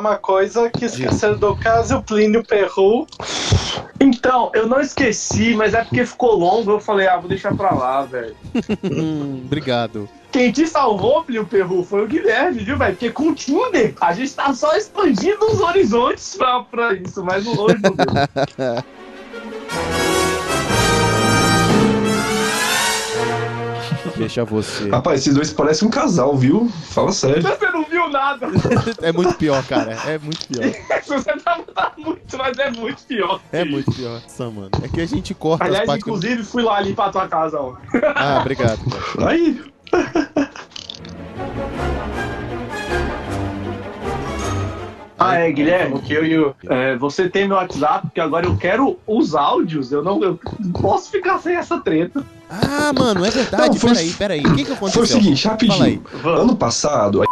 [0.00, 3.06] uma coisa que esqueceram do caso, o Plínio Perru.
[4.00, 7.72] Então, eu não esqueci, mas é porque ficou longo, eu falei, ah, vou deixar pra
[7.74, 8.34] lá, velho.
[8.82, 10.08] Hum, obrigado.
[10.32, 12.92] Quem te salvou, Plio Perru, foi o Guilherme, viu, velho?
[12.92, 17.46] Porque com o Tinder, a gente tá só expandindo os horizontes pra, pra isso, mas
[17.46, 17.94] o longe não
[24.20, 24.88] Deixa você.
[24.88, 26.68] Rapaz, esses dois parecem um casal, viu?
[26.90, 27.42] Fala sério.
[27.42, 28.46] Você não viu nada.
[29.02, 29.92] É muito pior, cara.
[30.06, 30.64] É muito pior.
[31.06, 33.40] Você tá, tá muito, mas é muito pior.
[33.52, 34.20] É muito pior.
[34.22, 34.70] Nossa, mano.
[34.82, 36.04] É que a gente corta Aliás, as partes.
[36.04, 37.74] que- inclusive, fui lá limpar a tua casa, ó.
[38.14, 38.78] Ah, obrigado.
[39.16, 39.30] cara.
[39.30, 39.60] Aí.
[45.22, 45.96] Ah, é, Guilherme?
[45.96, 46.54] O que eu e o.
[46.68, 49.92] É, você tem meu WhatsApp, porque agora eu quero os áudios.
[49.92, 50.40] Eu não, eu
[50.80, 52.24] posso ficar sem essa treta.
[52.48, 53.68] Ah, mano, é verdade.
[53.68, 54.40] Não, foi- Peraí, peraí.
[54.40, 55.04] O que que aconteceu?
[55.06, 56.02] Foi o seguinte, rapidinho.
[56.24, 57.22] Ano passado,